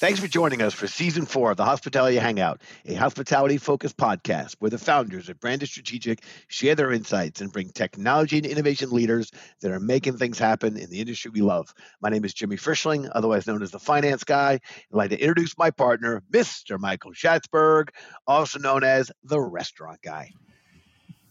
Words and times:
Thanks 0.00 0.20
for 0.20 0.28
joining 0.28 0.62
us 0.62 0.74
for 0.74 0.86
season 0.86 1.26
four 1.26 1.50
of 1.50 1.56
the 1.56 1.64
Hospitality 1.64 2.18
Hangout, 2.18 2.62
a 2.86 2.94
hospitality 2.94 3.58
focused 3.58 3.96
podcast 3.96 4.54
where 4.60 4.70
the 4.70 4.78
founders 4.78 5.28
of 5.28 5.40
Branded 5.40 5.68
Strategic 5.68 6.22
share 6.46 6.76
their 6.76 6.92
insights 6.92 7.40
and 7.40 7.52
bring 7.52 7.70
technology 7.70 8.36
and 8.36 8.46
innovation 8.46 8.90
leaders 8.90 9.32
that 9.60 9.72
are 9.72 9.80
making 9.80 10.16
things 10.16 10.38
happen 10.38 10.76
in 10.76 10.88
the 10.88 11.00
industry 11.00 11.32
we 11.34 11.40
love. 11.40 11.74
My 12.00 12.10
name 12.10 12.24
is 12.24 12.32
Jimmy 12.32 12.54
Frischling, 12.54 13.10
otherwise 13.12 13.48
known 13.48 13.60
as 13.60 13.72
the 13.72 13.80
Finance 13.80 14.22
Guy. 14.22 14.52
I'd 14.52 14.60
like 14.92 15.10
to 15.10 15.18
introduce 15.18 15.58
my 15.58 15.72
partner, 15.72 16.22
Mr. 16.30 16.78
Michael 16.78 17.10
Schatzberg, 17.10 17.88
also 18.24 18.60
known 18.60 18.84
as 18.84 19.10
the 19.24 19.40
Restaurant 19.40 20.00
Guy. 20.00 20.30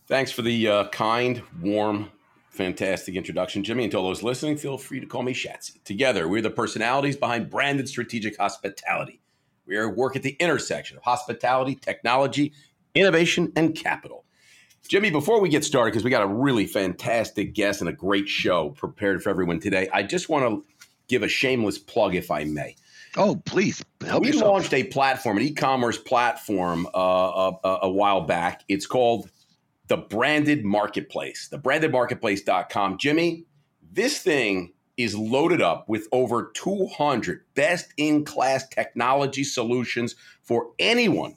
Thanks 0.07 0.31
for 0.31 0.41
the 0.41 0.67
uh, 0.67 0.87
kind, 0.89 1.41
warm, 1.61 2.11
fantastic 2.57 3.15
introduction, 3.15 3.63
Jimmy. 3.63 3.83
And 3.83 3.91
to 3.91 3.97
all 3.97 4.07
those 4.07 4.23
listening, 4.23 4.57
feel 4.57 4.77
free 4.77 4.99
to 4.99 5.05
call 5.05 5.23
me 5.23 5.33
Shatsy. 5.33 5.81
Together, 5.83 6.27
we're 6.27 6.41
the 6.41 6.49
personalities 6.49 7.15
behind 7.15 7.49
branded 7.49 7.87
strategic 7.87 8.37
hospitality. 8.37 9.21
We 9.65 9.77
are 9.77 9.89
work 9.89 10.15
at 10.15 10.23
the 10.23 10.35
intersection 10.39 10.97
of 10.97 11.03
hospitality, 11.03 11.75
technology, 11.75 12.53
innovation, 12.95 13.53
and 13.55 13.75
capital. 13.75 14.25
Jimmy, 14.87 15.11
before 15.11 15.41
we 15.41 15.49
get 15.49 15.65
started, 15.65 15.91
because 15.91 16.03
we 16.03 16.09
got 16.09 16.23
a 16.23 16.27
really 16.27 16.65
fantastic 16.65 17.53
guest 17.53 17.81
and 17.81 17.89
a 17.89 17.93
great 17.93 18.29
show 18.29 18.69
prepared 18.69 19.21
for 19.21 19.29
everyone 19.29 19.59
today, 19.59 19.89
I 19.93 20.03
just 20.03 20.29
want 20.29 20.45
to 20.45 20.65
give 21.07 21.23
a 21.23 21.27
shameless 21.27 21.77
plug, 21.77 22.15
if 22.15 22.31
I 22.31 22.45
may. 22.45 22.75
Oh, 23.17 23.41
please 23.45 23.83
help 24.05 24.21
we 24.21 24.27
yourself. 24.29 24.45
launched 24.45 24.73
a 24.73 24.83
platform, 24.83 25.37
an 25.37 25.43
e-commerce 25.43 25.97
platform, 25.97 26.87
uh, 26.87 26.99
a, 26.99 27.49
uh, 27.63 27.79
a 27.83 27.89
while 27.89 28.21
back. 28.21 28.63
It's 28.69 28.85
called 28.85 29.29
the 29.87 29.97
branded 29.97 30.65
marketplace, 30.65 31.47
the 31.49 31.57
brandedmarketplace.com. 31.57 32.97
Jimmy, 32.97 33.45
this 33.91 34.19
thing 34.19 34.73
is 34.97 35.15
loaded 35.15 35.61
up 35.61 35.87
with 35.87 36.07
over 36.11 36.51
200 36.53 37.43
best 37.55 37.93
in 37.97 38.25
class 38.25 38.67
technology 38.67 39.43
solutions 39.43 40.15
for 40.41 40.71
anyone, 40.79 41.35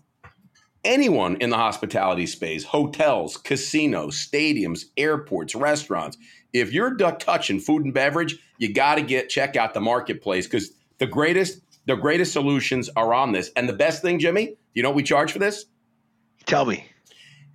anyone 0.85 1.37
in 1.37 1.51
the 1.51 1.57
hospitality 1.57 2.27
space, 2.27 2.65
hotels, 2.65 3.37
casinos, 3.37 4.17
stadiums, 4.17 4.87
airports, 4.97 5.55
restaurants. 5.55 6.17
If 6.53 6.73
you're 6.73 6.97
touching 6.97 7.61
food 7.61 7.85
and 7.85 7.95
beverage, 7.95 8.39
you 8.59 8.73
got 8.73 8.97
to 8.97 9.03
get 9.03 9.29
check 9.29 9.57
out 9.57 9.75
the 9.75 9.81
marketplace 9.81 10.47
because 10.47 10.71
the 10.99 11.07
greatest 11.07 11.61
the 11.87 11.97
greatest 11.97 12.33
solutions 12.33 12.89
are 12.97 13.15
on 13.15 13.33
this. 13.33 13.51
And 13.57 13.69
the 13.69 13.73
best 13.73 14.03
thing, 14.03 14.19
Jimmy, 14.19 14.57
you 14.75 14.83
know 14.83 14.91
what 14.91 14.97
we 14.97 15.03
charge 15.03 15.33
for 15.33 15.39
this? 15.39 15.67
Tell 16.47 16.65
me. 16.65 16.90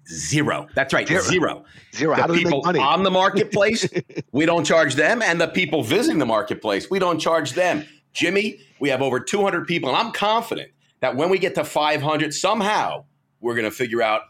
Zero. 0.07 0.67
That's 0.75 0.93
right. 0.93 1.07
Zero. 1.07 1.21
Zero. 1.21 1.65
Zero. 1.95 2.15
The 2.15 2.21
How 2.21 2.27
do 2.27 2.33
people 2.35 2.51
make 2.57 2.65
money? 2.65 2.79
on 2.79 3.03
the 3.03 3.11
marketplace, 3.11 3.87
we 4.31 4.45
don't 4.45 4.63
charge 4.63 4.95
them, 4.95 5.21
and 5.21 5.41
the 5.41 5.47
people 5.47 5.83
visiting 5.83 6.19
the 6.19 6.25
marketplace, 6.25 6.89
we 6.89 6.99
don't 6.99 7.19
charge 7.19 7.53
them. 7.53 7.85
Jimmy, 8.13 8.59
we 8.79 8.89
have 8.89 9.01
over 9.01 9.19
200 9.19 9.65
people, 9.67 9.89
and 9.89 9.97
I'm 9.97 10.11
confident 10.11 10.71
that 11.01 11.15
when 11.15 11.29
we 11.29 11.39
get 11.39 11.55
to 11.55 11.63
500, 11.63 12.33
somehow 12.33 13.05
we're 13.41 13.55
going 13.55 13.65
to 13.65 13.71
figure 13.71 14.01
out 14.01 14.21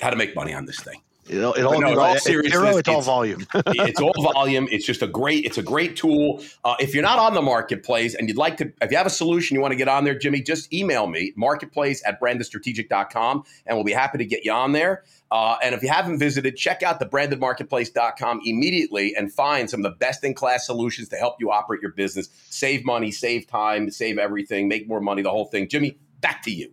how 0.00 0.10
to 0.10 0.16
make 0.16 0.34
money 0.34 0.52
on 0.52 0.66
this 0.66 0.80
thing. 0.80 1.00
It, 1.28 1.36
it 1.36 1.64
all, 1.64 1.80
no, 1.80 1.98
all 2.00 2.18
seriousness, 2.18 2.52
zero, 2.52 2.76
it's, 2.76 2.88
all 2.88 3.00
volume. 3.00 3.46
it's 3.54 4.00
all 4.00 4.12
volume. 4.34 4.66
It's 4.72 4.84
just 4.84 5.02
a 5.02 5.06
great, 5.06 5.44
it's 5.44 5.56
a 5.56 5.62
great 5.62 5.94
tool. 5.94 6.42
Uh, 6.64 6.74
if 6.80 6.94
you're 6.94 7.02
not 7.02 7.20
on 7.20 7.34
the 7.34 7.42
marketplace 7.42 8.14
and 8.14 8.28
you'd 8.28 8.36
like 8.36 8.56
to, 8.56 8.72
if 8.80 8.90
you 8.90 8.96
have 8.96 9.06
a 9.06 9.10
solution 9.10 9.54
you 9.54 9.60
want 9.60 9.70
to 9.70 9.76
get 9.76 9.86
on 9.86 10.02
there, 10.04 10.18
Jimmy, 10.18 10.42
just 10.42 10.72
email 10.72 11.06
me, 11.06 11.32
marketplace 11.36 12.02
at 12.04 12.20
brandedstrategic.com, 12.20 13.44
and 13.66 13.76
we'll 13.76 13.84
be 13.84 13.92
happy 13.92 14.18
to 14.18 14.24
get 14.26 14.44
you 14.44 14.50
on 14.50 14.72
there. 14.72 15.04
Uh, 15.30 15.56
and 15.62 15.74
if 15.74 15.82
you 15.82 15.88
haven't 15.88 16.18
visited, 16.18 16.56
check 16.56 16.82
out 16.82 16.98
the 16.98 17.06
brandedmarketplace.com 17.06 18.40
immediately 18.44 19.14
and 19.16 19.32
find 19.32 19.70
some 19.70 19.84
of 19.84 19.90
the 19.92 19.96
best 19.96 20.24
in 20.24 20.34
class 20.34 20.66
solutions 20.66 21.08
to 21.08 21.16
help 21.16 21.36
you 21.38 21.52
operate 21.52 21.80
your 21.80 21.92
business, 21.92 22.28
save 22.50 22.84
money, 22.84 23.10
save 23.12 23.46
time, 23.46 23.90
save 23.90 24.18
everything, 24.18 24.66
make 24.66 24.88
more 24.88 25.00
money, 25.00 25.22
the 25.22 25.30
whole 25.30 25.46
thing. 25.46 25.68
Jimmy, 25.68 25.96
back 26.20 26.42
to 26.42 26.50
you. 26.50 26.72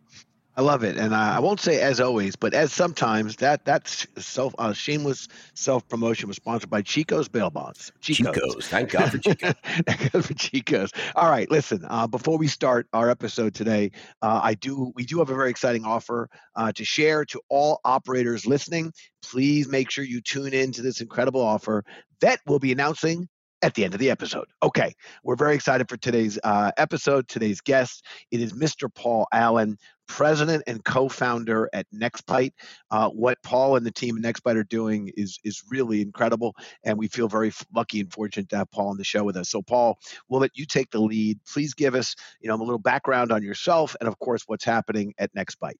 I 0.59 0.61
love 0.61 0.83
it, 0.83 0.97
and 0.97 1.15
I 1.15 1.39
won't 1.39 1.61
say 1.61 1.80
as 1.80 2.02
always, 2.02 2.36
but 2.36 2.53
as 2.53 2.73
sometimes 2.73 3.37
that 3.37 3.64
that's 3.64 4.05
self 4.17 4.53
uh, 4.59 4.73
shameless 4.73 5.30
self 5.53 5.87
promotion 5.87 6.27
was 6.27 6.36
sponsored 6.36 6.70
by 6.70 6.81
Chico's 6.81 7.30
Bail 7.30 7.49
Bonds. 7.49 7.93
Chico's, 8.02 8.36
Chico's. 8.36 8.67
thank 8.67 8.89
God 8.89 9.09
for 9.09 9.20
Chico's. 9.20 9.53
thank 9.64 10.11
God 10.11 10.25
for 10.25 10.33
Chico's. 10.33 10.92
All 11.15 11.30
right, 11.30 11.49
listen. 11.49 11.86
Uh, 11.89 12.08
before 12.08 12.37
we 12.37 12.47
start 12.47 12.87
our 12.92 13.09
episode 13.09 13.53
today, 13.53 13.92
uh, 14.21 14.42
I 14.43 14.55
do 14.55 14.92
we 14.95 15.05
do 15.05 15.20
have 15.20 15.30
a 15.30 15.33
very 15.33 15.49
exciting 15.49 15.86
offer 15.86 16.30
uh, 16.58 16.73
to 16.73 16.83
share 16.83 17.23
to 17.23 17.39
all 17.47 17.80
operators 17.86 18.45
listening. 18.45 18.91
Please 19.23 19.70
make 19.70 19.89
sure 19.89 20.03
you 20.03 20.20
tune 20.20 20.53
in 20.53 20.73
to 20.73 20.81
this 20.81 20.99
incredible 20.99 21.39
offer 21.39 21.86
that 22.20 22.41
we'll 22.45 22.59
be 22.59 22.73
announcing 22.73 23.30
at 23.61 23.73
the 23.73 23.83
end 23.83 23.93
of 23.93 23.99
the 23.99 24.09
episode. 24.09 24.47
Okay, 24.64 24.93
we're 25.23 25.36
very 25.36 25.55
excited 25.55 25.89
for 25.89 25.97
today's 25.97 26.39
uh, 26.43 26.71
episode. 26.77 27.27
Today's 27.27 27.61
guest, 27.61 28.05
it 28.31 28.42
is 28.42 28.53
Mr. 28.53 28.93
Paul 28.93 29.27
Allen, 29.33 29.77
president 30.08 30.64
and 30.65 30.83
co-founder 30.83 31.70
at 31.71 31.86
Nextbite. 31.93 32.53
Uh, 32.89 33.09
what 33.09 33.37
Paul 33.43 33.75
and 33.75 33.86
the 33.86 33.92
team 33.92 34.17
at 34.17 34.23
Nextbite 34.23 34.55
are 34.55 34.64
doing 34.64 35.11
is 35.15 35.39
is 35.43 35.64
really 35.70 36.02
incredible, 36.02 36.55
and 36.83 36.97
we 36.97 37.08
feel 37.08 37.27
very 37.27 37.52
lucky 37.73 38.02
and 38.02 38.11
fortunate 38.11 38.49
to 38.49 38.58
have 38.58 38.71
Paul 38.71 38.89
on 38.89 38.97
the 38.97 39.03
show 39.03 39.23
with 39.23 39.37
us. 39.37 39.49
So, 39.49 39.61
Paul, 39.61 39.99
we'll 40.27 40.41
let 40.41 40.58
you 40.58 40.65
take 40.65 40.89
the 40.91 41.02
lead. 41.02 41.39
Please 41.45 41.73
give 41.73 41.95
us, 41.95 42.15
you 42.41 42.49
know, 42.49 42.55
a 42.55 42.58
little 42.58 42.80
background 42.80 43.31
on 43.31 43.43
yourself, 43.43 43.95
and 43.99 44.08
of 44.08 44.17
course, 44.20 44.43
what's 44.47 44.65
happening 44.65 45.14
at 45.17 45.33
Nextbite. 45.36 45.77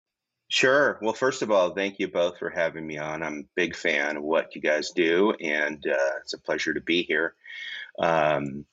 Sure. 0.50 0.98
Well, 1.04 1.14
first 1.14 1.44
of 1.44 1.52
all, 1.52 1.76
thank 1.76 2.00
you 2.00 2.08
both 2.08 2.40
for 2.40 2.50
having 2.50 2.86
me 2.86 2.98
on. 2.98 3.22
I'm 3.22 3.40
a 3.40 3.50
big 3.56 3.76
fan 3.76 4.18
of 4.18 4.24
what 4.24 4.56
you 4.56 4.62
guys 4.62 4.90
do, 4.96 5.32
and 5.40 5.78
uh, 5.86 6.18
it's 6.22 6.34
a 6.34 6.40
pleasure 6.40 6.74
to 6.74 6.82
be 6.82 7.04
here. 7.04 7.36
Um, 8.00 8.66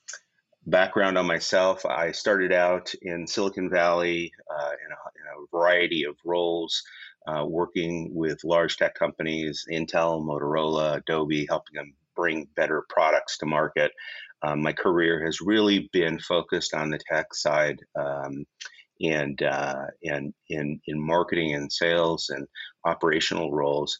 background 0.65 1.17
on 1.17 1.27
myself 1.27 1.85
I 1.85 2.11
started 2.11 2.51
out 2.51 2.93
in 3.01 3.27
Silicon 3.27 3.69
Valley 3.69 4.31
uh, 4.49 4.71
in, 4.85 4.91
a, 4.91 5.39
in, 5.39 5.43
a, 5.43 5.55
variety 5.55 6.03
of 6.03 6.17
roles, 6.25 6.81
uh, 7.27 7.45
working 7.45 8.09
with 8.13 8.43
large 8.43 8.77
tech 8.77 8.95
companies, 8.95 9.65
Intel, 9.71 10.21
Motorola, 10.25 10.97
Adobe, 10.97 11.45
helping 11.47 11.75
them 11.75 11.93
bring 12.15 12.47
better 12.55 12.85
products 12.89 13.37
to 13.37 13.45
market. 13.45 13.91
Um, 14.41 14.63
my 14.63 14.73
career 14.73 15.23
has 15.25 15.41
really 15.41 15.89
been 15.93 16.19
focused 16.19 16.73
on 16.73 16.89
the 16.89 16.99
tech 17.07 17.35
side. 17.35 17.79
Um, 17.95 18.45
and 19.01 19.41
uh, 19.41 19.85
and 20.03 20.33
in 20.49 20.79
in 20.87 20.99
marketing 20.99 21.53
and 21.53 21.71
sales 21.71 22.29
and 22.29 22.47
operational 22.85 23.51
roles. 23.51 23.97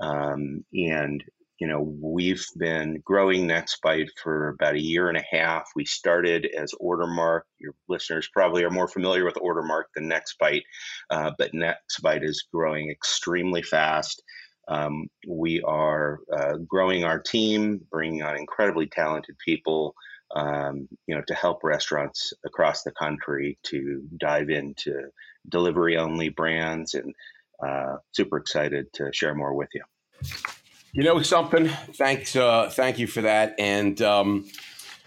Um, 0.00 0.64
and 0.72 1.22
you 1.58 1.68
know 1.68 1.94
we've 2.00 2.44
been 2.58 3.02
growing 3.04 3.46
Nextbite 3.46 4.08
for 4.22 4.48
about 4.48 4.74
a 4.74 4.82
year 4.82 5.08
and 5.08 5.18
a 5.18 5.24
half. 5.30 5.68
We 5.76 5.84
started 5.84 6.48
as 6.56 6.72
Ordermark. 6.80 7.42
Your 7.58 7.74
listeners 7.88 8.28
probably 8.32 8.64
are 8.64 8.70
more 8.70 8.88
familiar 8.88 9.24
with 9.24 9.34
Ordermark 9.34 9.84
than 9.94 10.10
Nextbite, 10.10 10.62
uh, 11.10 11.32
but 11.38 11.52
Nextbite 11.52 12.24
is 12.24 12.46
growing 12.52 12.90
extremely 12.90 13.62
fast. 13.62 14.22
Um, 14.68 15.08
we 15.26 15.60
are 15.62 16.20
uh, 16.32 16.56
growing 16.68 17.04
our 17.04 17.18
team, 17.18 17.80
bringing 17.90 18.22
on 18.22 18.36
incredibly 18.36 18.86
talented 18.86 19.36
people 19.44 19.94
um, 20.34 20.88
you 21.06 21.14
know, 21.14 21.22
to 21.26 21.34
help 21.34 21.64
restaurants 21.64 22.32
across 22.44 22.82
the 22.82 22.92
country 22.92 23.58
to 23.64 24.02
dive 24.18 24.50
into 24.50 25.10
delivery 25.48 25.96
only 25.96 26.28
brands 26.28 26.94
and 26.94 27.14
uh, 27.64 27.96
super 28.12 28.36
excited 28.36 28.92
to 28.94 29.10
share 29.12 29.34
more 29.34 29.54
with 29.54 29.68
you. 29.74 29.82
You 30.92 31.04
know 31.04 31.22
something? 31.22 31.68
Thanks, 31.68 32.34
uh, 32.34 32.70
thank 32.70 32.98
you 32.98 33.06
for 33.06 33.22
that. 33.22 33.54
And 33.58 34.00
um, 34.02 34.46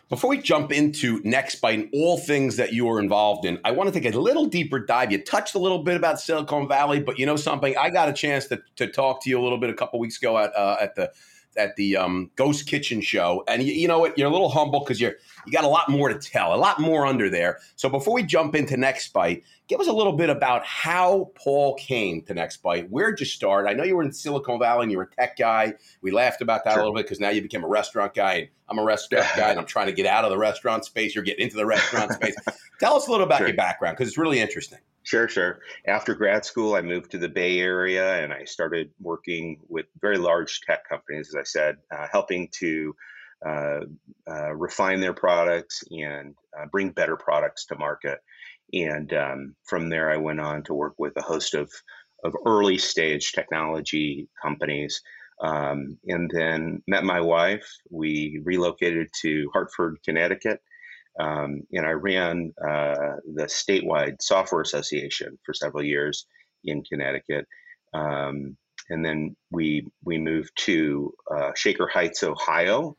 before 0.10 0.30
we 0.30 0.38
jump 0.38 0.72
into 0.72 1.22
Nextbite 1.24 1.74
and 1.74 1.90
all 1.94 2.18
things 2.18 2.58
that 2.58 2.72
you 2.72 2.88
are 2.90 3.00
involved 3.00 3.46
in, 3.46 3.60
I 3.66 3.72
want 3.72 3.92
to 3.92 4.00
take 4.00 4.14
a 4.14 4.18
little 4.18 4.46
deeper 4.46 4.80
dive. 4.80 5.12
You 5.12 5.18
touched 5.18 5.56
a 5.56 5.60
little 5.60 5.84
bit 5.84 5.98
about 5.98 6.20
Silicon 6.20 6.68
Valley, 6.68 7.00
but 7.00 7.18
you 7.18 7.26
know 7.26 7.36
something? 7.36 7.76
I 7.78 7.90
got 7.90 8.10
a 8.10 8.14
chance 8.14 8.48
to, 8.48 8.62
to 8.76 8.88
talk 8.88 9.24
to 9.24 9.30
you 9.30 9.40
a 9.40 9.44
little 9.44 9.58
bit 9.58 9.70
a 9.70 9.74
couple 9.74 10.00
weeks 10.00 10.18
ago 10.18 10.38
at 10.38 10.56
uh, 10.56 10.78
at 10.80 10.96
the 10.96 11.12
at 11.58 11.76
the 11.76 11.98
um, 11.98 12.32
Ghost 12.36 12.68
Kitchen 12.68 13.02
show, 13.02 13.44
and 13.48 13.64
you, 13.64 13.74
you 13.74 13.88
know 13.88 14.00
what? 14.00 14.18
You're 14.18 14.28
a 14.28 14.32
little 14.32 14.50
humble 14.50 14.80
because 14.80 15.00
you're 15.00 15.16
you 15.46 15.52
got 15.52 15.64
a 15.64 15.68
lot 15.70 15.90
more 15.90 16.10
to 16.10 16.18
tell, 16.18 16.54
a 16.54 16.58
lot 16.58 16.80
more 16.80 17.06
under 17.06 17.30
there. 17.30 17.60
So 17.76 17.90
before 17.90 18.14
we 18.14 18.24
jump 18.24 18.56
into 18.56 18.78
Next 18.78 19.12
Bite, 19.12 19.44
give 19.68 19.80
us 19.80 19.88
a 19.88 19.94
little 19.94 20.14
bit 20.14 20.30
about 20.30 20.66
how 20.66 21.32
Paul 21.36 21.76
came 21.76 22.22
to 22.24 22.34
Next 22.34 22.58
Bite. 22.58 22.90
Where'd 22.90 23.20
you 23.20 23.26
start? 23.26 23.68
I 23.68 23.74
know 23.74 23.84
you 23.84 23.96
were 23.96 24.04
in 24.04 24.14
Silicon 24.14 24.60
Valley 24.60 24.84
and 24.84 24.92
you 24.92 24.98
were 24.98 25.10
a 25.12 25.16
tech 25.16 25.38
guy. 25.38 25.74
We 26.02 26.12
laughed 26.12 26.42
about 26.42 26.64
that 26.66 26.74
sure. 26.74 26.82
a 26.82 26.84
little 26.84 26.96
bit 26.96 27.06
because 27.06 27.20
now 27.20 27.30
you 27.30 27.42
became 27.42 27.64
a 27.64 27.68
restaurant 27.68 28.14
guy. 28.14 28.34
And 28.34 28.48
I'm 28.70 28.80
a 28.80 28.84
restaurant 28.84 29.28
guy, 29.36 29.50
and 29.50 29.60
I'm 29.60 29.66
trying 29.66 29.88
to 29.88 29.94
get 29.94 30.06
out 30.06 30.24
of 30.24 30.32
the 30.32 30.38
restaurant 30.38 30.86
space. 30.86 31.14
You're 31.14 31.24
getting 31.24 31.44
into 31.44 31.58
the 31.58 31.66
restaurant 31.66 32.12
space. 32.14 32.36
Tell 32.80 32.96
us 32.96 33.08
a 33.08 33.12
little 33.12 33.26
about 33.26 33.40
sure. 33.40 33.48
your 33.48 33.58
background 33.58 33.98
because 33.98 34.08
it's 34.08 34.18
really 34.18 34.40
interesting. 34.40 34.80
Sure, 35.04 35.28
sure. 35.28 35.60
After 35.86 36.16
grad 36.16 36.46
school, 36.46 36.76
I 36.76 36.82
moved 36.82 37.12
to 37.12 37.18
the 37.18 37.28
Bay 37.28 37.60
Area 37.60 38.24
and 38.24 38.32
I 38.32 38.46
started 38.46 38.92
working 39.00 39.60
with 39.68 39.86
very 40.02 40.18
large 40.18 40.62
tech 40.62 40.88
companies, 40.88 41.30
as 41.30 41.36
I 41.36 41.44
said, 41.44 41.78
uh, 41.92 42.08
helping 42.12 42.48
to 42.60 42.96
uh, 43.46 43.80
uh, 44.30 44.54
refine 44.56 45.02
their 45.02 45.14
products 45.14 45.84
and 45.92 46.36
uh, 46.58 46.66
bring 46.72 46.92
better 46.92 47.18
products 47.18 47.66
to 47.66 47.78
market. 47.78 48.20
And 48.72 49.14
um, 49.14 49.56
from 49.66 49.90
there, 49.90 50.10
I 50.10 50.18
went 50.18 50.40
on 50.40 50.64
to 50.64 50.74
work 50.74 50.94
with 50.98 51.14
a 51.18 51.22
host 51.22 51.54
of, 51.54 51.70
of 52.24 52.34
early 52.46 52.78
stage 52.78 53.34
technology 53.34 54.30
companies. 54.42 55.02
Um, 55.42 55.98
and 56.08 56.32
then 56.34 56.82
met 56.88 57.04
my 57.04 57.20
wife. 57.20 57.68
We 57.90 58.40
relocated 58.46 59.10
to 59.24 59.50
Hartford, 59.52 59.98
Connecticut 60.06 60.62
Um, 61.20 61.62
and 61.72 61.86
I 61.86 61.92
ran 61.92 62.54
uh, 62.62 63.18
the 63.36 63.46
statewide 63.46 64.22
software 64.22 64.62
association 64.62 65.38
for 65.46 65.54
several 65.54 65.84
years 65.84 66.26
in 66.64 66.84
Connecticut. 66.84 67.48
Um, 67.94 68.58
and 68.90 69.06
then 69.06 69.36
we 69.52 69.88
we 70.04 70.18
moved 70.18 70.52
to 70.66 71.14
uh, 71.32 71.52
Shaker 71.56 71.88
Heights, 71.88 72.24
Ohio. 72.24 72.98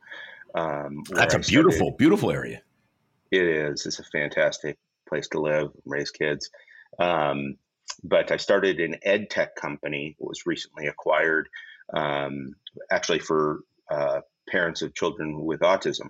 Um, 0.55 1.03
That's 1.09 1.35
a 1.35 1.39
beautiful, 1.39 1.91
beautiful 1.91 2.31
area. 2.31 2.61
It 3.31 3.43
is. 3.43 3.85
It's 3.85 3.99
a 3.99 4.03
fantastic 4.03 4.77
place 5.07 5.27
to 5.29 5.41
live, 5.41 5.69
raise 5.85 6.11
kids. 6.11 6.49
Um, 6.99 7.57
but 8.03 8.31
I 8.31 8.37
started 8.37 8.79
an 8.79 8.95
ed 9.03 9.29
tech 9.29 9.55
company. 9.55 10.15
was 10.19 10.45
recently 10.45 10.87
acquired, 10.87 11.49
um, 11.93 12.55
actually 12.91 13.19
for 13.19 13.61
uh, 13.91 14.21
parents 14.49 14.81
of 14.81 14.95
children 14.95 15.43
with 15.43 15.59
autism, 15.59 16.09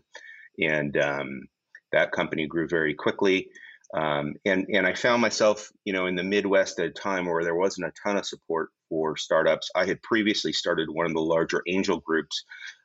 and 0.59 0.95
um, 0.97 1.47
that 1.95 2.11
company 2.11 2.45
grew 2.45 2.67
very 2.67 2.93
quickly. 2.93 3.49
Um, 3.93 4.35
and 4.45 4.65
and 4.69 4.85
I 4.85 4.93
found 4.93 5.21
myself, 5.21 5.71
you 5.85 5.93
know, 5.93 6.07
in 6.07 6.15
the 6.15 6.23
Midwest 6.23 6.79
at 6.79 6.87
a 6.87 6.91
time 6.91 7.25
where 7.25 7.43
there 7.43 7.55
wasn't 7.55 7.87
a 7.87 7.93
ton 8.03 8.17
of 8.17 8.25
support 8.25 8.69
for 8.89 9.15
startups. 9.15 9.71
I 9.75 9.85
had 9.85 10.03
previously 10.03 10.51
started 10.51 10.89
one 10.89 11.05
of 11.05 11.13
the 11.13 11.21
larger 11.21 11.63
angel 11.67 11.99
groups 11.99 12.43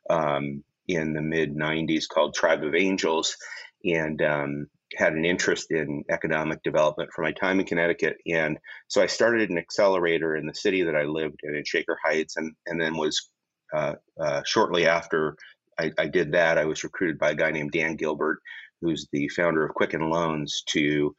um, 0.09 0.63
in 0.87 1.13
the 1.13 1.21
mid 1.21 1.53
'90s 1.55 2.07
called 2.07 2.33
Tribe 2.33 2.63
of 2.63 2.75
Angels, 2.75 3.35
and 3.83 4.21
um, 4.21 4.67
had 4.95 5.13
an 5.13 5.25
interest 5.25 5.71
in 5.71 6.05
economic 6.09 6.63
development 6.63 7.09
for 7.13 7.23
my 7.23 7.33
time 7.33 7.59
in 7.59 7.65
Connecticut. 7.65 8.17
And 8.27 8.57
so 8.87 9.01
I 9.01 9.07
started 9.07 9.49
an 9.49 9.57
accelerator 9.57 10.37
in 10.37 10.45
the 10.45 10.55
city 10.55 10.83
that 10.83 10.95
I 10.95 11.03
lived 11.03 11.39
in, 11.43 11.55
in 11.55 11.65
Shaker 11.65 11.97
Heights, 12.05 12.37
and 12.37 12.53
and 12.67 12.79
then 12.79 12.95
was 12.95 13.29
uh, 13.73 13.95
uh, 14.17 14.43
shortly 14.45 14.87
after 14.87 15.35
I, 15.81 15.91
I, 15.97 16.07
did 16.07 16.33
that, 16.33 16.57
I 16.57 16.65
was 16.65 16.83
recruited 16.83 17.17
by 17.17 17.31
a 17.31 17.35
guy 17.35 17.51
named 17.51 17.71
Dan 17.71 17.95
Gilbert, 17.95 18.39
who's 18.81 19.07
the 19.11 19.27
founder 19.29 19.65
of 19.65 19.73
Quicken 19.73 20.09
Loans, 20.09 20.63
to 20.67 21.15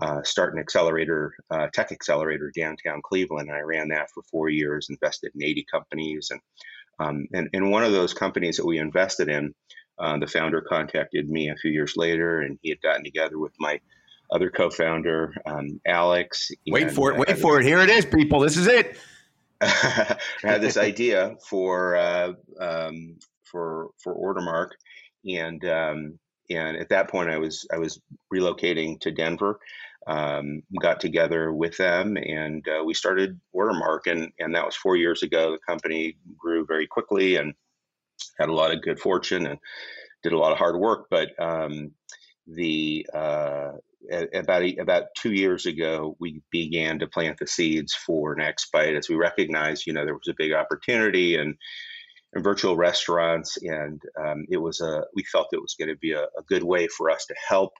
uh, 0.00 0.22
start 0.22 0.52
an 0.52 0.60
accelerator, 0.60 1.32
uh, 1.50 1.68
tech 1.72 1.92
accelerator 1.92 2.52
downtown 2.54 3.00
Cleveland. 3.02 3.48
And 3.48 3.56
I 3.56 3.62
ran 3.62 3.88
that 3.88 4.10
for 4.10 4.22
four 4.24 4.48
years, 4.48 4.88
invested 4.90 5.32
in 5.34 5.42
80 5.42 5.66
companies. 5.70 6.30
And, 6.30 6.40
um, 6.98 7.26
and, 7.32 7.48
and 7.52 7.70
one 7.70 7.84
of 7.84 7.92
those 7.92 8.12
companies 8.12 8.56
that 8.56 8.66
we 8.66 8.78
invested 8.78 9.28
in, 9.28 9.54
uh, 9.98 10.18
the 10.18 10.26
founder 10.26 10.60
contacted 10.60 11.28
me 11.28 11.48
a 11.48 11.56
few 11.56 11.70
years 11.70 11.94
later, 11.96 12.40
and 12.40 12.58
he 12.62 12.68
had 12.68 12.82
gotten 12.82 13.04
together 13.04 13.38
with 13.38 13.52
my 13.58 13.80
other 14.30 14.50
co-founder, 14.50 15.34
um, 15.46 15.80
Alex. 15.86 16.50
Wait 16.66 16.90
for 16.90 17.12
it! 17.12 17.18
Wait 17.18 17.38
for 17.38 17.60
it! 17.60 17.64
Here 17.64 17.80
it 17.80 17.88
is, 17.88 18.04
people. 18.04 18.40
This 18.40 18.56
is 18.56 18.66
it. 18.66 18.98
I 19.62 20.18
had 20.42 20.60
this 20.60 20.76
idea 20.76 21.36
for 21.48 21.96
uh, 21.96 22.32
um, 22.60 23.16
for 23.44 23.90
for 24.02 24.14
Ordermark, 24.14 24.70
and 25.24 25.64
um, 25.64 26.18
and 26.50 26.76
at 26.76 26.90
that 26.90 27.10
point 27.10 27.30
I 27.30 27.38
was 27.38 27.66
I 27.72 27.78
was 27.78 28.00
relocating 28.32 29.00
to 29.00 29.10
Denver. 29.10 29.58
Um, 30.08 30.62
got 30.80 31.00
together 31.00 31.52
with 31.52 31.76
them 31.78 32.16
and 32.16 32.64
uh, 32.68 32.84
we 32.84 32.94
started 32.94 33.40
Ordermark, 33.54 34.06
and 34.06 34.30
and 34.38 34.54
that 34.54 34.64
was 34.64 34.76
four 34.76 34.96
years 34.96 35.22
ago. 35.24 35.50
The 35.50 35.58
company 35.58 36.16
grew 36.38 36.64
very 36.64 36.86
quickly 36.86 37.36
and 37.36 37.54
had 38.38 38.48
a 38.48 38.54
lot 38.54 38.72
of 38.72 38.82
good 38.82 39.00
fortune 39.00 39.46
and 39.46 39.58
did 40.22 40.32
a 40.32 40.38
lot 40.38 40.52
of 40.52 40.58
hard 40.58 40.76
work. 40.76 41.06
But 41.10 41.30
um, 41.42 41.92
the 42.46 43.06
uh, 43.12 43.72
about 44.34 44.78
about 44.78 45.04
two 45.16 45.32
years 45.32 45.66
ago, 45.66 46.16
we 46.18 46.42
began 46.50 46.98
to 47.00 47.06
plant 47.06 47.38
the 47.38 47.46
seeds 47.46 47.94
for 47.94 48.34
Next 48.34 48.70
Bite 48.72 48.94
as 48.94 49.08
we 49.08 49.16
recognized, 49.16 49.86
you 49.86 49.92
know, 49.92 50.04
there 50.04 50.14
was 50.14 50.28
a 50.28 50.34
big 50.36 50.52
opportunity 50.52 51.36
and 51.36 51.56
and 52.36 52.44
virtual 52.44 52.76
restaurants, 52.76 53.56
and 53.62 54.00
um, 54.22 54.44
it 54.48 54.58
was 54.58 54.80
a 54.80 55.04
we 55.14 55.24
felt 55.24 55.48
it 55.52 55.60
was 55.60 55.74
going 55.74 55.88
to 55.88 55.96
be 55.96 56.12
a, 56.12 56.22
a, 56.22 56.42
good 56.46 56.62
way 56.62 56.86
for 56.86 57.10
us 57.10 57.24
to 57.26 57.34
help 57.48 57.72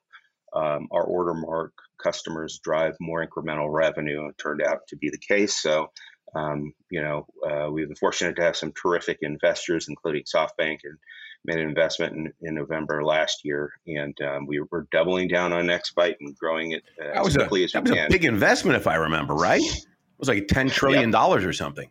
um, 0.54 0.88
our 0.90 1.06
Ordermark 1.06 1.70
customers 2.02 2.58
drive 2.64 2.94
more 2.98 3.24
incremental 3.24 3.70
revenue. 3.70 4.26
It 4.28 4.38
turned 4.38 4.62
out 4.62 4.86
to 4.88 4.96
be 4.96 5.10
the 5.10 5.18
case. 5.18 5.60
So, 5.60 5.90
um, 6.34 6.72
you 6.90 7.02
know, 7.02 7.26
uh, 7.46 7.70
we've 7.70 7.86
been 7.86 7.96
fortunate 7.96 8.36
to 8.36 8.42
have 8.42 8.56
some 8.56 8.72
terrific 8.72 9.18
investors, 9.20 9.88
including 9.88 10.24
SoftBank, 10.24 10.78
and 10.84 10.98
made 11.44 11.58
an 11.58 11.68
investment 11.68 12.14
in, 12.14 12.32
in 12.40 12.54
November 12.54 13.04
last 13.04 13.44
year, 13.44 13.72
and 13.86 14.18
um, 14.22 14.46
we 14.46 14.60
were 14.70 14.88
doubling 14.90 15.28
down 15.28 15.52
on 15.52 15.66
NextBite 15.66 16.16
and 16.20 16.34
growing 16.36 16.72
it 16.72 16.82
uh, 16.98 17.26
as 17.26 17.36
quickly 17.36 17.60
a, 17.60 17.64
as 17.64 17.74
we 17.74 17.80
That 17.80 17.90
was 17.90 17.92
can. 17.92 18.06
a 18.06 18.10
big 18.10 18.24
investment, 18.24 18.78
if 18.78 18.86
I 18.86 18.96
remember 18.96 19.34
right. 19.34 19.60
It 19.60 20.20
was 20.20 20.28
like 20.28 20.48
ten 20.48 20.70
trillion 20.70 21.10
dollars 21.10 21.44
or 21.44 21.52
something. 21.52 21.90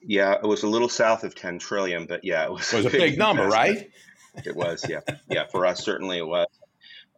Yeah, 0.00 0.34
it 0.34 0.46
was 0.46 0.62
a 0.62 0.68
little 0.68 0.88
south 0.88 1.24
of 1.24 1.34
10 1.34 1.58
trillion, 1.58 2.06
but 2.06 2.24
yeah, 2.24 2.44
it 2.44 2.52
was, 2.52 2.72
it 2.72 2.76
was 2.76 2.86
a 2.86 2.90
big, 2.90 3.00
big 3.00 3.18
number, 3.18 3.46
right? 3.46 3.90
It 4.44 4.56
was, 4.56 4.84
yeah. 4.88 5.00
Yeah, 5.28 5.46
for 5.46 5.66
us, 5.66 5.84
certainly 5.84 6.18
it 6.18 6.26
was. 6.26 6.46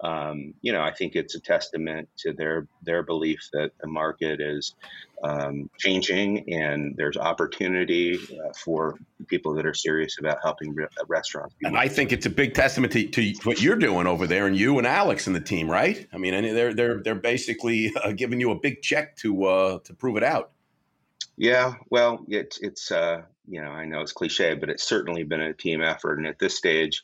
Um, 0.01 0.55
you 0.61 0.73
know, 0.73 0.83
I 0.83 0.93
think 0.93 1.15
it's 1.15 1.35
a 1.35 1.41
testament 1.41 2.09
to 2.19 2.33
their 2.33 2.67
their 2.83 3.03
belief 3.03 3.49
that 3.53 3.71
the 3.81 3.87
market 3.87 4.41
is 4.41 4.75
um, 5.23 5.71
changing 5.79 6.53
and 6.53 6.95
there's 6.97 7.17
opportunity 7.17 8.17
uh, 8.17 8.53
for 8.63 8.99
people 9.29 9.55
that 9.55 9.65
are 9.65 9.73
serious 9.73 10.19
about 10.19 10.39
helping 10.43 10.75
re- 10.75 10.85
uh, 10.85 11.05
restaurants. 11.09 11.55
And 11.63 11.79
I 11.79 11.89
think 11.89 12.13
it's 12.13 12.27
a 12.27 12.31
big 12.31 12.53
testament 12.53 12.93
to, 12.93 13.09
to, 13.09 13.35
what 13.45 13.63
you're 13.63 13.77
doing 13.77 14.07
over 14.07 14.27
there, 14.27 14.47
and 14.47 14.57
you 14.57 14.77
and 14.77 14.87
Alex 14.87 15.27
and 15.27 15.35
the 15.35 15.41
team, 15.41 15.71
right? 15.71 16.07
I 16.13 16.19
mean, 16.19 16.33
they're 16.55 16.75
they're 16.75 17.03
they're 17.03 17.15
basically 17.15 17.93
uh, 18.03 18.13
giving 18.13 18.41
you 18.41 18.51
a 18.51 18.59
big 18.59 18.83
check 18.83 19.17
to 19.19 19.45
uh, 19.45 19.79
to 19.85 19.95
prove 19.95 20.17
it 20.17 20.25
out. 20.25 20.51
Yeah, 21.37 21.75
well, 21.91 22.25
it's 22.29 22.59
it's 22.61 22.93
uh, 22.93 23.23
you 23.49 23.61
know 23.61 23.71
I 23.71 23.85
know 23.85 24.01
it's 24.01 24.13
cliche, 24.13 24.55
but 24.55 24.71
it's 24.71 24.85
certainly 24.85 25.25
been 25.25 25.41
a 25.41 25.55
team 25.55 25.83
effort, 25.83 26.19
and 26.19 26.27
at 26.27 26.39
this 26.39 26.57
stage, 26.57 27.03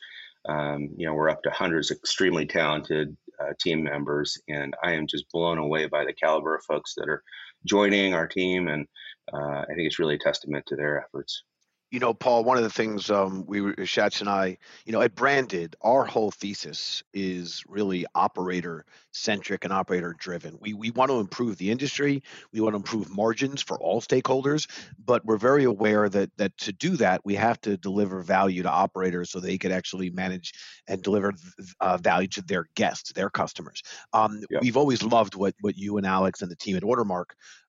um, 0.48 0.90
you 0.96 1.06
know 1.06 1.14
we're 1.14 1.30
up 1.30 1.42
to 1.42 1.50
hundreds 1.50 1.90
of 1.90 1.96
extremely 1.98 2.46
talented 2.46 3.16
uh, 3.40 3.52
team 3.60 3.82
members, 3.82 4.40
and 4.48 4.74
I 4.84 4.92
am 4.92 5.06
just 5.06 5.30
blown 5.30 5.58
away 5.58 5.86
by 5.86 6.04
the 6.04 6.12
caliber 6.12 6.54
of 6.54 6.64
folks 6.64 6.94
that 6.96 7.08
are 7.08 7.24
joining 7.64 8.14
our 8.14 8.28
team, 8.28 8.68
and 8.68 8.86
uh, 9.32 9.62
I 9.62 9.66
think 9.66 9.80
it's 9.80 9.98
really 9.98 10.14
a 10.14 10.18
testament 10.18 10.64
to 10.66 10.76
their 10.76 11.02
efforts. 11.04 11.42
You 11.90 11.98
know, 11.98 12.14
Paul, 12.14 12.44
one 12.44 12.56
of 12.56 12.62
the 12.62 12.70
things 12.70 13.10
um, 13.10 13.44
we, 13.48 13.74
Schatz 13.84 14.20
and 14.20 14.30
I, 14.30 14.58
you 14.84 14.92
know, 14.92 15.02
at 15.02 15.16
Branded, 15.16 15.74
our 15.80 16.04
whole 16.04 16.30
thesis 16.30 17.02
is 17.12 17.64
really 17.66 18.06
operator 18.14 18.84
centric 19.12 19.64
and 19.64 19.72
operator 19.72 20.14
driven. 20.18 20.56
We 20.60 20.74
we 20.74 20.90
want 20.90 21.10
to 21.10 21.20
improve 21.20 21.56
the 21.56 21.70
industry, 21.70 22.22
we 22.52 22.60
want 22.60 22.74
to 22.74 22.78
improve 22.78 23.14
margins 23.14 23.62
for 23.62 23.78
all 23.80 24.00
stakeholders, 24.00 24.68
but 25.04 25.24
we're 25.24 25.36
very 25.36 25.64
aware 25.64 26.08
that 26.08 26.30
that 26.36 26.56
to 26.58 26.72
do 26.72 26.96
that, 26.96 27.20
we 27.24 27.34
have 27.34 27.60
to 27.62 27.76
deliver 27.76 28.22
value 28.22 28.62
to 28.62 28.70
operators 28.70 29.30
so 29.30 29.40
they 29.40 29.58
could 29.58 29.72
actually 29.72 30.10
manage 30.10 30.52
and 30.88 31.02
deliver 31.02 31.32
uh, 31.80 31.96
value 31.96 32.28
to 32.28 32.42
their 32.42 32.66
guests, 32.74 33.12
their 33.12 33.30
customers. 33.30 33.82
Um, 34.12 34.42
yep. 34.50 34.62
We've 34.62 34.76
always 34.76 35.02
loved 35.02 35.34
what 35.34 35.54
what 35.60 35.76
you 35.76 35.96
and 35.96 36.06
Alex 36.06 36.42
and 36.42 36.50
the 36.50 36.56
team 36.56 36.76
at 36.76 36.82
Ordermark 36.82 37.26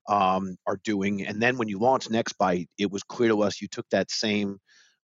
um, 0.07 0.57
are 0.67 0.79
doing. 0.83 1.25
And 1.25 1.41
then 1.41 1.57
when 1.57 1.67
you 1.67 1.79
launched 1.79 2.11
NextBite, 2.11 2.67
it 2.77 2.91
was 2.91 3.03
clear 3.03 3.29
to 3.29 3.43
us 3.43 3.61
you 3.61 3.67
took 3.67 3.89
that 3.89 4.11
same 4.11 4.59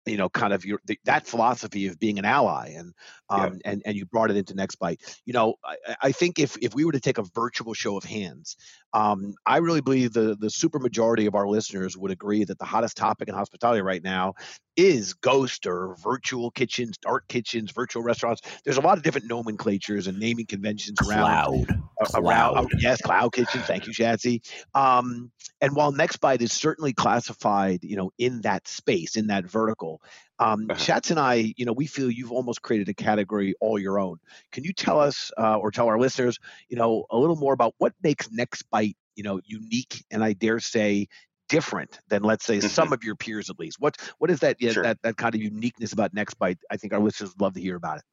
you 0.07 0.17
know 0.17 0.29
kind 0.29 0.53
of 0.53 0.65
your 0.65 0.81
the, 0.87 0.99
that 1.05 1.27
philosophy 1.27 1.87
of 1.89 1.99
being 1.99 2.19
an 2.19 2.25
ally 2.25 2.75
and 2.77 2.95
um 3.29 3.55
yeah. 3.65 3.73
and 3.73 3.83
and 3.85 3.97
you 3.97 4.07
brought 4.07 4.31
it 4.31 4.37
into 4.37 4.55
NextBite 4.55 5.01
you 5.25 5.33
know 5.33 5.55
I, 5.65 5.97
I 6.03 6.13
think 6.13 6.39
if 6.39 6.57
if 6.63 6.75
we 6.75 6.85
were 6.85 6.93
to 6.93 7.01
take 7.01 7.19
a 7.19 7.25
virtual 7.35 7.75
show 7.75 7.97
of 7.97 8.05
hands 8.05 8.57
um 8.93 9.35
i 9.45 9.59
really 9.59 9.81
believe 9.81 10.13
the 10.13 10.37
the 10.39 10.51
super 10.51 10.79
majority 10.79 11.27
of 11.27 11.35
our 11.35 11.49
listeners 11.49 11.97
would 11.97 12.11
agree 12.11 12.45
that 12.45 12.59
the 12.59 12.65
hottest 12.65 12.97
topic 12.97 13.29
in 13.29 13.35
hospitality 13.35 13.83
right 13.83 14.03
now 14.03 14.35
is 14.77 15.15
ghost 15.15 15.67
or 15.67 15.97
virtual 16.03 16.51
kitchens 16.51 16.97
dark 16.99 17.27
kitchens 17.29 17.73
virtual 17.73 18.03
restaurants 18.03 18.43
there's 18.65 18.77
a 18.77 18.81
lot 18.81 18.97
of 18.97 19.03
different 19.03 19.27
nomenclatures 19.27 20.07
and 20.07 20.19
naming 20.19 20.47
conventions 20.47 20.99
around 21.03 21.67
cloud. 21.67 21.83
Uh, 22.01 22.21
around 22.21 22.53
cloud. 22.53 22.65
Uh, 22.67 22.77
yes 22.79 23.01
cloud 23.01 23.33
kitchen 23.33 23.61
thank 23.63 23.87
you 23.87 23.93
Shatsy. 23.93 24.41
um 24.75 25.33
and 25.61 25.75
while 25.75 25.93
next 25.93 26.19
bite 26.19 26.43
is 26.43 26.53
certainly 26.53 26.93
classified 26.93 27.81
you 27.83 27.97
know 27.97 28.11
in 28.19 28.43
that 28.43 28.69
space 28.69 29.17
in 29.17 29.29
that 29.29 29.51
vertical 29.51 29.96
um, 30.39 30.67
uh-huh. 30.71 30.79
Schatz 30.79 31.11
and 31.11 31.21
I, 31.21 31.55
you 31.57 31.65
know, 31.65 31.73
we 31.73 31.87
feel 31.87 32.11
you've 32.11 32.33
almost 32.33 32.63
created 32.63 32.89
a 32.89 32.95
category 32.95 33.55
all 33.61 33.79
your 33.79 33.99
own. 33.99 34.19
Can 34.53 34.65
you 34.65 34.73
tell 34.73 35.01
us 35.01 35.31
uh, 35.39 35.57
or 35.57 35.71
tell 35.71 35.87
our 35.87 35.99
listeners, 35.99 36.39
you 36.69 36.77
know, 36.77 37.07
a 37.11 37.17
little 37.17 37.37
more 37.37 37.53
about 37.53 37.75
what 37.79 37.93
makes 38.03 38.29
NextBite, 38.29 38.97
you 39.15 39.23
know, 39.23 39.41
unique 39.45 40.05
and 40.11 40.23
I 40.23 40.33
dare 40.33 40.61
say 40.61 41.09
different 41.49 42.01
than 42.09 42.23
let's 42.23 42.45
say 42.45 42.59
mm-hmm. 42.59 42.69
some 42.69 42.93
of 42.93 43.05
your 43.05 43.17
peers 43.17 43.51
at 43.51 43.59
least? 43.59 43.81
What 43.81 43.97
what 44.19 44.31
is 44.31 44.41
that 44.41 44.57
yeah, 44.61 44.73
sure. 44.73 44.83
that 44.83 45.01
that 45.03 45.17
kind 45.17 45.35
of 45.35 45.41
uniqueness 45.41 45.93
about 45.93 46.15
NextBite? 46.15 46.59
I 46.71 46.77
think 46.77 46.93
our 46.93 47.01
listeners 47.01 47.31
would 47.31 47.41
love 47.41 47.55
to 47.55 47.61
hear 47.61 47.77
about 47.77 47.99
it. 47.99 48.05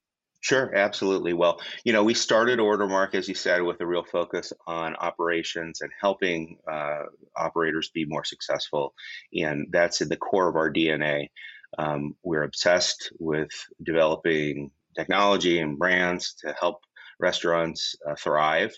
Sure, 0.43 0.75
absolutely. 0.75 1.31
Well, 1.31 1.61
you 1.85 1.93
know, 1.93 2.03
we 2.03 2.13
started 2.13 2.59
Ordermark, 2.59 3.15
as 3.15 3.29
you 3.29 3.33
said, 3.33 3.61
with 3.61 3.79
a 3.79 3.85
real 3.85 4.03
focus 4.03 4.51
on 4.67 4.93
operations 4.97 5.79
and 5.79 5.89
helping 6.01 6.57
uh, 6.69 7.03
operators 7.37 7.91
be 7.93 8.03
more 8.03 8.25
successful. 8.25 8.93
And 9.33 9.67
that's 9.71 10.01
in 10.01 10.09
the 10.09 10.17
core 10.17 10.49
of 10.49 10.57
our 10.57 10.69
DNA. 10.69 11.29
Um, 11.77 12.15
we're 12.23 12.43
obsessed 12.43 13.11
with 13.19 13.51
developing 13.81 14.71
technology 14.95 15.59
and 15.59 15.77
brands 15.77 16.35
to 16.41 16.53
help 16.59 16.81
restaurants 17.19 17.95
uh, 18.07 18.15
thrive. 18.15 18.73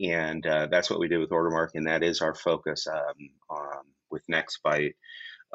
And 0.00 0.46
uh, 0.46 0.66
that's 0.70 0.90
what 0.90 0.98
we 0.98 1.08
did 1.08 1.18
with 1.18 1.30
Ordermark, 1.30 1.70
and 1.74 1.86
that 1.86 2.02
is 2.02 2.20
our 2.20 2.34
focus 2.34 2.86
um, 2.86 3.30
um, 3.50 3.82
with 4.10 4.22
NextBite. 4.30 4.94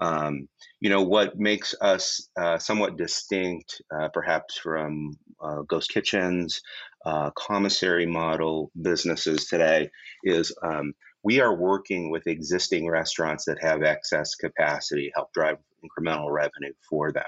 Um, 0.01 0.47
you 0.79 0.89
know, 0.89 1.03
what 1.03 1.37
makes 1.37 1.75
us 1.81 2.29
uh, 2.39 2.57
somewhat 2.57 2.97
distinct, 2.97 3.81
uh, 3.93 4.07
perhaps 4.13 4.57
from 4.57 5.17
uh, 5.41 5.63
ghost 5.63 5.91
kitchens, 5.91 6.61
uh, 7.05 7.31
commissary 7.31 8.05
model 8.05 8.71
businesses 8.81 9.47
today, 9.47 9.89
is 10.23 10.55
um, 10.63 10.93
we 11.21 11.41
are 11.41 11.53
working 11.53 12.11
with 12.11 12.27
existing 12.27 12.89
restaurants 12.89 13.45
that 13.45 13.61
have 13.61 13.83
excess 13.83 14.35
capacity, 14.35 15.11
help 15.13 15.33
drive 15.33 15.57
incremental 15.83 16.31
revenue 16.31 16.73
for 16.89 17.11
them. 17.11 17.25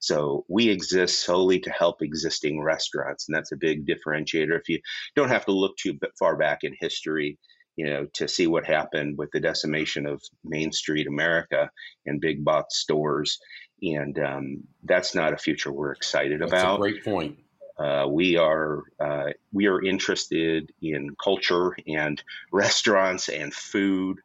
So 0.00 0.44
we 0.48 0.68
exist 0.68 1.24
solely 1.24 1.60
to 1.60 1.70
help 1.70 2.02
existing 2.02 2.62
restaurants, 2.62 3.28
and 3.28 3.36
that's 3.36 3.52
a 3.52 3.56
big 3.56 3.86
differentiator. 3.86 4.58
If 4.58 4.68
you 4.68 4.80
don't 5.14 5.28
have 5.28 5.46
to 5.46 5.52
look 5.52 5.76
too 5.76 5.98
far 6.18 6.36
back 6.36 6.60
in 6.62 6.74
history, 6.78 7.38
you 7.76 7.86
know, 7.86 8.06
to 8.14 8.26
see 8.26 8.46
what 8.46 8.66
happened 8.66 9.18
with 9.18 9.30
the 9.32 9.40
decimation 9.40 10.06
of 10.06 10.20
Main 10.44 10.72
Street 10.72 11.06
America 11.06 11.70
and 12.06 12.20
big 12.20 12.44
box 12.44 12.78
stores, 12.78 13.38
and 13.82 14.18
um, 14.18 14.64
that's 14.82 15.14
not 15.14 15.32
a 15.32 15.38
future 15.38 15.72
we're 15.72 15.92
excited 15.92 16.42
about. 16.42 16.50
that's 16.50 16.62
about. 16.64 16.80
great 16.80 17.04
point. 17.04 17.38
Uh, 17.78 18.06
we 18.10 18.36
are 18.36 18.82
uh, 18.98 19.26
we 19.52 19.68
are 19.68 19.80
interested 19.84 20.72
in 20.82 21.14
culture 21.22 21.76
and 21.86 22.20
restaurants 22.50 23.28
and 23.28 23.54
food. 23.54 24.18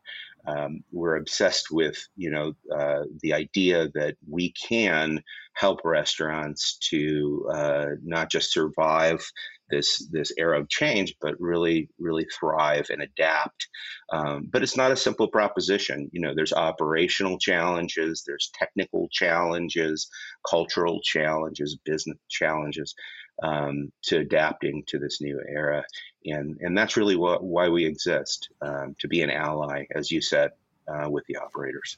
Um, 0.45 0.83
we're 0.91 1.17
obsessed 1.17 1.67
with 1.71 1.97
you 2.15 2.29
know 2.29 2.53
uh, 2.75 3.03
the 3.21 3.33
idea 3.33 3.89
that 3.93 4.15
we 4.29 4.51
can 4.51 5.23
help 5.53 5.81
restaurants 5.83 6.77
to 6.89 7.49
uh, 7.53 7.85
not 8.03 8.29
just 8.29 8.51
survive 8.51 9.23
this 9.69 10.07
this 10.11 10.31
era 10.37 10.59
of 10.59 10.69
change, 10.69 11.15
but 11.21 11.39
really 11.39 11.89
really 11.99 12.27
thrive 12.37 12.87
and 12.89 13.01
adapt. 13.01 13.67
Um, 14.11 14.49
but 14.51 14.63
it's 14.63 14.77
not 14.77 14.91
a 14.91 14.97
simple 14.97 15.27
proposition. 15.27 16.09
You 16.11 16.21
know, 16.21 16.35
there's 16.35 16.53
operational 16.53 17.39
challenges, 17.39 18.23
there's 18.27 18.51
technical 18.53 19.07
challenges, 19.11 20.09
cultural 20.49 20.99
challenges, 21.03 21.77
business 21.85 22.17
challenges 22.29 22.93
um, 23.41 23.91
to 24.03 24.19
adapting 24.19 24.83
to 24.87 24.99
this 24.99 25.21
new 25.21 25.41
era, 25.49 25.83
and 26.25 26.57
and 26.61 26.77
that's 26.77 26.97
really 26.97 27.15
what, 27.15 27.43
why 27.43 27.69
we 27.69 27.85
exist 27.85 28.49
um, 28.61 28.95
to 28.99 29.07
be 29.07 29.21
an 29.21 29.29
ally, 29.29 29.85
as 29.95 30.11
you 30.11 30.21
said, 30.21 30.51
uh, 30.87 31.09
with 31.09 31.25
the 31.27 31.37
operators. 31.37 31.97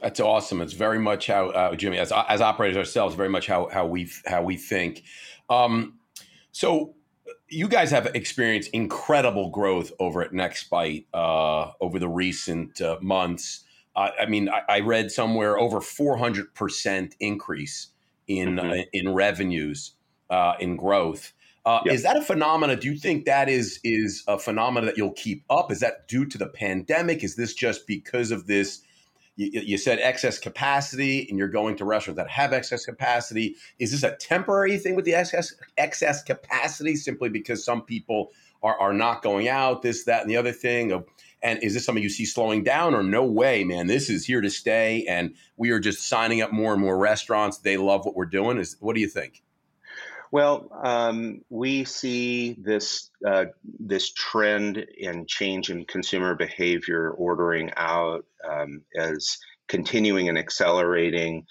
That's 0.00 0.20
awesome. 0.20 0.60
It's 0.60 0.72
very 0.72 0.98
much 0.98 1.26
how 1.26 1.48
uh, 1.50 1.74
Jimmy, 1.76 1.98
as 1.98 2.12
as 2.12 2.40
operators 2.40 2.76
ourselves, 2.76 3.14
very 3.14 3.28
much 3.28 3.46
how 3.46 3.68
how 3.68 3.86
we 3.86 4.10
how 4.26 4.42
we 4.42 4.56
think. 4.56 5.02
Um, 5.50 5.98
so 6.52 6.94
you 7.48 7.68
guys 7.68 7.90
have 7.90 8.06
experienced 8.14 8.70
incredible 8.72 9.50
growth 9.50 9.92
over 9.98 10.22
at 10.22 10.32
NextBite 10.32 11.06
uh, 11.14 11.72
over 11.80 11.98
the 11.98 12.08
recent 12.08 12.80
uh, 12.80 12.98
months. 13.00 13.64
Uh, 13.96 14.10
I 14.20 14.26
mean, 14.26 14.48
I, 14.48 14.62
I, 14.68 14.80
read 14.80 15.10
somewhere 15.10 15.58
over 15.58 15.78
400% 15.78 17.12
increase 17.20 17.88
in 18.26 18.56
mm-hmm. 18.56 18.70
Uh, 18.70 18.82
in 18.92 19.14
revenues 19.14 19.92
uh, 20.34 20.56
in 20.58 20.76
growth. 20.76 21.32
Uh, 21.64 21.80
yep. 21.84 21.94
Is 21.94 22.02
that 22.02 22.16
a 22.16 22.22
phenomena? 22.22 22.76
Do 22.76 22.90
you 22.90 22.98
think 22.98 23.24
that 23.24 23.48
is 23.48 23.78
is 23.84 24.24
a 24.26 24.38
phenomena 24.38 24.86
that 24.86 24.98
you'll 24.98 25.12
keep 25.12 25.44
up? 25.48 25.70
Is 25.70 25.80
that 25.80 26.08
due 26.08 26.26
to 26.26 26.36
the 26.36 26.48
pandemic? 26.48 27.22
Is 27.22 27.36
this 27.36 27.54
just 27.54 27.86
because 27.86 28.32
of 28.32 28.46
this 28.46 28.82
you, 29.36 29.60
you, 29.60 29.78
said 29.78 29.98
excess 30.00 30.38
capacity 30.38 31.26
and 31.28 31.38
you're 31.38 31.48
going 31.48 31.76
to 31.76 31.84
restaurants 31.84 32.18
that 32.18 32.30
have 32.30 32.52
excess 32.52 32.84
capacity. 32.84 33.56
Is 33.80 33.90
this 33.90 34.04
a 34.04 34.14
temporary 34.16 34.78
thing 34.78 34.94
with 34.94 35.04
the 35.04 35.14
excess 35.14 35.52
excess 35.76 36.22
capacity 36.22 36.94
simply 36.94 37.28
because 37.28 37.64
some 37.64 37.82
people 37.82 38.30
are, 38.62 38.78
are 38.78 38.92
not 38.92 39.22
going 39.22 39.48
out, 39.48 39.82
this, 39.82 40.04
that, 40.04 40.22
and 40.22 40.30
the 40.30 40.36
other 40.36 40.52
thing? 40.52 40.92
Of, 40.92 41.04
and 41.42 41.60
is 41.64 41.74
this 41.74 41.84
something 41.84 42.02
you 42.02 42.10
see 42.10 42.26
slowing 42.26 42.62
down 42.62 42.94
or 42.94 43.02
no 43.02 43.24
way, 43.24 43.64
man? 43.64 43.88
This 43.88 44.08
is 44.08 44.24
here 44.24 44.40
to 44.40 44.50
stay 44.50 45.04
and 45.08 45.34
we 45.56 45.70
are 45.70 45.80
just 45.80 46.08
signing 46.08 46.40
up 46.40 46.52
more 46.52 46.72
and 46.72 46.80
more 46.80 46.96
restaurants. 46.96 47.58
They 47.58 47.76
love 47.76 48.04
what 48.04 48.14
we're 48.14 48.26
doing. 48.26 48.58
Is 48.58 48.76
what 48.78 48.94
do 48.94 49.00
you 49.00 49.08
think? 49.08 49.43
Well, 50.34 50.68
um, 50.82 51.42
we 51.48 51.84
see 51.84 52.56
this 52.58 53.08
uh, 53.24 53.44
this 53.78 54.12
trend 54.14 54.84
and 55.00 55.28
change 55.28 55.70
in 55.70 55.84
consumer 55.84 56.34
behavior, 56.34 57.12
ordering 57.12 57.70
out, 57.76 58.24
um, 58.44 58.82
as 58.96 59.38
continuing 59.68 60.28
and 60.28 60.36
accelerating 60.36 61.46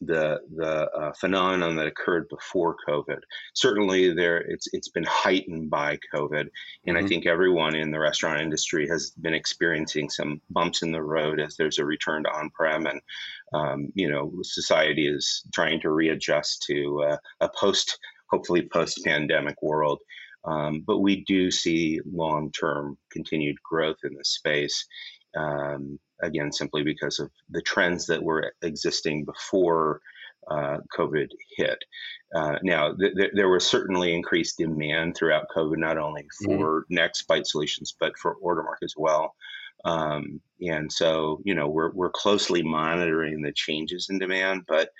the 0.00 0.38
the 0.54 0.88
uh, 0.88 1.12
phenomenon 1.14 1.74
that 1.74 1.88
occurred 1.88 2.28
before 2.28 2.76
COVID. 2.88 3.18
Certainly, 3.54 4.14
there 4.14 4.38
it's 4.38 4.68
it's 4.72 4.90
been 4.90 5.06
heightened 5.08 5.68
by 5.68 5.98
COVID, 6.14 6.46
and 6.86 6.96
mm-hmm. 6.96 7.04
I 7.04 7.08
think 7.08 7.26
everyone 7.26 7.74
in 7.74 7.90
the 7.90 7.98
restaurant 7.98 8.40
industry 8.40 8.86
has 8.86 9.10
been 9.20 9.34
experiencing 9.34 10.10
some 10.10 10.40
bumps 10.48 10.82
in 10.82 10.92
the 10.92 11.02
road 11.02 11.40
as 11.40 11.56
there's 11.56 11.80
a 11.80 11.84
return 11.84 12.22
to 12.22 12.30
on-prem, 12.30 12.86
and 12.86 13.00
um, 13.52 13.92
you 13.96 14.08
know 14.08 14.32
society 14.42 15.08
is 15.08 15.42
trying 15.52 15.80
to 15.80 15.90
readjust 15.90 16.62
to 16.68 17.02
uh, 17.02 17.16
a 17.40 17.48
post 17.48 17.98
hopefully 18.30 18.68
post 18.72 19.04
pandemic 19.04 19.56
world. 19.62 20.00
Um, 20.44 20.84
but 20.86 20.98
we 20.98 21.24
do 21.24 21.50
see 21.50 22.00
long 22.10 22.52
term 22.52 22.96
continued 23.10 23.56
growth 23.62 23.98
in 24.04 24.14
this 24.16 24.30
space. 24.30 24.86
Um, 25.36 25.98
again, 26.22 26.52
simply 26.52 26.82
because 26.82 27.18
of 27.18 27.30
the 27.50 27.62
trends 27.62 28.06
that 28.06 28.22
were 28.22 28.52
existing 28.62 29.24
before 29.24 30.00
uh, 30.50 30.78
COVID 30.96 31.28
hit. 31.56 31.78
Uh, 32.34 32.56
now, 32.62 32.94
th- 32.94 33.14
th- 33.14 33.32
there 33.34 33.48
was 33.48 33.66
certainly 33.66 34.14
increased 34.14 34.58
demand 34.58 35.16
throughout 35.16 35.46
COVID, 35.54 35.78
not 35.78 35.98
only 35.98 36.22
mm-hmm. 36.22 36.56
for 36.56 36.86
mm-hmm. 36.90 36.98
NextBite 36.98 37.46
solutions, 37.46 37.94
but 37.98 38.16
for 38.18 38.36
Ordermark 38.42 38.82
as 38.82 38.94
well. 38.96 39.34
Um, 39.84 40.40
and 40.60 40.90
so, 40.92 41.40
you 41.44 41.54
know, 41.54 41.68
we're, 41.68 41.92
we're 41.92 42.10
closely 42.10 42.62
monitoring 42.62 43.42
the 43.42 43.52
changes 43.52 44.08
in 44.10 44.18
demand, 44.18 44.62
but 44.66 44.90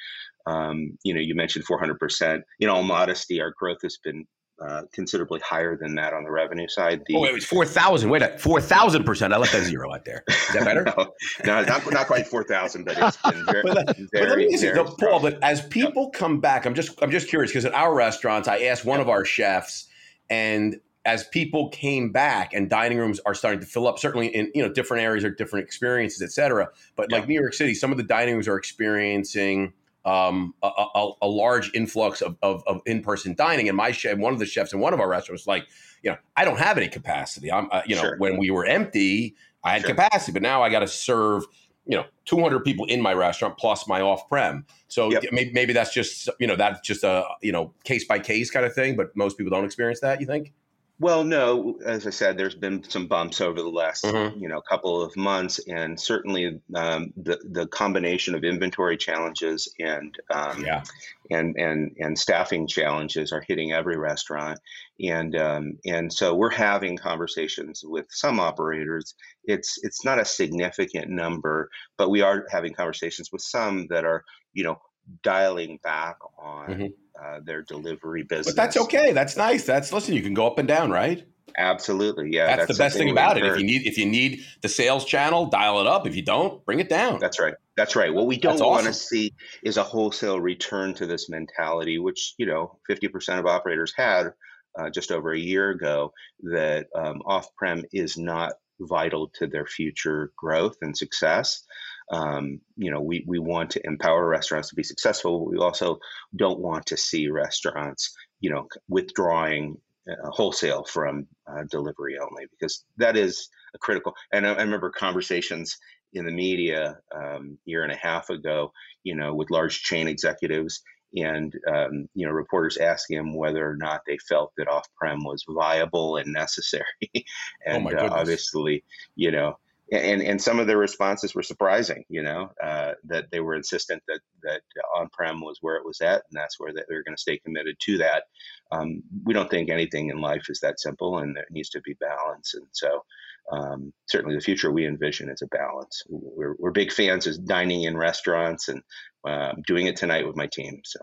um, 0.48 0.98
you 1.02 1.14
know, 1.14 1.20
you 1.20 1.34
mentioned 1.34 1.66
400%. 1.66 2.42
In 2.60 2.68
all 2.68 2.82
modesty, 2.82 3.40
our 3.40 3.52
growth 3.56 3.82
has 3.82 3.98
been 4.02 4.24
uh, 4.60 4.82
considerably 4.92 5.40
higher 5.40 5.76
than 5.76 5.94
that 5.94 6.12
on 6.12 6.24
the 6.24 6.30
revenue 6.30 6.66
side. 6.68 7.02
The, 7.06 7.16
oh, 7.16 7.24
it 7.24 7.34
was 7.34 7.44
4,000. 7.44 8.08
Wait, 8.10 8.22
4,000%. 8.22 9.32
I 9.32 9.36
left 9.36 9.52
that 9.52 9.64
zero 9.64 9.92
out 9.94 10.04
there. 10.04 10.24
Is 10.28 10.54
that 10.54 10.64
better? 10.64 10.82
no, 10.96 11.12
no, 11.44 11.62
not, 11.62 11.92
not 11.92 12.06
quite 12.06 12.26
4,000, 12.26 12.84
but 12.84 12.96
it's 12.98 13.16
been 13.18 13.44
very, 13.44 13.62
but, 13.62 13.96
very, 14.12 14.48
but 14.50 14.60
very 14.60 14.86
Paul, 14.98 15.20
but 15.20 15.42
as 15.42 15.64
people 15.66 16.10
come 16.10 16.40
back, 16.40 16.66
I'm 16.66 16.74
just, 16.74 17.00
I'm 17.02 17.10
just 17.10 17.28
curious 17.28 17.52
because 17.52 17.66
at 17.66 17.74
our 17.74 17.94
restaurants, 17.94 18.48
I 18.48 18.62
asked 18.62 18.84
one 18.84 19.00
of 19.00 19.08
our 19.08 19.24
chefs 19.24 19.86
and 20.30 20.80
as 21.04 21.24
people 21.24 21.68
came 21.68 22.10
back 22.10 22.52
and 22.52 22.68
dining 22.68 22.98
rooms 22.98 23.20
are 23.24 23.34
starting 23.34 23.60
to 23.60 23.66
fill 23.66 23.86
up, 23.86 23.98
certainly 23.98 24.26
in 24.26 24.50
you 24.54 24.62
know 24.62 24.70
different 24.70 25.04
areas 25.04 25.24
or 25.24 25.30
different 25.30 25.64
experiences, 25.64 26.20
et 26.20 26.32
cetera. 26.32 26.68
But 26.96 27.06
yeah. 27.10 27.18
like 27.18 27.28
New 27.28 27.40
York 27.40 27.54
City, 27.54 27.74
some 27.74 27.92
of 27.92 27.96
the 27.96 28.02
dining 28.02 28.34
rooms 28.34 28.48
are 28.48 28.58
experiencing 28.58 29.72
um, 30.08 30.54
a, 30.62 30.68
a, 30.68 31.10
a, 31.22 31.26
large 31.26 31.70
influx 31.74 32.22
of, 32.22 32.36
of, 32.42 32.62
of, 32.66 32.80
in-person 32.86 33.34
dining. 33.34 33.68
And 33.68 33.76
my 33.76 33.92
chef, 33.92 34.16
one 34.16 34.32
of 34.32 34.38
the 34.38 34.46
chefs 34.46 34.72
in 34.72 34.80
one 34.80 34.94
of 34.94 35.00
our 35.00 35.08
restaurants, 35.08 35.42
was 35.42 35.46
like, 35.46 35.66
you 36.02 36.10
know, 36.10 36.16
I 36.34 36.46
don't 36.46 36.58
have 36.58 36.78
any 36.78 36.88
capacity. 36.88 37.52
I'm, 37.52 37.68
uh, 37.70 37.82
you 37.84 37.94
know, 37.94 38.02
sure. 38.02 38.16
when 38.16 38.38
we 38.38 38.50
were 38.50 38.64
empty, 38.64 39.36
I 39.62 39.72
had 39.72 39.82
sure. 39.82 39.90
capacity, 39.90 40.32
but 40.32 40.40
now 40.40 40.62
I 40.62 40.70
got 40.70 40.80
to 40.80 40.88
serve, 40.88 41.44
you 41.84 41.96
know, 41.96 42.06
200 42.24 42.64
people 42.64 42.86
in 42.86 43.02
my 43.02 43.12
restaurant 43.12 43.58
plus 43.58 43.86
my 43.86 44.00
off-prem. 44.00 44.64
So 44.86 45.12
yep. 45.12 45.24
maybe, 45.30 45.52
maybe 45.52 45.72
that's 45.74 45.92
just, 45.92 46.30
you 46.40 46.46
know, 46.46 46.56
that's 46.56 46.80
just 46.80 47.04
a, 47.04 47.24
you 47.42 47.52
know, 47.52 47.74
case 47.84 48.06
by 48.06 48.18
case 48.18 48.50
kind 48.50 48.64
of 48.64 48.74
thing. 48.74 48.96
But 48.96 49.14
most 49.14 49.36
people 49.36 49.50
don't 49.50 49.66
experience 49.66 50.00
that. 50.00 50.20
You 50.20 50.26
think? 50.26 50.54
Well, 51.00 51.22
no, 51.22 51.78
as 51.84 52.08
I 52.08 52.10
said, 52.10 52.36
there's 52.36 52.56
been 52.56 52.82
some 52.82 53.06
bumps 53.06 53.40
over 53.40 53.62
the 53.62 53.68
last, 53.68 54.04
mm-hmm. 54.04 54.40
you 54.40 54.48
know, 54.48 54.60
couple 54.60 55.00
of 55.00 55.16
months, 55.16 55.60
and 55.68 55.98
certainly 55.98 56.60
um, 56.74 57.12
the 57.16 57.38
the 57.48 57.68
combination 57.68 58.34
of 58.34 58.42
inventory 58.42 58.96
challenges 58.96 59.72
and 59.78 60.12
um, 60.34 60.64
yeah. 60.64 60.82
and 61.30 61.54
and 61.56 61.94
and 62.00 62.18
staffing 62.18 62.66
challenges 62.66 63.30
are 63.32 63.44
hitting 63.46 63.72
every 63.72 63.96
restaurant, 63.96 64.58
and 65.00 65.36
um, 65.36 65.78
and 65.86 66.12
so 66.12 66.34
we're 66.34 66.50
having 66.50 66.96
conversations 66.96 67.84
with 67.84 68.06
some 68.10 68.40
operators. 68.40 69.14
It's 69.44 69.78
it's 69.84 70.04
not 70.04 70.18
a 70.18 70.24
significant 70.24 71.10
number, 71.10 71.70
but 71.96 72.10
we 72.10 72.22
are 72.22 72.44
having 72.50 72.74
conversations 72.74 73.30
with 73.30 73.42
some 73.42 73.86
that 73.90 74.04
are, 74.04 74.24
you 74.52 74.64
know, 74.64 74.80
dialing 75.22 75.78
back 75.82 76.16
on. 76.38 76.68
Mm-hmm 76.68 76.86
uh, 77.20 77.40
their 77.44 77.62
delivery 77.62 78.22
business. 78.22 78.54
But 78.54 78.56
that's 78.56 78.76
okay. 78.76 79.12
That's 79.12 79.36
nice. 79.36 79.64
That's 79.64 79.92
listen. 79.92 80.14
You 80.14 80.22
can 80.22 80.34
go 80.34 80.46
up 80.46 80.58
and 80.58 80.68
down, 80.68 80.90
right? 80.90 81.24
Absolutely, 81.56 82.30
yeah. 82.30 82.46
That's, 82.46 82.58
that's 82.58 82.78
the 82.78 82.84
best 82.84 82.96
thing 82.96 83.10
about 83.10 83.36
it. 83.36 83.44
If 83.44 83.58
you 83.58 83.64
need 83.64 83.86
if 83.86 83.98
you 83.98 84.06
need 84.06 84.42
the 84.62 84.68
sales 84.68 85.04
channel, 85.04 85.46
dial 85.46 85.80
it 85.80 85.86
up. 85.86 86.06
If 86.06 86.14
you 86.14 86.22
don't, 86.22 86.64
bring 86.64 86.78
it 86.78 86.88
down. 86.88 87.18
That's 87.18 87.40
right. 87.40 87.54
That's 87.76 87.96
right. 87.96 88.12
What 88.12 88.26
we 88.26 88.38
don't 88.38 88.54
awesome. 88.54 88.66
want 88.66 88.86
to 88.86 88.94
see 88.94 89.34
is 89.62 89.76
a 89.76 89.82
wholesale 89.82 90.40
return 90.40 90.94
to 90.94 91.06
this 91.06 91.28
mentality, 91.28 91.98
which 91.98 92.34
you 92.38 92.46
know, 92.46 92.78
fifty 92.86 93.08
percent 93.08 93.40
of 93.40 93.46
operators 93.46 93.92
had 93.96 94.32
uh, 94.78 94.90
just 94.90 95.10
over 95.10 95.32
a 95.32 95.38
year 95.38 95.70
ago. 95.70 96.12
That 96.42 96.86
um, 96.94 97.22
off-prem 97.26 97.84
is 97.92 98.16
not 98.16 98.52
vital 98.80 99.28
to 99.34 99.48
their 99.48 99.66
future 99.66 100.30
growth 100.36 100.76
and 100.82 100.96
success. 100.96 101.64
Um, 102.10 102.60
you 102.76 102.90
know, 102.90 103.00
we, 103.00 103.24
we 103.26 103.38
want 103.38 103.70
to 103.70 103.86
empower 103.86 104.26
restaurants 104.26 104.70
to 104.70 104.74
be 104.74 104.82
successful. 104.82 105.46
we 105.46 105.58
also 105.58 105.98
don't 106.36 106.60
want 106.60 106.86
to 106.86 106.96
see 106.96 107.28
restaurants, 107.28 108.16
you 108.40 108.50
know, 108.50 108.66
withdrawing 108.88 109.78
uh, 110.08 110.30
wholesale 110.30 110.84
from 110.84 111.26
uh, 111.46 111.64
delivery 111.70 112.16
only 112.18 112.46
because 112.50 112.84
that 112.96 113.16
is 113.16 113.50
a 113.74 113.78
critical. 113.78 114.14
And 114.32 114.46
I, 114.46 114.54
I 114.54 114.62
remember 114.62 114.90
conversations 114.90 115.76
in 116.14 116.24
the 116.24 116.32
media 116.32 116.98
um, 117.14 117.58
year 117.66 117.82
and 117.82 117.92
a 117.92 117.96
half 117.96 118.30
ago, 118.30 118.72
you 119.04 119.14
know, 119.14 119.34
with 119.34 119.50
large 119.50 119.82
chain 119.82 120.08
executives 120.08 120.82
and 121.16 121.54
um, 121.72 122.08
you 122.14 122.26
know 122.26 122.32
reporters 122.32 122.76
asking 122.76 123.18
him 123.18 123.34
whether 123.34 123.68
or 123.68 123.76
not 123.76 124.02
they 124.06 124.18
felt 124.28 124.52
that 124.56 124.68
off-prem 124.68 125.24
was 125.24 125.44
viable 125.48 126.16
and 126.16 126.32
necessary 126.32 126.84
Oh 127.16 127.20
and 127.66 127.84
my 127.84 127.92
uh, 127.92 128.10
obviously 128.12 128.84
you 129.16 129.30
know 129.30 129.58
and 129.92 130.22
and 130.22 130.40
some 130.40 130.58
of 130.58 130.66
their 130.66 130.78
responses 130.78 131.34
were 131.34 131.42
surprising 131.42 132.04
you 132.08 132.22
know 132.22 132.50
uh, 132.62 132.92
that 133.04 133.26
they 133.30 133.40
were 133.40 133.54
insistent 133.54 134.02
that 134.08 134.20
that 134.42 134.62
on-prem 134.96 135.40
was 135.40 135.58
where 135.60 135.76
it 135.76 135.84
was 135.84 136.00
at 136.00 136.22
and 136.30 136.34
that's 136.34 136.58
where 136.58 136.72
they- 136.72 136.82
they're 136.88 137.02
going 137.02 137.16
to 137.16 137.20
stay 137.20 137.38
committed 137.38 137.76
to 137.80 137.98
that. 137.98 138.24
Um, 138.70 139.02
we 139.24 139.34
don't 139.34 139.50
think 139.50 139.70
anything 139.70 140.10
in 140.10 140.20
life 140.20 140.46
is 140.48 140.60
that 140.60 140.80
simple 140.80 141.18
and 141.18 141.36
there 141.36 141.46
needs 141.50 141.70
to 141.70 141.80
be 141.82 141.94
balance 141.94 142.54
and 142.54 142.66
so 142.72 143.04
um, 143.50 143.92
certainly 144.08 144.36
the 144.36 144.42
future 144.42 144.70
we 144.70 144.86
envision 144.86 145.30
is 145.30 145.40
a 145.42 145.46
balance. 145.46 146.02
We're, 146.08 146.54
we're 146.58 146.70
big 146.70 146.92
fans 146.92 147.26
of 147.26 147.46
dining 147.46 147.84
in 147.84 147.96
restaurants 147.96 148.68
and 148.68 148.82
uh, 149.26 149.52
doing 149.66 149.86
it 149.86 149.96
tonight 149.96 150.26
with 150.26 150.36
my 150.36 150.46
team 150.46 150.80
so 150.84 151.00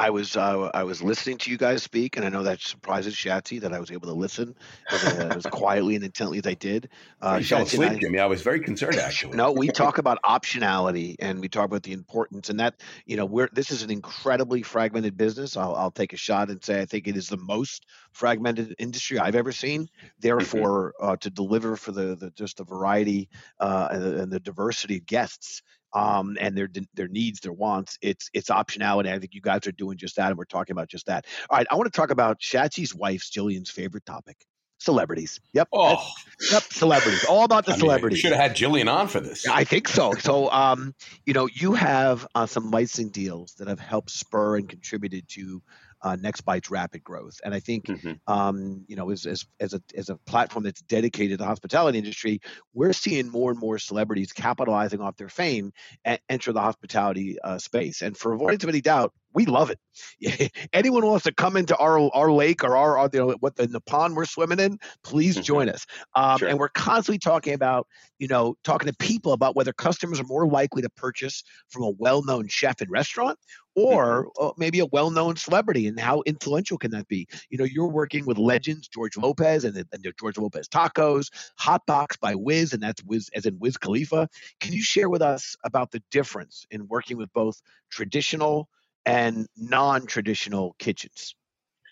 I 0.00 0.08
was 0.08 0.34
uh, 0.34 0.70
I 0.72 0.82
was 0.82 1.02
listening 1.02 1.36
to 1.38 1.50
you 1.50 1.58
guys 1.58 1.82
speak, 1.82 2.16
and 2.16 2.24
I 2.24 2.30
know 2.30 2.42
that 2.44 2.62
surprises 2.62 3.14
Shatsy 3.14 3.60
that 3.60 3.74
I 3.74 3.78
was 3.78 3.90
able 3.90 4.08
to 4.08 4.14
listen 4.14 4.54
as, 4.90 5.04
uh, 5.04 5.32
as 5.36 5.44
quietly 5.44 5.94
and 5.94 6.02
intently 6.02 6.38
as 6.38 6.46
I 6.46 6.54
did. 6.54 6.88
Uh, 7.20 7.36
you 7.38 7.44
fell 7.44 7.62
asleep, 7.64 7.90
I- 7.90 7.98
Jimmy. 7.98 8.18
I 8.18 8.24
was 8.24 8.40
very 8.40 8.60
concerned 8.60 8.96
actually. 8.96 9.36
No, 9.36 9.52
we 9.52 9.68
talk 9.68 9.98
about 9.98 10.18
optionality 10.24 11.16
and 11.18 11.38
we 11.38 11.50
talk 11.50 11.66
about 11.66 11.82
the 11.82 11.92
importance 11.92 12.48
and 12.48 12.58
that, 12.60 12.80
you 13.04 13.18
know, 13.18 13.26
we're 13.26 13.50
this 13.52 13.70
is 13.70 13.82
an 13.82 13.90
incredibly 13.90 14.62
fragmented 14.62 15.18
business. 15.18 15.54
I'll, 15.54 15.74
I'll 15.74 15.90
take 15.90 16.14
a 16.14 16.16
shot 16.16 16.48
and 16.48 16.64
say 16.64 16.80
I 16.80 16.86
think 16.86 17.06
it 17.06 17.18
is 17.18 17.28
the 17.28 17.36
most 17.36 17.84
fragmented 18.12 18.74
industry 18.78 19.18
I've 19.18 19.36
ever 19.36 19.52
seen. 19.52 19.86
Therefore, 20.18 20.94
uh, 20.98 21.16
to 21.16 21.28
deliver 21.28 21.76
for 21.76 21.92
the, 21.92 22.16
the 22.16 22.30
just 22.30 22.56
the 22.56 22.64
variety 22.64 23.28
uh, 23.58 23.88
and, 23.90 24.02
the, 24.02 24.22
and 24.22 24.32
the 24.32 24.40
diversity 24.40 24.96
of 24.96 25.04
guests 25.04 25.60
um, 25.92 26.36
and 26.40 26.56
their 26.56 26.68
their 26.94 27.08
needs, 27.08 27.40
their 27.40 27.52
wants, 27.52 27.98
it's 28.02 28.30
it's 28.32 28.50
optionality. 28.50 29.12
I 29.12 29.18
think 29.18 29.34
you 29.34 29.40
guys 29.40 29.66
are 29.66 29.72
doing 29.72 29.96
just 29.98 30.16
that, 30.16 30.28
and 30.28 30.38
we're 30.38 30.44
talking 30.44 30.72
about 30.72 30.88
just 30.88 31.06
that. 31.06 31.26
All 31.48 31.58
right, 31.58 31.66
I 31.70 31.76
want 31.76 31.92
to 31.92 31.96
talk 31.96 32.10
about 32.10 32.40
Shatsy's 32.40 32.94
wife's 32.94 33.30
Jillian's 33.30 33.70
favorite 33.70 34.06
topic: 34.06 34.36
celebrities. 34.78 35.40
Yep, 35.52 35.68
Oh, 35.72 36.04
yep, 36.50 36.62
celebrities. 36.64 37.24
All 37.24 37.44
about 37.44 37.66
the 37.66 37.74
celebrities. 37.74 38.18
You 38.18 38.22
should 38.22 38.36
have 38.36 38.50
had 38.50 38.56
Jillian 38.56 38.92
on 38.92 39.08
for 39.08 39.20
this. 39.20 39.46
I 39.46 39.64
think 39.64 39.88
so. 39.88 40.12
So, 40.14 40.50
um, 40.50 40.94
you 41.26 41.34
know, 41.34 41.48
you 41.52 41.74
have 41.74 42.26
uh, 42.34 42.46
some 42.46 42.70
licensing 42.70 43.10
deals 43.10 43.54
that 43.54 43.68
have 43.68 43.80
helped 43.80 44.10
spur 44.10 44.56
and 44.56 44.68
contributed 44.68 45.28
to 45.30 45.62
uh, 46.02 46.16
NextBite's 46.16 46.70
rapid 46.70 47.04
growth. 47.04 47.40
And 47.44 47.54
I 47.54 47.60
think, 47.60 47.86
Mhm. 47.86 48.18
um, 48.26 48.84
you 48.88 48.96
know, 48.96 49.10
as, 49.10 49.26
as, 49.26 49.44
as, 49.60 49.74
a, 49.74 49.82
as 49.96 50.08
a 50.08 50.16
platform 50.16 50.64
that's 50.64 50.82
dedicated 50.82 51.32
to 51.38 51.42
the 51.42 51.46
hospitality 51.46 51.98
industry, 51.98 52.40
we're 52.74 52.92
seeing 52.92 53.28
more 53.30 53.50
and 53.50 53.60
more 53.60 53.78
celebrities 53.78 54.32
capitalizing 54.32 55.00
off 55.00 55.16
their 55.16 55.28
fame 55.28 55.72
and 56.04 56.18
enter 56.28 56.52
the 56.52 56.60
hospitality 56.60 57.38
uh, 57.44 57.58
space. 57.58 58.02
And 58.02 58.16
for 58.16 58.32
avoidance 58.32 58.62
of 58.64 58.70
any 58.70 58.80
doubt, 58.80 59.12
we 59.32 59.46
love 59.46 59.70
it. 59.70 59.78
Anyone 60.72 61.06
wants 61.06 61.22
to 61.24 61.32
come 61.32 61.56
into 61.56 61.76
our 61.76 62.00
our 62.16 62.32
lake 62.32 62.64
or 62.64 62.76
our, 62.76 62.98
our 62.98 63.08
you 63.12 63.20
know 63.20 63.36
what 63.38 63.54
the, 63.54 63.68
the 63.68 63.80
pond 63.80 64.16
we're 64.16 64.24
swimming 64.24 64.58
in, 64.58 64.78
please 65.04 65.36
Mhm. 65.36 65.44
join 65.44 65.68
us. 65.68 65.86
Um, 66.16 66.38
Sure. 66.38 66.48
And 66.48 66.58
we're 66.58 66.68
constantly 66.70 67.18
talking 67.20 67.54
about 67.54 67.86
you 68.18 68.28
know, 68.28 68.54
talking 68.64 68.86
to 68.86 68.96
people 68.98 69.32
about 69.32 69.56
whether 69.56 69.72
customers 69.72 70.20
are 70.20 70.24
more 70.24 70.46
likely 70.46 70.82
to 70.82 70.90
purchase 70.90 71.42
from 71.68 71.84
a 71.84 71.90
well-known 71.90 72.48
chef 72.48 72.80
and 72.82 72.90
restaurant 72.90 73.38
or 73.76 74.30
uh, 74.40 74.50
maybe 74.56 74.80
a 74.80 74.86
well-known 74.86 75.36
celebrity 75.36 75.86
and 75.86 75.98
how 75.98 76.22
influential 76.26 76.78
can 76.78 76.90
that 76.90 77.08
be? 77.08 77.26
You 77.50 77.58
know 77.58 77.64
you're 77.64 77.88
working 77.88 78.26
with 78.26 78.38
legends 78.38 78.88
george 78.88 79.16
lopez 79.16 79.64
and, 79.64 79.76
and 79.76 80.06
george 80.18 80.38
lopez 80.38 80.68
tacos 80.68 81.28
hot 81.58 81.84
box 81.86 82.16
by 82.16 82.34
wiz 82.34 82.72
and 82.72 82.82
that's 82.82 83.02
wiz 83.04 83.30
as 83.34 83.46
in 83.46 83.58
wiz 83.58 83.76
khalifa. 83.76 84.28
Can 84.60 84.72
you 84.72 84.82
share 84.82 85.08
with 85.08 85.22
us 85.22 85.56
about 85.64 85.90
the 85.90 86.02
difference 86.10 86.66
in 86.70 86.88
working 86.88 87.16
with 87.16 87.32
both 87.32 87.60
traditional 87.90 88.68
and 89.06 89.46
non-traditional 89.56 90.76
kitchens 90.78 91.34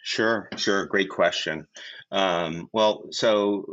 Sure, 0.09 0.49
sure. 0.57 0.87
Great 0.87 1.11
question. 1.11 1.67
Um, 2.11 2.71
well, 2.73 3.09
so 3.11 3.67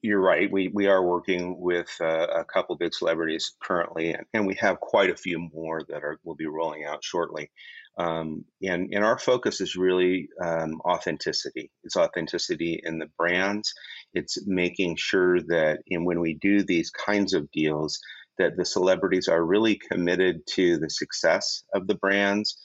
you're 0.00 0.22
right. 0.22 0.50
We 0.50 0.68
we 0.68 0.86
are 0.86 1.04
working 1.04 1.60
with 1.60 1.94
uh, 2.00 2.28
a 2.28 2.46
couple 2.46 2.74
big 2.76 2.94
celebrities 2.94 3.52
currently, 3.60 4.14
and, 4.14 4.24
and 4.32 4.46
we 4.46 4.54
have 4.54 4.80
quite 4.80 5.10
a 5.10 5.16
few 5.16 5.38
more 5.52 5.82
that 5.90 6.02
are 6.02 6.18
will 6.24 6.34
be 6.34 6.46
rolling 6.46 6.86
out 6.86 7.04
shortly. 7.04 7.50
Um, 7.98 8.46
and 8.62 8.88
and 8.94 9.04
our 9.04 9.18
focus 9.18 9.60
is 9.60 9.76
really 9.76 10.30
um, 10.42 10.80
authenticity. 10.86 11.70
It's 11.84 11.98
authenticity 11.98 12.80
in 12.82 12.98
the 12.98 13.10
brands. 13.18 13.74
It's 14.14 14.38
making 14.46 14.96
sure 14.96 15.42
that, 15.42 15.80
and 15.90 16.06
when 16.06 16.20
we 16.20 16.38
do 16.40 16.62
these 16.62 16.88
kinds 16.90 17.34
of 17.34 17.50
deals, 17.50 18.00
that 18.38 18.56
the 18.56 18.64
celebrities 18.64 19.28
are 19.28 19.44
really 19.44 19.78
committed 19.90 20.40
to 20.54 20.78
the 20.78 20.88
success 20.88 21.64
of 21.74 21.86
the 21.86 21.96
brands 21.96 22.56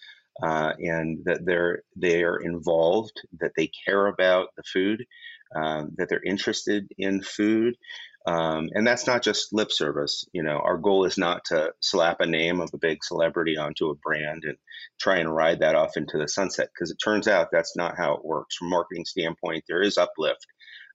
uh, 0.41 0.73
and 0.79 1.19
that 1.25 1.45
they're 1.45 1.83
they 1.95 2.23
are 2.23 2.37
involved, 2.37 3.21
that 3.39 3.51
they 3.55 3.69
care 3.85 4.07
about 4.07 4.49
the 4.55 4.63
food, 4.63 5.05
um, 5.55 5.91
that 5.97 6.09
they're 6.09 6.23
interested 6.23 6.87
in 6.97 7.21
food, 7.21 7.75
um, 8.25 8.69
and 8.73 8.85
that's 8.85 9.07
not 9.07 9.23
just 9.23 9.53
lip 9.53 9.71
service. 9.71 10.25
You 10.31 10.43
know, 10.43 10.59
our 10.63 10.77
goal 10.77 11.05
is 11.05 11.17
not 11.17 11.45
to 11.45 11.73
slap 11.79 12.21
a 12.21 12.25
name 12.25 12.61
of 12.61 12.69
a 12.73 12.77
big 12.77 13.03
celebrity 13.03 13.57
onto 13.57 13.89
a 13.89 13.95
brand 13.95 14.43
and 14.45 14.57
try 14.99 15.17
and 15.17 15.33
ride 15.33 15.59
that 15.59 15.75
off 15.75 15.97
into 15.97 16.17
the 16.17 16.27
sunset 16.27 16.69
because 16.73 16.91
it 16.91 16.97
turns 17.03 17.27
out 17.27 17.49
that's 17.51 17.75
not 17.75 17.97
how 17.97 18.13
it 18.13 18.25
works. 18.25 18.55
From 18.55 18.67
a 18.67 18.71
marketing 18.71 19.05
standpoint, 19.05 19.63
there 19.67 19.81
is 19.81 19.97
uplift 19.97 20.45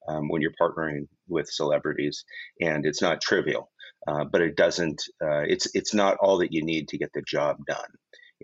um, 0.08 0.28
when 0.28 0.40
you're 0.40 0.52
partnering 0.60 1.08
with 1.28 1.48
celebrities, 1.48 2.24
and 2.60 2.86
it's 2.86 3.02
not 3.02 3.20
trivial. 3.20 3.70
Uh, 4.06 4.24
but 4.24 4.40
it 4.40 4.56
doesn't. 4.56 5.02
Uh, 5.20 5.40
it's 5.40 5.74
it's 5.74 5.92
not 5.92 6.16
all 6.20 6.38
that 6.38 6.52
you 6.52 6.64
need 6.64 6.86
to 6.86 6.98
get 6.98 7.10
the 7.12 7.22
job 7.22 7.56
done 7.66 7.86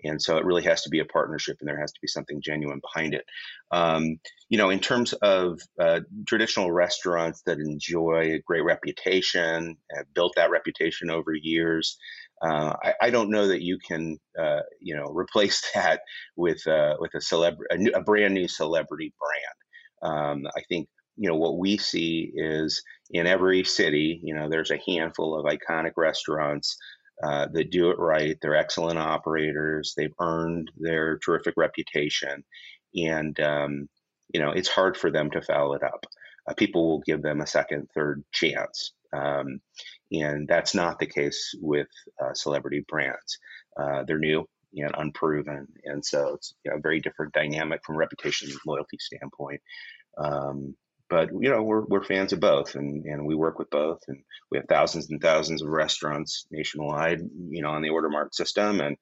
and 0.03 0.21
so 0.21 0.37
it 0.37 0.45
really 0.45 0.63
has 0.63 0.81
to 0.83 0.89
be 0.89 0.99
a 0.99 1.05
partnership 1.05 1.57
and 1.59 1.67
there 1.67 1.79
has 1.79 1.91
to 1.91 1.99
be 2.01 2.07
something 2.07 2.41
genuine 2.41 2.81
behind 2.81 3.13
it. 3.13 3.25
Um, 3.71 4.19
you 4.53 4.57
know 4.59 4.69
in 4.69 4.79
terms 4.79 5.13
of 5.13 5.59
uh, 5.79 6.01
traditional 6.27 6.71
restaurants 6.71 7.41
that 7.47 7.57
enjoy 7.57 8.33
a 8.33 8.43
great 8.45 8.63
reputation 8.63 9.77
have 9.95 10.13
built 10.13 10.33
that 10.35 10.51
reputation 10.51 11.09
over 11.09 11.33
years 11.33 11.97
uh, 12.43 12.75
I, 12.83 12.93
I, 13.01 13.09
don't 13.09 13.31
know 13.31 13.47
that 13.47 13.63
you 13.63 13.79
can 13.79 14.19
uh, 14.37 14.59
you 14.79 14.95
know 14.95 15.05
replace 15.05 15.63
that 15.73 16.01
with 16.35 16.67
uh, 16.67 16.97
with 16.99 17.15
a 17.15 17.19
celeb 17.19 17.55
a, 17.71 17.97
a, 17.97 18.03
brand 18.03 18.35
new 18.35 18.47
celebrity 18.47 19.11
brand. 19.19 20.13
Um, 20.13 20.43
i 20.55 20.61
think 20.69 20.87
you 21.17 21.29
know 21.29 21.37
what 21.37 21.57
we 21.57 21.77
see 21.77 22.31
is 22.35 22.83
in 23.09 23.25
every 23.25 23.63
city 23.63 24.19
you 24.23 24.35
know 24.35 24.49
there's 24.49 24.71
a 24.71 24.81
handful 24.85 25.39
of 25.39 25.45
iconic 25.45 25.93
restaurants 25.97 26.77
uh, 27.21 27.47
that 27.53 27.71
do 27.71 27.91
it 27.91 27.99
right. 27.99 28.37
They're 28.41 28.55
excellent 28.55 28.99
operators. 28.99 29.93
They've 29.95 30.13
earned 30.19 30.71
their 30.77 31.17
terrific 31.19 31.55
reputation, 31.57 32.43
and 32.95 33.39
um, 33.39 33.89
you 34.33 34.39
know 34.41 34.51
it's 34.51 34.69
hard 34.69 34.97
for 34.97 35.11
them 35.11 35.29
to 35.31 35.41
foul 35.41 35.73
it 35.73 35.83
up. 35.83 36.05
Uh, 36.47 36.53
people 36.53 36.89
will 36.89 36.99
give 37.01 37.21
them 37.21 37.41
a 37.41 37.47
second, 37.47 37.89
third 37.93 38.23
chance, 38.31 38.93
um, 39.13 39.59
and 40.11 40.47
that's 40.47 40.73
not 40.73 40.99
the 40.99 41.05
case 41.05 41.53
with 41.61 41.87
uh, 42.23 42.33
celebrity 42.33 42.83
brands. 42.87 43.37
Uh, 43.79 44.03
they're 44.05 44.19
new 44.19 44.47
and 44.75 44.95
unproven, 44.97 45.67
and 45.85 46.03
so 46.03 46.33
it's 46.33 46.55
you 46.65 46.71
know, 46.71 46.77
a 46.77 46.81
very 46.81 46.99
different 46.99 47.33
dynamic 47.33 47.81
from 47.85 47.95
reputation 47.95 48.49
and 48.49 48.59
loyalty 48.65 48.97
standpoint. 48.99 49.61
Um, 50.17 50.75
but 51.09 51.29
you 51.39 51.49
know 51.49 51.61
we're 51.61 51.85
we're 51.85 52.03
fans 52.03 52.33
of 52.33 52.39
both 52.39 52.75
and 52.75 53.05
and 53.05 53.25
we 53.25 53.35
work 53.35 53.59
with 53.59 53.69
both 53.69 53.99
and 54.07 54.21
we 54.51 54.57
have 54.57 54.67
thousands 54.67 55.09
and 55.09 55.21
thousands 55.21 55.61
of 55.61 55.69
restaurants 55.69 56.45
nationwide 56.51 57.19
you 57.49 57.61
know 57.61 57.69
on 57.69 57.81
the 57.81 57.89
Ordermark 57.89 58.33
system 58.33 58.79
and 58.79 58.97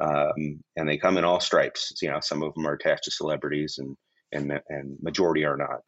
um, 0.00 0.62
and 0.76 0.88
they 0.88 0.96
come 0.96 1.18
in 1.18 1.24
all 1.24 1.40
stripes 1.40 1.92
you 2.02 2.10
know 2.10 2.20
some 2.20 2.42
of 2.42 2.54
them 2.54 2.66
are 2.66 2.74
attached 2.74 3.04
to 3.04 3.10
celebrities 3.10 3.78
and 3.78 3.96
and 4.32 4.60
and 4.68 4.96
majority 5.02 5.44
are 5.44 5.56
not. 5.56 5.80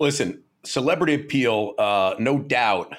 Listen 0.00 0.42
celebrity 0.64 1.14
appeal 1.14 1.74
uh, 1.78 2.14
no 2.18 2.38
doubt 2.38 2.94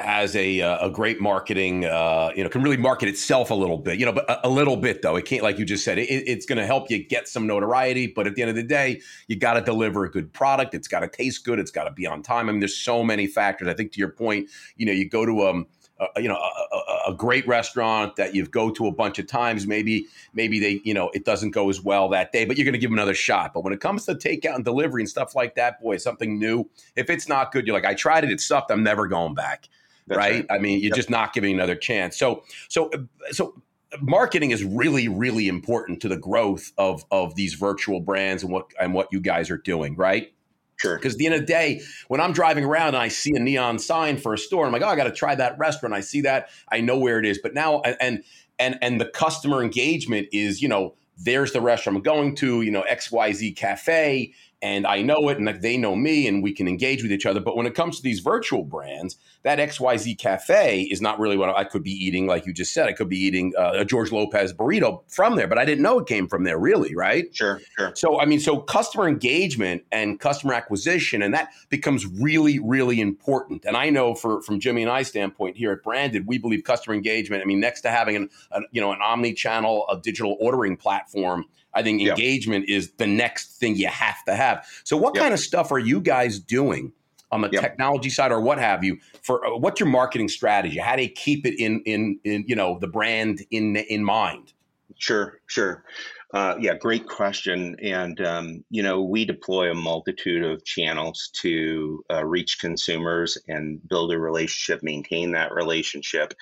has 0.00 0.36
a 0.36 0.60
uh, 0.60 0.86
a 0.86 0.90
great 0.90 1.20
marketing, 1.20 1.84
uh, 1.84 2.30
you 2.34 2.42
know, 2.42 2.50
can 2.50 2.62
really 2.62 2.76
market 2.76 3.08
itself 3.08 3.50
a 3.50 3.54
little 3.54 3.78
bit, 3.78 3.98
you 3.98 4.06
know, 4.06 4.12
but 4.12 4.28
a, 4.28 4.46
a 4.46 4.50
little 4.50 4.76
bit 4.76 5.02
though. 5.02 5.16
It 5.16 5.24
can't, 5.24 5.42
like 5.42 5.58
you 5.58 5.64
just 5.64 5.84
said, 5.84 5.98
it, 5.98 6.08
it's 6.08 6.46
going 6.46 6.58
to 6.58 6.66
help 6.66 6.90
you 6.90 7.02
get 7.02 7.28
some 7.28 7.46
notoriety. 7.46 8.06
But 8.06 8.26
at 8.26 8.34
the 8.34 8.42
end 8.42 8.50
of 8.50 8.56
the 8.56 8.62
day, 8.62 9.00
you 9.28 9.36
got 9.36 9.54
to 9.54 9.60
deliver 9.60 10.04
a 10.04 10.10
good 10.10 10.32
product. 10.32 10.74
It's 10.74 10.88
got 10.88 11.00
to 11.00 11.08
taste 11.08 11.44
good. 11.44 11.58
It's 11.58 11.70
got 11.70 11.84
to 11.84 11.90
be 11.90 12.06
on 12.06 12.22
time. 12.22 12.48
I 12.48 12.52
mean, 12.52 12.60
there's 12.60 12.76
so 12.76 13.02
many 13.02 13.26
factors. 13.26 13.68
I 13.68 13.74
think 13.74 13.92
to 13.92 13.98
your 13.98 14.10
point, 14.10 14.48
you 14.76 14.86
know, 14.86 14.92
you 14.92 15.08
go 15.08 15.24
to 15.24 15.48
um, 15.48 15.66
a, 16.00 16.20
you 16.20 16.28
know, 16.28 16.36
a, 16.36 16.76
a, 16.76 17.12
a, 17.12 17.14
great 17.14 17.46
restaurant 17.46 18.16
that 18.16 18.34
you 18.34 18.46
go 18.46 18.70
to 18.70 18.86
a 18.86 18.92
bunch 18.92 19.18
of 19.18 19.26
times. 19.26 19.66
Maybe, 19.66 20.06
maybe 20.32 20.58
they, 20.58 20.80
you 20.84 20.94
know, 20.94 21.10
it 21.10 21.24
doesn't 21.24 21.50
go 21.50 21.68
as 21.68 21.82
well 21.82 22.08
that 22.10 22.32
day, 22.32 22.44
but 22.44 22.56
you're 22.56 22.64
going 22.64 22.72
to 22.72 22.78
give 22.78 22.90
them 22.90 22.98
another 22.98 23.14
shot. 23.14 23.52
But 23.52 23.64
when 23.64 23.72
it 23.72 23.80
comes 23.80 24.06
to 24.06 24.14
takeout 24.14 24.54
and 24.54 24.64
delivery 24.64 25.02
and 25.02 25.08
stuff 25.08 25.34
like 25.34 25.54
that, 25.56 25.80
boy, 25.80 25.98
something 25.98 26.38
new. 26.38 26.68
If 26.96 27.10
it's 27.10 27.28
not 27.28 27.52
good, 27.52 27.66
you're 27.66 27.74
like, 27.74 27.84
I 27.84 27.94
tried 27.94 28.24
it, 28.24 28.30
it 28.30 28.40
sucked. 28.40 28.70
I'm 28.70 28.82
never 28.82 29.06
going 29.06 29.34
back. 29.34 29.68
Right? 30.10 30.32
right? 30.32 30.46
I 30.50 30.58
mean, 30.58 30.80
you're 30.80 30.88
Yep. 30.88 30.96
just 30.96 31.10
not 31.10 31.32
giving 31.32 31.54
another 31.54 31.76
chance. 31.76 32.16
So, 32.18 32.42
so, 32.68 32.90
uh, 32.90 32.98
so 33.30 33.54
marketing 34.00 34.50
is 34.50 34.64
really, 34.64 35.08
really 35.08 35.48
important 35.48 36.00
to 36.02 36.08
the 36.08 36.16
growth 36.16 36.72
of 36.78 37.04
of 37.10 37.34
these 37.34 37.54
virtual 37.54 38.00
brands 38.00 38.42
and 38.42 38.52
what 38.52 38.66
and 38.80 38.94
what 38.94 39.08
you 39.12 39.20
guys 39.20 39.50
are 39.50 39.58
doing, 39.58 39.96
right? 39.96 40.32
Sure. 40.76 40.96
Because 40.96 41.14
at 41.14 41.18
the 41.18 41.26
end 41.26 41.34
of 41.34 41.40
the 41.42 41.46
day, 41.46 41.82
when 42.08 42.20
I'm 42.20 42.32
driving 42.32 42.64
around 42.64 42.88
and 42.88 42.96
I 42.96 43.08
see 43.08 43.32
a 43.36 43.38
neon 43.38 43.78
sign 43.78 44.16
for 44.16 44.32
a 44.32 44.38
store, 44.38 44.64
I'm 44.64 44.72
like, 44.72 44.82
oh, 44.82 44.86
I 44.88 44.96
got 44.96 45.04
to 45.04 45.12
try 45.12 45.34
that 45.34 45.58
restaurant. 45.58 45.94
I 45.94 46.00
see 46.00 46.22
that, 46.22 46.48
I 46.72 46.80
know 46.80 46.98
where 46.98 47.18
it 47.18 47.26
is. 47.26 47.38
But 47.42 47.52
now, 47.52 47.80
and 47.82 48.24
and 48.58 48.78
and 48.80 49.00
the 49.00 49.04
customer 49.04 49.62
engagement 49.62 50.28
is, 50.32 50.62
you 50.62 50.68
know, 50.68 50.94
there's 51.18 51.52
the 51.52 51.60
restaurant 51.60 51.96
I'm 51.98 52.02
going 52.02 52.34
to, 52.36 52.62
you 52.62 52.70
know, 52.70 52.80
X 52.82 53.12
Y 53.12 53.32
Z 53.32 53.52
Cafe 53.52 54.32
and 54.62 54.86
I 54.86 55.02
know 55.02 55.28
it 55.28 55.38
and 55.38 55.48
they 55.48 55.76
know 55.76 55.96
me 55.96 56.26
and 56.26 56.42
we 56.42 56.52
can 56.52 56.68
engage 56.68 57.02
with 57.02 57.12
each 57.12 57.26
other. 57.26 57.40
But 57.40 57.56
when 57.56 57.66
it 57.66 57.74
comes 57.74 57.96
to 57.96 58.02
these 58.02 58.20
virtual 58.20 58.62
brands, 58.62 59.16
that 59.42 59.58
XYZ 59.58 60.18
cafe 60.18 60.82
is 60.82 61.00
not 61.00 61.18
really 61.18 61.36
what 61.36 61.56
I 61.56 61.64
could 61.64 61.82
be 61.82 61.92
eating. 61.92 62.26
Like 62.26 62.44
you 62.44 62.52
just 62.52 62.74
said, 62.74 62.86
I 62.86 62.92
could 62.92 63.08
be 63.08 63.18
eating 63.18 63.52
uh, 63.56 63.72
a 63.76 63.84
George 63.84 64.12
Lopez 64.12 64.52
burrito 64.52 65.02
from 65.08 65.36
there, 65.36 65.48
but 65.48 65.58
I 65.58 65.64
didn't 65.64 65.82
know 65.82 65.98
it 65.98 66.06
came 66.06 66.28
from 66.28 66.44
there 66.44 66.58
really, 66.58 66.94
right? 66.94 67.34
Sure, 67.34 67.60
sure. 67.78 67.92
So, 67.94 68.20
I 68.20 68.26
mean, 68.26 68.40
so 68.40 68.58
customer 68.58 69.08
engagement 69.08 69.82
and 69.92 70.20
customer 70.20 70.52
acquisition, 70.52 71.22
and 71.22 71.32
that 71.32 71.52
becomes 71.70 72.06
really, 72.06 72.58
really 72.58 73.00
important. 73.00 73.64
And 73.64 73.76
I 73.76 73.88
know 73.88 74.14
for, 74.14 74.42
from 74.42 74.60
Jimmy 74.60 74.82
and 74.82 74.90
I 74.90 75.02
standpoint 75.02 75.56
here 75.56 75.72
at 75.72 75.82
Branded, 75.82 76.26
we 76.26 76.36
believe 76.36 76.64
customer 76.64 76.94
engagement, 76.94 77.42
I 77.42 77.46
mean, 77.46 77.60
next 77.60 77.80
to 77.82 77.90
having 77.90 78.16
an, 78.16 78.28
an 78.52 78.66
you 78.72 78.80
know, 78.80 78.92
an 78.92 79.00
omni-channel, 79.02 79.86
a 79.90 79.98
digital 79.98 80.36
ordering 80.38 80.76
platform, 80.76 81.46
I 81.74 81.82
think 81.82 82.02
engagement 82.02 82.68
is 82.68 82.92
the 82.92 83.06
next 83.06 83.58
thing 83.58 83.76
you 83.76 83.88
have 83.88 84.24
to 84.26 84.34
have. 84.34 84.66
So, 84.84 84.96
what 84.96 85.14
kind 85.14 85.32
of 85.32 85.40
stuff 85.40 85.70
are 85.72 85.78
you 85.78 86.00
guys 86.00 86.38
doing 86.38 86.92
on 87.32 87.42
the 87.42 87.48
technology 87.48 88.10
side, 88.10 88.32
or 88.32 88.40
what 88.40 88.58
have 88.58 88.82
you? 88.82 88.98
For 89.22 89.44
uh, 89.46 89.56
what's 89.56 89.80
your 89.80 89.88
marketing 89.88 90.28
strategy? 90.28 90.78
How 90.78 90.96
do 90.96 91.02
you 91.02 91.10
keep 91.10 91.46
it 91.46 91.58
in 91.58 91.80
in 91.82 92.18
in 92.24 92.44
you 92.46 92.56
know 92.56 92.78
the 92.80 92.88
brand 92.88 93.44
in 93.50 93.76
in 93.76 94.04
mind? 94.04 94.52
Sure, 94.98 95.40
sure. 95.46 95.84
Uh, 96.32 96.54
yeah, 96.60 96.74
great 96.74 97.08
question. 97.08 97.76
And 97.82 98.20
um, 98.20 98.64
you 98.70 98.82
know, 98.82 99.02
we 99.02 99.24
deploy 99.24 99.70
a 99.70 99.74
multitude 99.74 100.44
of 100.44 100.64
channels 100.64 101.30
to 101.34 102.04
uh, 102.10 102.24
reach 102.24 102.60
consumers 102.60 103.36
and 103.48 103.80
build 103.88 104.12
a 104.12 104.18
relationship, 104.18 104.82
maintain 104.82 105.32
that 105.32 105.52
relationship. 105.52 106.34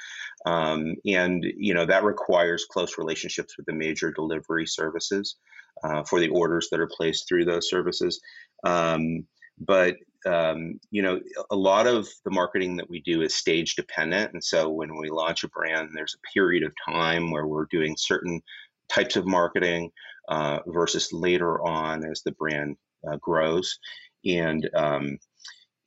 Um, 0.46 0.94
and 1.04 1.44
you 1.56 1.74
know 1.74 1.84
that 1.86 2.04
requires 2.04 2.64
close 2.64 2.98
relationships 2.98 3.56
with 3.56 3.66
the 3.66 3.72
major 3.72 4.12
delivery 4.12 4.66
services 4.66 5.36
uh, 5.84 6.04
for 6.04 6.20
the 6.20 6.28
orders 6.28 6.68
that 6.70 6.80
are 6.80 6.88
placed 6.88 7.28
through 7.28 7.44
those 7.44 7.68
services. 7.68 8.20
Um, 8.64 9.26
but 9.60 9.96
um, 10.26 10.80
you 10.90 11.02
know, 11.02 11.20
a 11.50 11.56
lot 11.56 11.86
of 11.86 12.08
the 12.24 12.30
marketing 12.30 12.76
that 12.76 12.90
we 12.90 13.00
do 13.00 13.22
is 13.22 13.34
stage 13.34 13.74
dependent, 13.76 14.32
and 14.32 14.42
so 14.42 14.68
when 14.68 14.96
we 14.96 15.10
launch 15.10 15.44
a 15.44 15.48
brand, 15.48 15.90
there's 15.92 16.14
a 16.14 16.32
period 16.32 16.64
of 16.64 16.72
time 16.84 17.30
where 17.30 17.46
we're 17.46 17.66
doing 17.70 17.94
certain 17.96 18.40
types 18.88 19.16
of 19.16 19.26
marketing 19.26 19.90
uh, 20.28 20.58
versus 20.66 21.12
later 21.12 21.64
on 21.66 22.04
as 22.04 22.22
the 22.22 22.32
brand 22.32 22.76
uh, 23.10 23.16
grows, 23.16 23.78
and 24.24 24.68
um, 24.74 25.18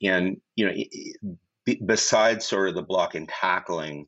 and 0.02 0.40
you 0.56 0.66
know, 0.66 1.74
besides 1.84 2.46
sort 2.46 2.68
of 2.68 2.74
the 2.74 2.82
block 2.82 3.14
and 3.14 3.28
tackling 3.28 4.06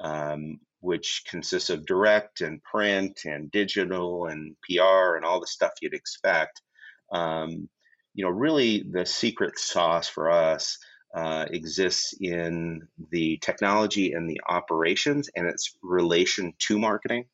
um, 0.00 0.60
which 0.80 1.24
consists 1.28 1.70
of 1.70 1.86
direct 1.86 2.40
and 2.40 2.62
print 2.62 3.20
and 3.24 3.50
digital 3.50 4.26
and 4.26 4.56
PR 4.62 5.16
and 5.16 5.24
all 5.24 5.40
the 5.40 5.46
stuff 5.46 5.72
you'd 5.80 5.94
expect. 5.94 6.62
Um, 7.12 7.68
you 8.14 8.24
know, 8.24 8.30
really 8.30 8.84
the 8.90 9.04
secret 9.04 9.58
sauce 9.58 10.08
for 10.08 10.30
us 10.30 10.78
uh, 11.14 11.46
exists 11.50 12.14
in 12.20 12.86
the 13.10 13.38
technology 13.38 14.12
and 14.12 14.28
the 14.28 14.40
operations 14.48 15.30
and 15.34 15.46
its 15.46 15.76
relation 15.82 16.52
to 16.58 16.78
marketing. 16.78 17.24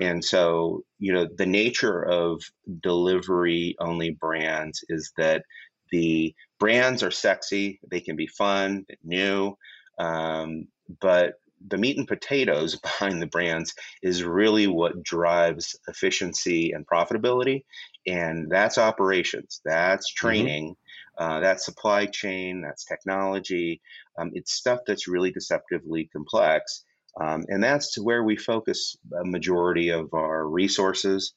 And 0.00 0.24
so, 0.24 0.84
you 0.98 1.12
know, 1.12 1.26
the 1.36 1.46
nature 1.46 2.02
of 2.02 2.42
delivery 2.80 3.76
only 3.78 4.10
brands 4.10 4.84
is 4.88 5.12
that 5.16 5.44
the 5.90 6.34
brands 6.58 7.02
are 7.02 7.10
sexy, 7.10 7.80
they 7.88 8.00
can 8.00 8.16
be 8.16 8.26
fun, 8.26 8.86
new, 9.04 9.56
um, 9.98 10.68
but 11.00 11.34
the 11.68 11.78
meat 11.78 11.98
and 11.98 12.08
potatoes 12.08 12.76
behind 12.82 13.20
the 13.20 13.26
brands 13.26 13.74
is 14.02 14.24
really 14.24 14.66
what 14.66 15.02
drives 15.02 15.78
efficiency 15.88 16.72
and 16.72 16.86
profitability. 16.86 17.64
And 18.06 18.50
that's 18.50 18.78
operations, 18.78 19.60
that's 19.64 20.10
mm-hmm. 20.10 20.26
training, 20.26 20.76
mm-hmm. 21.18 21.24
uh, 21.24 21.40
that's 21.40 21.64
supply 21.64 22.06
chain, 22.06 22.62
that's 22.62 22.84
technology. 22.84 23.80
Um, 24.18 24.30
it's 24.34 24.52
stuff 24.52 24.80
that's 24.86 25.08
really 25.08 25.30
deceptively 25.30 26.08
complex. 26.12 26.84
Um, 27.20 27.44
and 27.48 27.62
that's 27.62 27.98
where 27.98 28.22
we 28.22 28.36
focus 28.36 28.96
a 29.20 29.24
majority 29.24 29.88
of 29.90 30.14
our 30.14 30.46
resources. 30.46 31.32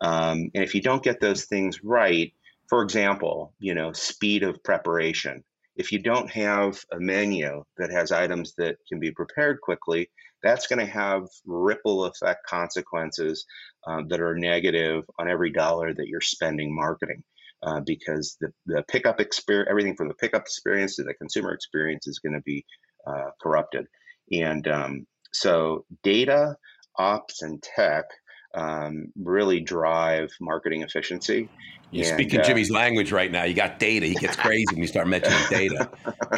Um, 0.00 0.50
and 0.54 0.64
if 0.64 0.74
you 0.74 0.80
don't 0.80 1.02
get 1.02 1.20
those 1.20 1.44
things 1.44 1.84
right, 1.84 2.32
for 2.68 2.82
example, 2.82 3.52
you 3.58 3.74
know, 3.74 3.92
speed 3.92 4.42
of 4.42 4.62
preparation 4.62 5.44
if 5.78 5.92
you 5.92 6.00
don't 6.00 6.30
have 6.30 6.78
a 6.92 6.98
menu 6.98 7.64
that 7.78 7.90
has 7.90 8.12
items 8.12 8.52
that 8.58 8.76
can 8.88 8.98
be 8.98 9.12
prepared 9.12 9.60
quickly, 9.60 10.10
that's 10.42 10.66
going 10.66 10.84
to 10.84 10.92
have 10.92 11.22
ripple 11.46 12.04
effect 12.04 12.40
consequences 12.46 13.46
um, 13.86 14.08
that 14.08 14.20
are 14.20 14.36
negative 14.36 15.04
on 15.18 15.30
every 15.30 15.52
dollar 15.52 15.94
that 15.94 16.08
you're 16.08 16.20
spending 16.20 16.74
marketing. 16.74 17.22
Uh, 17.60 17.80
because 17.84 18.36
the, 18.40 18.52
the 18.66 18.84
pickup 18.86 19.20
experience, 19.20 19.66
everything 19.68 19.96
from 19.96 20.06
the 20.06 20.14
pickup 20.14 20.42
experience 20.42 20.94
to 20.94 21.02
the 21.02 21.14
consumer 21.14 21.52
experience 21.52 22.06
is 22.06 22.20
going 22.20 22.32
to 22.32 22.42
be 22.42 22.64
uh, 23.04 23.30
corrupted. 23.42 23.84
And 24.30 24.68
um, 24.68 25.06
so, 25.32 25.84
data, 26.04 26.54
ops, 26.96 27.42
and 27.42 27.60
tech 27.60 28.04
um, 28.54 29.12
really 29.16 29.60
drive 29.60 30.30
marketing 30.40 30.82
efficiency. 30.82 31.48
You're 31.90 32.06
and, 32.06 32.14
speaking 32.14 32.40
uh, 32.40 32.44
Jimmy's 32.44 32.70
language 32.70 33.12
right 33.12 33.30
now. 33.30 33.44
You 33.44 33.54
got 33.54 33.78
data. 33.78 34.06
He 34.06 34.14
gets 34.14 34.36
crazy 34.44 34.66
when 34.70 34.78
you 34.78 34.86
start 34.86 35.08
mentioning 35.08 35.38
data. 35.50 35.90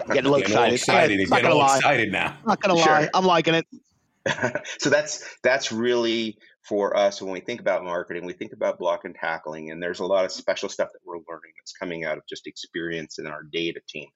Getting 0.09 0.27
a 0.27 0.31
little 0.31 0.37
excited. 0.37 0.75
excited. 0.75 1.19
He's 1.19 1.31
getting 1.31 1.51
all 1.51 1.75
excited 1.77 2.13
now. 2.13 2.37
I'm 2.41 2.47
not 2.47 2.61
gonna 2.61 2.79
sure. 2.79 2.93
lie. 2.93 3.09
I'm 3.15 3.25
liking 3.25 3.55
it. 3.55 3.67
so 4.79 4.91
that's 4.91 5.25
that's 5.43 5.73
really 5.73 6.37
for 6.63 6.97
us 6.97 7.23
when 7.23 7.33
we 7.33 7.41
think 7.41 7.61
about 7.61 7.85
marketing, 7.85 8.27
we 8.27 8.33
think 8.33 8.53
about 8.53 8.79
block 8.79 9.05
and 9.05 9.15
tackling, 9.15 9.71
and 9.71 9.83
there's 9.83 10.01
a 10.01 10.07
lot 10.07 10.25
of 10.25 10.31
special 10.31 10.69
stuff 10.69 10.91
that 10.93 11.01
we're 11.05 11.15
learning 11.15 11.53
that's 11.59 11.73
coming 11.73 12.05
out 12.05 12.19
of 12.19 12.25
just 12.29 12.47
experience 12.47 13.19
in 13.19 13.27
our 13.27 13.43
data 13.51 13.81
team. 13.89 14.09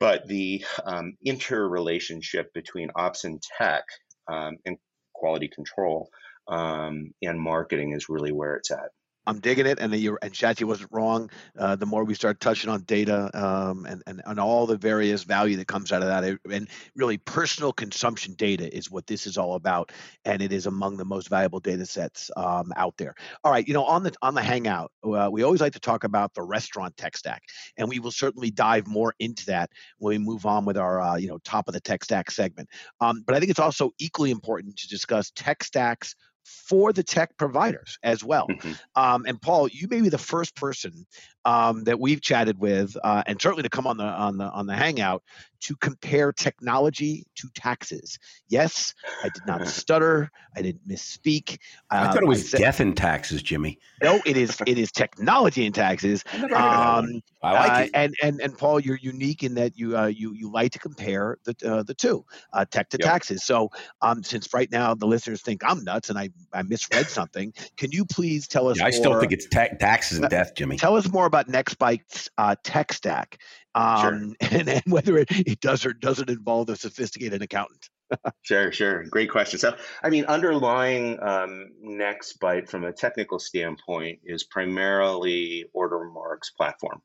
But 0.00 0.26
the 0.26 0.64
um, 0.84 1.12
interrelationship 1.24 2.52
between 2.54 2.90
ops 2.96 3.24
and 3.24 3.40
tech 3.58 3.84
um, 4.28 4.56
and 4.64 4.76
quality 5.14 5.48
control 5.48 6.08
um, 6.48 7.12
and 7.22 7.40
marketing 7.40 7.92
is 7.92 8.08
really 8.08 8.32
where 8.32 8.56
it's 8.56 8.70
at. 8.70 8.90
I'm 9.26 9.38
digging 9.38 9.66
it, 9.66 9.78
and 9.78 9.94
you 9.94 10.18
and 10.20 10.32
Shatsy 10.32 10.64
wasn't 10.64 10.90
wrong. 10.92 11.30
Uh, 11.56 11.76
the 11.76 11.86
more 11.86 12.04
we 12.04 12.14
start 12.14 12.40
touching 12.40 12.68
on 12.68 12.82
data 12.82 13.30
um, 13.34 13.86
and, 13.86 14.02
and 14.06 14.20
and 14.26 14.40
all 14.40 14.66
the 14.66 14.76
various 14.76 15.22
value 15.22 15.56
that 15.58 15.68
comes 15.68 15.92
out 15.92 16.02
of 16.02 16.08
that, 16.08 16.38
and 16.50 16.68
really 16.96 17.18
personal 17.18 17.72
consumption 17.72 18.34
data 18.34 18.74
is 18.76 18.90
what 18.90 19.06
this 19.06 19.26
is 19.26 19.38
all 19.38 19.54
about, 19.54 19.92
and 20.24 20.42
it 20.42 20.52
is 20.52 20.66
among 20.66 20.96
the 20.96 21.04
most 21.04 21.28
valuable 21.28 21.60
data 21.60 21.86
sets 21.86 22.32
um, 22.36 22.72
out 22.76 22.96
there. 22.96 23.14
All 23.44 23.52
right, 23.52 23.66
you 23.66 23.74
know, 23.74 23.84
on 23.84 24.02
the 24.02 24.12
on 24.22 24.34
the 24.34 24.42
Hangout, 24.42 24.90
uh, 25.04 25.28
we 25.30 25.44
always 25.44 25.60
like 25.60 25.74
to 25.74 25.80
talk 25.80 26.02
about 26.02 26.34
the 26.34 26.42
restaurant 26.42 26.96
tech 26.96 27.16
stack, 27.16 27.42
and 27.76 27.88
we 27.88 28.00
will 28.00 28.10
certainly 28.10 28.50
dive 28.50 28.88
more 28.88 29.14
into 29.20 29.46
that 29.46 29.70
when 29.98 30.18
we 30.18 30.18
move 30.18 30.46
on 30.46 30.64
with 30.64 30.76
our 30.76 31.00
uh, 31.00 31.16
you 31.16 31.28
know 31.28 31.38
top 31.44 31.68
of 31.68 31.74
the 31.74 31.80
tech 31.80 32.02
stack 32.02 32.28
segment. 32.32 32.68
Um, 33.00 33.22
but 33.24 33.36
I 33.36 33.38
think 33.38 33.50
it's 33.50 33.60
also 33.60 33.92
equally 34.00 34.32
important 34.32 34.76
to 34.78 34.88
discuss 34.88 35.30
tech 35.30 35.62
stacks 35.62 36.16
for 36.44 36.92
the 36.92 37.02
tech 37.02 37.36
providers 37.36 37.98
as 38.02 38.24
well. 38.24 38.46
Mm-hmm. 38.48 38.72
Um, 38.96 39.24
and 39.26 39.40
Paul, 39.40 39.68
you 39.68 39.88
may 39.88 40.00
be 40.00 40.08
the 40.08 40.18
first 40.18 40.56
person 40.56 41.06
um, 41.44 41.84
that 41.84 41.98
we've 41.98 42.20
chatted 42.20 42.58
with, 42.58 42.96
uh, 43.02 43.22
and 43.26 43.40
certainly 43.40 43.62
to 43.62 43.68
come 43.68 43.86
on 43.86 43.96
the 43.96 44.04
on 44.04 44.38
the 44.38 44.44
on 44.44 44.66
the 44.66 44.74
Hangout 44.74 45.22
to 45.62 45.76
compare 45.76 46.32
technology 46.32 47.24
to 47.36 47.48
taxes. 47.54 48.18
Yes, 48.48 48.94
I 49.22 49.28
did 49.28 49.46
not 49.46 49.66
stutter. 49.68 50.30
I 50.56 50.62
didn't 50.62 50.86
misspeak. 50.86 51.58
I 51.90 52.06
thought 52.06 52.16
it 52.16 52.22
um, 52.22 52.28
was 52.28 52.50
said, 52.50 52.58
death 52.58 52.80
in 52.80 52.94
taxes, 52.94 53.42
Jimmy. 53.42 53.78
No, 54.02 54.20
it 54.24 54.36
is 54.36 54.60
it 54.66 54.78
is 54.78 54.92
technology 54.92 55.66
in 55.66 55.72
taxes. 55.72 56.24
Um, 56.32 57.22
I 57.42 57.52
like 57.52 57.70
uh, 57.70 57.82
it. 57.84 57.90
And 57.94 58.14
and 58.22 58.40
and 58.40 58.58
Paul, 58.58 58.80
you're 58.80 58.98
unique 59.00 59.42
in 59.42 59.54
that 59.54 59.76
you 59.76 59.96
uh, 59.96 60.06
you 60.06 60.34
you 60.34 60.50
like 60.50 60.72
to 60.72 60.78
compare 60.78 61.38
the 61.44 61.56
uh, 61.64 61.82
the 61.82 61.94
two 61.94 62.24
uh, 62.52 62.64
tech 62.70 62.88
to 62.90 62.98
yep. 63.00 63.08
taxes. 63.08 63.44
So 63.44 63.70
um, 64.00 64.22
since 64.22 64.52
right 64.54 64.70
now 64.70 64.94
the 64.94 65.06
listeners 65.06 65.42
think 65.42 65.62
I'm 65.64 65.82
nuts 65.84 66.10
and 66.10 66.18
I 66.18 66.30
I 66.52 66.62
misread 66.62 67.06
something, 67.06 67.52
can 67.76 67.92
you 67.92 68.04
please 68.04 68.46
tell 68.46 68.68
us? 68.68 68.78
Yeah, 68.78 68.86
I 68.86 68.90
still 68.90 69.18
think 69.18 69.32
it's 69.32 69.46
ta- 69.46 69.74
taxes 69.78 70.18
and 70.18 70.28
death, 70.28 70.54
Jimmy. 70.54 70.76
Tell 70.76 70.96
us 70.96 71.10
more 71.10 71.26
about 71.26 71.48
Nextbite's 71.48 72.28
uh, 72.36 72.56
tech 72.62 72.92
stack 72.92 73.38
um, 73.74 74.00
sure. 74.42 74.50
and, 74.58 74.68
and 74.68 74.82
whether 74.86 75.18
it, 75.18 75.30
it 75.30 75.60
does 75.60 75.86
or 75.86 75.92
doesn't 75.92 76.30
involve 76.30 76.68
a 76.68 76.76
sophisticated 76.76 77.42
accountant. 77.42 77.88
sure, 78.42 78.72
sure. 78.72 79.04
Great 79.04 79.30
question. 79.30 79.58
So, 79.58 79.74
I 80.02 80.10
mean, 80.10 80.26
underlying 80.26 81.18
um, 81.22 81.70
Nextbite 81.84 82.68
from 82.68 82.84
a 82.84 82.92
technical 82.92 83.38
standpoint 83.38 84.20
is 84.24 84.44
primarily 84.44 85.66
Ordermark's 85.74 86.50
platform. 86.50 87.00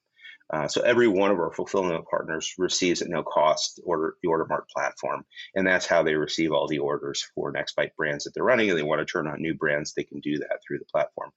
Uh, 0.54 0.68
so 0.68 0.82
every 0.82 1.08
one 1.08 1.32
of 1.32 1.40
our 1.40 1.52
fulfillment 1.52 2.06
partners 2.10 2.54
receives 2.58 3.02
at 3.02 3.10
no 3.10 3.22
cost 3.24 3.82
order 3.86 4.16
the 4.24 4.30
Ordermark 4.30 4.70
platform, 4.74 5.26
and 5.56 5.68
that's 5.68 5.86
how 5.86 6.04
they 6.04 6.16
receive 6.16 6.52
all 6.52 6.68
the 6.68 6.80
orders 6.80 7.26
for 7.36 7.52
Nextbite 7.52 7.96
brands 7.98 8.24
that 8.24 8.34
they're 8.34 8.44
running. 8.44 8.70
And 8.70 8.80
they 8.80 8.84
want 8.84 9.00
to 9.00 9.06
turn 9.06 9.28
on 9.28 9.42
new 9.42 9.56
brands, 9.56 9.94
they 9.94 10.04
can 10.04 10.20
do 10.22 10.38
that 10.40 10.60
through 10.66 10.80
the 10.80 10.86
platform. 10.86 11.32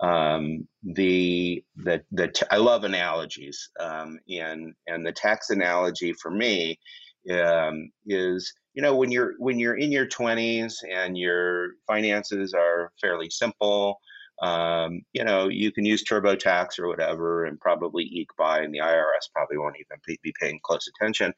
Um, 0.00 0.68
the 0.82 1.64
the 1.76 2.02
the 2.10 2.28
t- 2.28 2.46
I 2.50 2.56
love 2.56 2.84
analogies, 2.84 3.70
um, 3.80 4.18
and 4.28 4.74
and 4.86 5.06
the 5.06 5.12
tax 5.12 5.50
analogy 5.50 6.12
for 6.12 6.30
me 6.30 6.78
um, 7.30 7.90
is 8.06 8.52
you 8.74 8.82
know 8.82 8.96
when 8.96 9.10
you're 9.10 9.34
when 9.38 9.58
you're 9.58 9.76
in 9.76 9.92
your 9.92 10.06
20s 10.06 10.74
and 10.90 11.16
your 11.16 11.74
finances 11.86 12.52
are 12.52 12.92
fairly 13.00 13.30
simple 13.30 14.00
um, 14.42 15.02
you 15.12 15.24
know 15.24 15.48
you 15.48 15.70
can 15.70 15.84
use 15.84 16.02
turbotax 16.04 16.78
or 16.78 16.88
whatever 16.88 17.44
and 17.44 17.60
probably 17.60 18.04
eke 18.04 18.34
by 18.36 18.60
and 18.60 18.74
the 18.74 18.80
irs 18.80 19.30
probably 19.32 19.58
won't 19.58 19.76
even 19.76 20.16
be 20.22 20.34
paying 20.40 20.58
close 20.64 20.88
attention. 20.88 21.32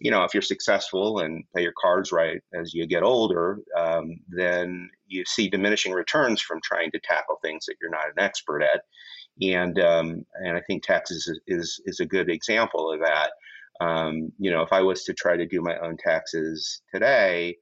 You 0.00 0.10
know 0.10 0.24
if 0.24 0.34
you're 0.34 0.42
successful 0.42 1.20
and 1.20 1.44
pay 1.54 1.62
your 1.62 1.74
cards 1.80 2.10
right 2.10 2.40
as 2.54 2.74
you 2.74 2.86
get 2.86 3.04
older 3.04 3.60
um, 3.78 4.16
then 4.28 4.90
you 5.06 5.24
see 5.26 5.48
diminishing 5.48 5.92
returns 5.92 6.42
from 6.42 6.60
trying 6.64 6.90
to 6.92 7.00
tackle 7.00 7.38
things 7.42 7.66
that 7.66 7.76
you're 7.80 7.90
not 7.90 8.08
an 8.08 8.22
expert 8.22 8.62
at. 8.62 8.82
And 9.40 9.78
um, 9.78 10.24
and 10.34 10.56
i 10.56 10.60
think 10.66 10.82
taxes 10.82 11.28
is, 11.28 11.40
is 11.46 11.80
is 11.86 12.00
a 12.00 12.06
good 12.06 12.28
example 12.28 12.92
of 12.92 13.00
that. 13.00 13.30
Um, 13.80 14.32
you 14.38 14.50
know, 14.50 14.62
if 14.62 14.72
I 14.72 14.82
was 14.82 15.04
to 15.04 15.14
try 15.14 15.36
to 15.36 15.46
do 15.46 15.60
my 15.60 15.76
own 15.78 15.96
taxes 15.96 16.82
today, 16.92 17.56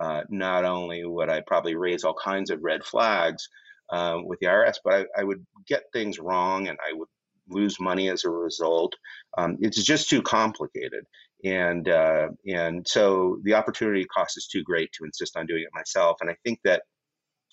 uh, 0.00 0.22
not 0.28 0.64
only 0.64 1.04
would 1.04 1.28
I 1.28 1.40
probably 1.46 1.74
raise 1.74 2.04
all 2.04 2.14
kinds 2.14 2.50
of 2.50 2.62
red 2.62 2.84
flags 2.84 3.48
um, 3.90 4.26
with 4.26 4.38
the 4.40 4.46
IRS, 4.46 4.76
but 4.84 4.94
I, 4.94 5.20
I, 5.20 5.24
would 5.24 5.44
get 5.66 5.84
things 5.92 6.18
wrong 6.18 6.68
and 6.68 6.78
I 6.80 6.92
would 6.94 7.08
lose 7.48 7.78
money 7.80 8.08
as 8.08 8.24
a 8.24 8.30
result. 8.30 8.94
Um, 9.36 9.58
it's 9.60 9.82
just 9.82 10.08
too 10.08 10.22
complicated, 10.22 11.04
and 11.44 11.88
uh, 11.88 12.28
and 12.46 12.86
so 12.86 13.38
the 13.42 13.54
opportunity 13.54 14.04
cost 14.06 14.36
is 14.36 14.46
too 14.46 14.62
great 14.62 14.90
to 14.92 15.04
insist 15.04 15.36
on 15.36 15.46
doing 15.46 15.62
it 15.62 15.74
myself. 15.74 16.18
And 16.20 16.30
I 16.30 16.36
think 16.44 16.60
that 16.64 16.82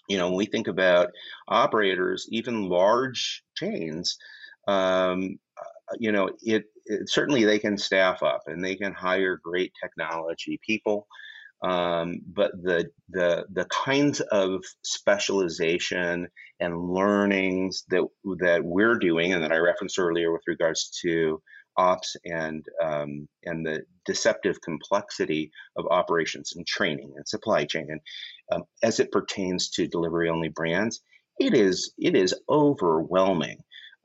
you 0.07 0.17
know 0.17 0.27
when 0.27 0.37
we 0.37 0.45
think 0.45 0.67
about 0.67 1.09
operators, 1.47 2.27
even 2.29 2.69
large 2.69 3.43
chains. 3.55 4.17
Um, 4.67 5.39
uh, 5.59 5.95
you 5.99 6.11
know, 6.11 6.29
it, 6.43 6.65
it, 6.85 7.09
certainly 7.09 7.43
they 7.43 7.59
can 7.59 7.77
staff 7.77 8.21
up 8.21 8.43
and 8.45 8.63
they 8.63 8.75
can 8.75 8.93
hire 8.93 9.39
great 9.43 9.73
technology 9.81 10.59
people. 10.65 11.07
Um, 11.61 12.21
but 12.27 12.51
the 12.63 12.89
the 13.09 13.45
the 13.51 13.65
kinds 13.65 14.19
of 14.19 14.63
specialization 14.83 16.27
and 16.59 16.89
learnings 16.89 17.83
that 17.89 18.03
that 18.39 18.63
we're 18.63 18.97
doing 18.97 19.33
and 19.33 19.43
that 19.43 19.51
I 19.51 19.57
referenced 19.57 19.99
earlier 19.99 20.31
with 20.31 20.41
regards 20.47 20.89
to 21.03 21.41
ops 21.77 22.15
and 22.25 22.65
um, 22.83 23.27
and 23.43 23.65
the 23.65 23.83
deceptive 24.05 24.59
complexity 24.61 25.51
of 25.77 25.85
operations 25.91 26.53
and 26.55 26.65
training 26.65 27.13
and 27.15 27.27
supply 27.27 27.65
chain 27.65 27.87
and 27.89 28.01
um, 28.51 28.63
as 28.83 28.99
it 28.99 29.11
pertains 29.11 29.69
to 29.69 29.87
delivery 29.87 30.29
only 30.29 30.49
brands, 30.49 31.01
it 31.39 31.53
is 31.53 31.93
it 31.97 32.15
is 32.15 32.35
overwhelming 32.49 33.57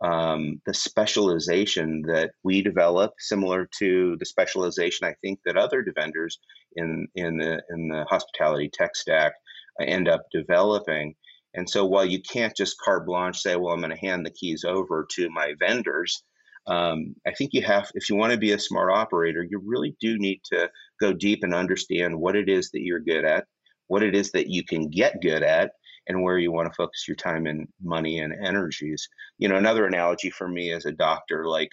um, 0.03 0.61
the 0.67 0.75
specialization 0.75 2.03
that 2.03 2.33
we 2.45 2.63
develop, 2.63 3.13
similar 3.19 3.69
to 3.79 4.17
the 4.19 4.27
specialization 4.27 5.07
I 5.07 5.15
think 5.23 5.41
that 5.45 5.57
other 5.57 5.85
vendors 5.95 6.39
in 6.77 7.09
in 7.15 7.39
the 7.39 7.63
in 7.71 7.89
the 7.89 8.05
hospitality 8.09 8.71
tech 8.73 8.95
stack 8.95 9.33
uh, 9.81 9.85
end 9.85 10.09
up 10.09 10.23
developing. 10.33 11.15
And 11.55 11.69
so 11.69 11.87
while 11.87 12.05
you 12.05 12.21
can't 12.21 12.55
just 12.55 12.79
carte 12.85 13.07
blanche 13.07 13.39
say, 13.39 13.57
well, 13.57 13.73
I'm 13.73 13.81
going 13.81 13.91
to 13.91 13.97
hand 13.97 14.27
the 14.27 14.31
keys 14.31 14.65
over 14.65 15.07
to 15.13 15.31
my 15.31 15.55
vendors, 15.59 16.23
um, 16.67 17.15
I 17.27 17.33
think 17.33 17.55
you 17.55 17.63
have, 17.63 17.91
if 17.95 18.11
you 18.11 18.17
want 18.17 18.33
to 18.33 18.39
be 18.39 18.53
a 18.53 18.59
smart 18.59 18.91
operator, 18.93 19.43
you 19.43 19.63
really 19.65 19.97
do 20.01 20.19
need 20.19 20.41
to 20.53 20.69
go 21.01 21.13
deep 21.13 21.45
and 21.45 21.55
understand 21.55 22.15
what 22.15 22.37
it 22.37 22.49
is 22.51 22.71
that 22.73 22.83
you're 22.83 23.01
good 23.01 23.25
at, 23.25 23.47
what 23.87 24.03
it 24.03 24.15
is 24.15 24.33
that 24.33 24.49
you 24.49 24.65
can 24.65 24.91
get 24.91 25.23
good 25.23 25.43
at, 25.43 25.73
and 26.09 26.23
where 26.23 26.38
you 26.38 26.53
want 26.53 26.71
to 26.71 26.77
focus 26.77 27.07
your 27.09 27.16
time 27.16 27.47
and 27.47 27.69
money 27.83 28.21
and 28.21 28.33
energies. 28.33 29.09
You 29.38 29.49
know, 29.49 29.57
another 29.57 29.87
analogy 29.87 30.31
for 30.31 30.49
me 30.49 30.73
as 30.73 30.87
a 30.87 30.92
doctor, 30.92 31.47
like, 31.47 31.73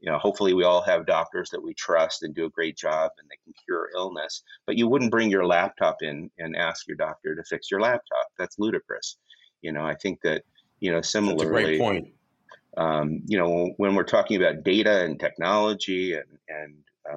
you 0.00 0.10
know, 0.10 0.18
hopefully 0.18 0.52
we 0.52 0.64
all 0.64 0.82
have 0.82 1.06
doctors 1.06 1.50
that 1.50 1.62
we 1.62 1.74
trust 1.74 2.22
and 2.22 2.34
do 2.34 2.44
a 2.44 2.50
great 2.50 2.76
job 2.76 3.10
and 3.18 3.28
they 3.28 3.38
can 3.44 3.54
cure 3.64 3.88
illness, 3.94 4.42
but 4.66 4.76
you 4.76 4.86
wouldn't 4.86 5.10
bring 5.10 5.30
your 5.30 5.46
laptop 5.46 6.02
in 6.02 6.30
and 6.38 6.56
ask 6.56 6.86
your 6.86 6.96
doctor 6.96 7.34
to 7.34 7.44
fix 7.44 7.70
your 7.70 7.80
laptop. 7.80 8.26
That's 8.38 8.58
ludicrous. 8.58 9.16
You 9.62 9.72
know, 9.72 9.84
I 9.84 9.94
think 9.94 10.20
that, 10.22 10.42
you 10.80 10.90
know, 10.90 11.00
similarly, 11.00 11.38
That's 11.38 11.50
a 11.50 11.52
great 11.52 11.80
point. 11.80 12.08
Um, 12.76 13.22
you 13.26 13.38
know, 13.38 13.72
when 13.76 13.94
we're 13.94 14.02
talking 14.02 14.36
about 14.36 14.64
data 14.64 15.04
and 15.04 15.18
technology 15.18 16.14
and, 16.14 16.24
and 16.48 16.74
uh, 17.10 17.16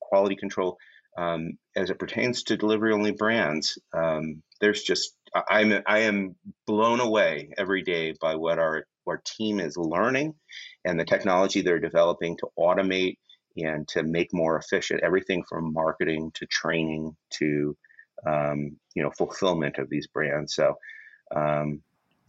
quality 0.00 0.36
control, 0.36 0.76
um, 1.16 1.56
as 1.74 1.88
it 1.88 1.98
pertains 1.98 2.42
to 2.42 2.56
delivery 2.56 2.92
only 2.92 3.12
brands, 3.12 3.78
um, 3.94 4.42
there's 4.60 4.82
just 4.82 5.14
I'm 5.48 5.82
I 5.86 6.00
am 6.00 6.36
blown 6.66 7.00
away 7.00 7.50
every 7.56 7.82
day 7.82 8.14
by 8.20 8.34
what 8.36 8.58
our 8.58 8.86
our 9.06 9.22
team 9.24 9.60
is 9.60 9.76
learning 9.76 10.34
and 10.84 10.98
the 10.98 11.04
technology 11.04 11.60
they're 11.60 11.78
developing 11.78 12.36
to 12.38 12.48
automate 12.58 13.18
and 13.56 13.86
to 13.88 14.02
make 14.02 14.32
more 14.32 14.56
efficient 14.56 15.02
everything 15.02 15.44
from 15.48 15.72
marketing 15.72 16.30
to 16.34 16.46
training 16.46 17.16
to 17.30 17.76
um, 18.26 18.76
you 18.94 19.02
know 19.02 19.10
fulfillment 19.10 19.78
of 19.78 19.88
these 19.88 20.06
brands. 20.08 20.54
So 20.54 20.76
um, 21.34 21.82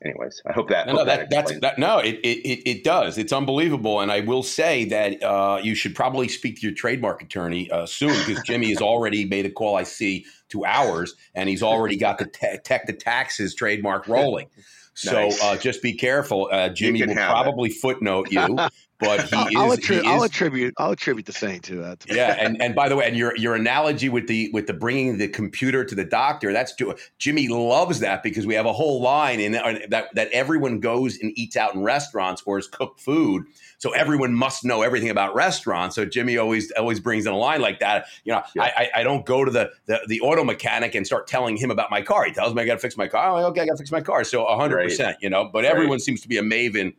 anyways, 0.04 0.42
I 0.46 0.54
hope 0.54 0.70
that. 0.70 0.88
No, 0.88 0.94
hope 0.94 1.00
no 1.02 1.06
that, 1.06 1.30
that's 1.30 1.60
that. 1.60 1.80
No, 1.80 2.00
it, 2.00 2.16
it 2.24 2.70
it 2.70 2.84
does. 2.84 3.18
It's 3.18 3.34
unbelievable, 3.34 4.00
and 4.00 4.12
I 4.12 4.22
will 4.22 4.44
say 4.44 4.86
that 4.86 5.24
uh, 5.24 5.60
you 5.62 5.76
should 5.76 5.96
probably 5.96 6.28
speak 6.28 6.58
to 6.58 6.62
your 6.62 6.76
trademark 6.76 7.22
attorney 7.22 7.70
uh, 7.72 7.86
soon 7.86 8.16
because 8.26 8.44
Jimmy 8.44 8.70
has 8.70 8.82
already 8.82 9.26
made 9.26 9.46
a 9.46 9.52
call. 9.52 9.76
I 9.76 9.84
see 9.84 10.26
to 10.50 10.66
ours, 10.66 11.16
and 11.36 11.50
he's 11.50 11.64
already 11.64 11.98
got 11.98 12.18
the 12.18 12.26
te- 12.26 12.58
tech 12.64 12.88
the 12.88 12.94
taxes 12.94 13.56
trademark 13.56 14.08
rolling. 14.08 14.48
So 15.00 15.12
nice. 15.12 15.44
uh, 15.44 15.56
just 15.58 15.84
be 15.84 15.94
careful. 15.94 16.50
Uh, 16.52 16.70
Jimmy 16.70 17.06
will 17.06 17.14
probably 17.14 17.70
it. 17.70 17.74
footnote 17.74 18.32
you 18.32 18.58
but 19.00 19.22
he 19.30 19.56
I'll, 19.56 19.72
is, 19.72 19.86
he 19.86 20.00
I'll 20.02 20.24
attribute 20.24 20.74
I'll 20.78 20.92
attribute 20.92 21.26
the 21.26 21.34
same 21.34 21.60
to 21.62 21.76
that. 21.78 22.06
yeah, 22.08 22.36
and 22.40 22.62
and 22.62 22.76
by 22.76 22.90
the 22.90 22.96
way, 22.96 23.08
and 23.08 23.16
your 23.16 23.36
your 23.38 23.56
analogy 23.56 24.10
with 24.10 24.28
the 24.28 24.50
with 24.54 24.68
the 24.68 24.74
bringing 24.74 25.18
the 25.18 25.28
computer 25.28 25.84
to 25.84 25.96
the 25.96 26.06
doctor, 26.06 26.52
that's 26.52 26.74
Jimmy 27.20 27.48
loves 27.48 28.00
that 28.00 28.24
because 28.24 28.46
we 28.46 28.56
have 28.56 28.66
a 28.66 28.74
whole 28.74 29.02
line 29.02 29.40
in 29.40 29.56
uh, 29.56 29.80
that 29.90 30.14
that 30.16 30.30
everyone 30.32 30.80
goes 30.80 31.18
and 31.20 31.32
eats 31.38 31.56
out 31.56 31.76
in 31.76 31.84
restaurants 31.84 32.42
or 32.46 32.58
is 32.58 32.68
cooked 32.68 33.00
food, 33.00 33.46
so 33.78 33.92
everyone 33.92 34.34
must 34.34 34.66
know 34.66 34.82
everything 34.82 35.10
about 35.10 35.36
restaurants. 35.36 35.96
So 35.96 36.06
Jimmy 36.06 36.38
always 36.38 36.72
always 36.72 37.00
brings 37.00 37.26
in 37.26 37.34
a 37.34 37.38
line 37.38 37.62
like 37.62 37.80
that. 37.80 38.08
You 38.24 38.34
know, 38.34 38.44
yeah. 38.56 38.64
I, 38.64 38.90
I 38.96 39.04
don't 39.04 39.26
go 39.26 39.46
to 39.46 39.52
the, 39.52 39.72
the 39.86 40.00
the 40.08 40.22
auto 40.22 40.44
mechanic 40.44 40.96
and 40.96 41.06
start 41.06 41.28
telling 41.28 41.58
him 41.58 41.72
about 41.72 41.92
my 41.92 42.02
car. 42.02 42.26
He 42.26 42.34
tells 42.34 42.54
me 42.54 42.64
I 42.64 42.66
got 42.66 42.74
to 42.74 42.80
fix 42.80 42.98
my 42.98 43.08
car. 43.08 43.28
I'm 43.28 43.34
like, 43.34 43.46
okay, 43.52 43.62
I 43.62 43.66
got 43.66 43.74
to 43.74 43.78
fix 43.78 43.92
my 43.92 44.02
car. 44.02 44.24
So 44.24 44.46
hundred 44.46 44.84
percent, 44.84 45.18
you 45.22 45.30
know. 45.30 45.46
But 45.46 45.66
everyone 45.66 45.94
right. 45.94 46.02
seems 46.02 46.22
to 46.22 46.28
be 46.28 46.38
a 46.38 46.44
maven 46.44 46.94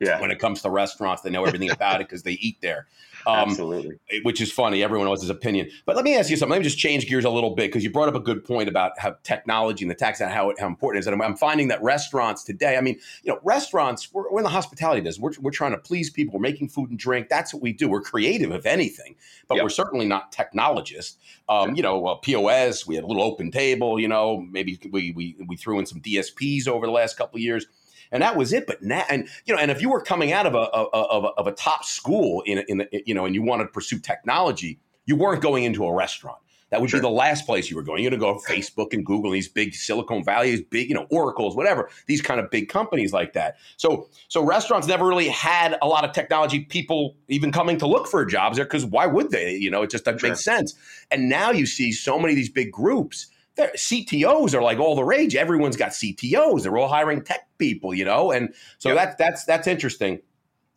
yeah. 0.00 0.20
when 0.20 0.30
it 0.30 0.38
comes 0.38 0.62
to 0.62 0.70
restaurants. 0.70 1.22
They 1.22 1.30
know 1.30 1.44
everything 1.44 1.70
about 1.80 2.00
it 2.00 2.08
because 2.08 2.22
they 2.22 2.32
eat 2.32 2.60
there. 2.60 2.86
Um, 3.26 3.50
Absolutely. 3.50 3.98
Which 4.22 4.40
is 4.40 4.50
funny. 4.50 4.82
Everyone 4.82 5.06
has 5.08 5.20
his 5.20 5.30
opinion. 5.30 5.68
But 5.84 5.96
let 5.96 6.04
me 6.04 6.16
ask 6.16 6.30
you 6.30 6.36
something. 6.36 6.52
Let 6.52 6.60
me 6.60 6.64
just 6.64 6.78
change 6.78 7.06
gears 7.06 7.24
a 7.24 7.30
little 7.30 7.54
bit 7.54 7.68
because 7.68 7.84
you 7.84 7.90
brought 7.90 8.08
up 8.08 8.14
a 8.14 8.20
good 8.20 8.44
point 8.44 8.68
about 8.68 8.98
how 8.98 9.16
technology 9.22 9.84
and 9.84 9.90
the 9.90 9.94
tax 9.94 10.20
and 10.20 10.30
how, 10.30 10.52
how 10.58 10.66
important 10.66 10.98
it 10.98 11.00
is. 11.00 11.06
And 11.06 11.22
I'm, 11.22 11.36
finding 11.36 11.68
that 11.68 11.82
restaurants 11.82 12.44
today, 12.44 12.76
I 12.76 12.80
mean, 12.80 12.98
you 13.22 13.32
know, 13.32 13.40
restaurants, 13.42 14.12
we're, 14.12 14.30
we're 14.30 14.40
in 14.40 14.44
the 14.44 14.50
hospitality 14.50 15.00
business. 15.00 15.20
We're, 15.20 15.32
we're 15.40 15.50
trying 15.50 15.72
to 15.72 15.78
please 15.78 16.10
people. 16.10 16.34
We're 16.34 16.40
making 16.40 16.68
food 16.68 16.90
and 16.90 16.98
drink. 16.98 17.28
That's 17.28 17.54
what 17.54 17.62
we 17.62 17.72
do. 17.72 17.88
We're 17.88 18.02
creative, 18.02 18.52
if 18.52 18.66
anything, 18.66 19.16
but 19.48 19.56
yep. 19.56 19.64
we're 19.64 19.70
certainly 19.70 20.06
not 20.06 20.32
technologists. 20.32 21.18
Um, 21.48 21.74
you 21.74 21.82
know, 21.82 22.06
uh, 22.06 22.14
POS, 22.16 22.86
we 22.86 22.94
had 22.94 23.04
a 23.04 23.06
little 23.06 23.22
open 23.22 23.50
table, 23.50 23.98
you 23.98 24.08
know, 24.08 24.40
maybe 24.40 24.78
we, 24.90 25.12
we, 25.12 25.36
we 25.46 25.56
threw 25.56 25.78
in 25.78 25.86
some 25.86 26.00
DSPs 26.00 26.68
over 26.68 26.86
the 26.86 26.92
last 26.92 27.16
couple 27.16 27.36
of 27.36 27.42
years 27.42 27.66
and 28.12 28.22
that 28.22 28.36
was 28.36 28.52
it. 28.52 28.66
But 28.66 28.82
now, 28.82 29.04
and 29.08 29.28
you 29.44 29.54
know, 29.54 29.60
and 29.60 29.70
if 29.70 29.80
you 29.80 29.90
were 29.90 30.00
coming 30.00 30.32
out 30.32 30.46
of 30.46 30.54
a 30.54 30.58
of 30.58 31.24
a, 31.24 31.28
of 31.28 31.46
a 31.46 31.52
top 31.52 31.84
school 31.84 32.42
in 32.46 32.58
in 32.68 32.86
you 33.06 33.14
know, 33.14 33.26
and 33.26 33.34
you 33.34 33.42
wanted 33.42 33.64
to 33.64 33.70
pursue 33.70 33.98
technology, 33.98 34.78
you 35.06 35.16
weren't 35.16 35.42
going 35.42 35.64
into 35.64 35.84
a 35.84 35.94
restaurant. 35.94 36.38
That 36.70 36.80
would 36.80 36.90
sure. 36.90 37.00
be 37.00 37.02
the 37.02 37.10
last 37.10 37.46
place 37.46 37.68
you 37.68 37.76
were 37.76 37.82
going. 37.82 38.02
You're 38.02 38.10
going 38.10 38.20
to 38.20 38.40
go 38.40 38.52
Facebook 38.52 38.94
and 38.94 39.04
Google, 39.04 39.32
these 39.32 39.48
big 39.48 39.74
Silicon 39.74 40.24
Valley, 40.24 40.64
big, 40.70 40.88
you 40.88 40.94
know, 40.94 41.06
Oracles, 41.10 41.56
whatever, 41.56 41.90
these 42.06 42.22
kind 42.22 42.38
of 42.38 42.48
big 42.50 42.68
companies 42.68 43.12
like 43.12 43.32
that. 43.32 43.56
So, 43.76 44.08
so 44.28 44.44
restaurants 44.44 44.86
never 44.86 45.06
really 45.06 45.28
had 45.28 45.76
a 45.82 45.88
lot 45.88 46.04
of 46.04 46.12
technology 46.12 46.60
people 46.60 47.16
even 47.28 47.50
coming 47.50 47.76
to 47.78 47.86
look 47.88 48.06
for 48.06 48.24
jobs 48.24 48.56
there 48.56 48.64
because 48.64 48.86
why 48.86 49.06
would 49.06 49.30
they? 49.30 49.56
You 49.56 49.70
know, 49.70 49.82
it 49.82 49.90
just 49.90 50.04
doesn't 50.04 50.20
sure. 50.20 50.30
make 50.30 50.38
sense. 50.38 50.74
And 51.10 51.28
now 51.28 51.50
you 51.50 51.66
see 51.66 51.90
so 51.90 52.18
many 52.18 52.34
of 52.34 52.36
these 52.36 52.48
big 52.48 52.70
groups 52.70 53.26
CTOs 53.56 54.54
are 54.54 54.62
like 54.62 54.78
all 54.78 54.96
the 54.96 55.04
rage. 55.04 55.34
Everyone's 55.34 55.76
got 55.76 55.90
CTOs. 55.90 56.62
They're 56.62 56.76
all 56.78 56.88
hiring 56.88 57.22
tech 57.22 57.48
people, 57.58 57.94
you 57.94 58.04
know, 58.04 58.30
and 58.30 58.54
so 58.78 58.90
yep. 58.90 58.96
that's 58.96 59.16
that's 59.16 59.44
that's 59.44 59.66
interesting 59.66 60.20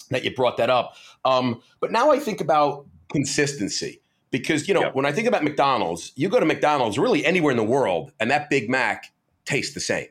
that 0.10 0.24
you 0.24 0.36
brought 0.36 0.58
that 0.58 0.70
up. 0.70 0.96
Um, 1.26 1.62
but 1.80 1.92
now 1.92 2.12
I 2.12 2.20
think 2.20 2.42
about 2.42 2.86
consistency 3.12 4.02
because 4.32 4.68
you 4.68 4.74
know 4.74 4.82
yep. 4.82 4.96
when 4.96 5.06
I 5.06 5.12
think 5.12 5.28
about 5.28 5.44
McDonald's, 5.44 6.12
you 6.16 6.30
go 6.30 6.40
to 6.40 6.46
McDonald's 6.46 6.98
really 6.98 7.26
anywhere 7.26 7.52
in 7.52 7.58
the 7.58 7.64
world, 7.64 8.12
and 8.20 8.30
that 8.32 8.50
Big 8.50 8.70
Mac 8.70 9.14
tastes 9.46 9.74
the 9.74 9.80
same. 9.80 10.08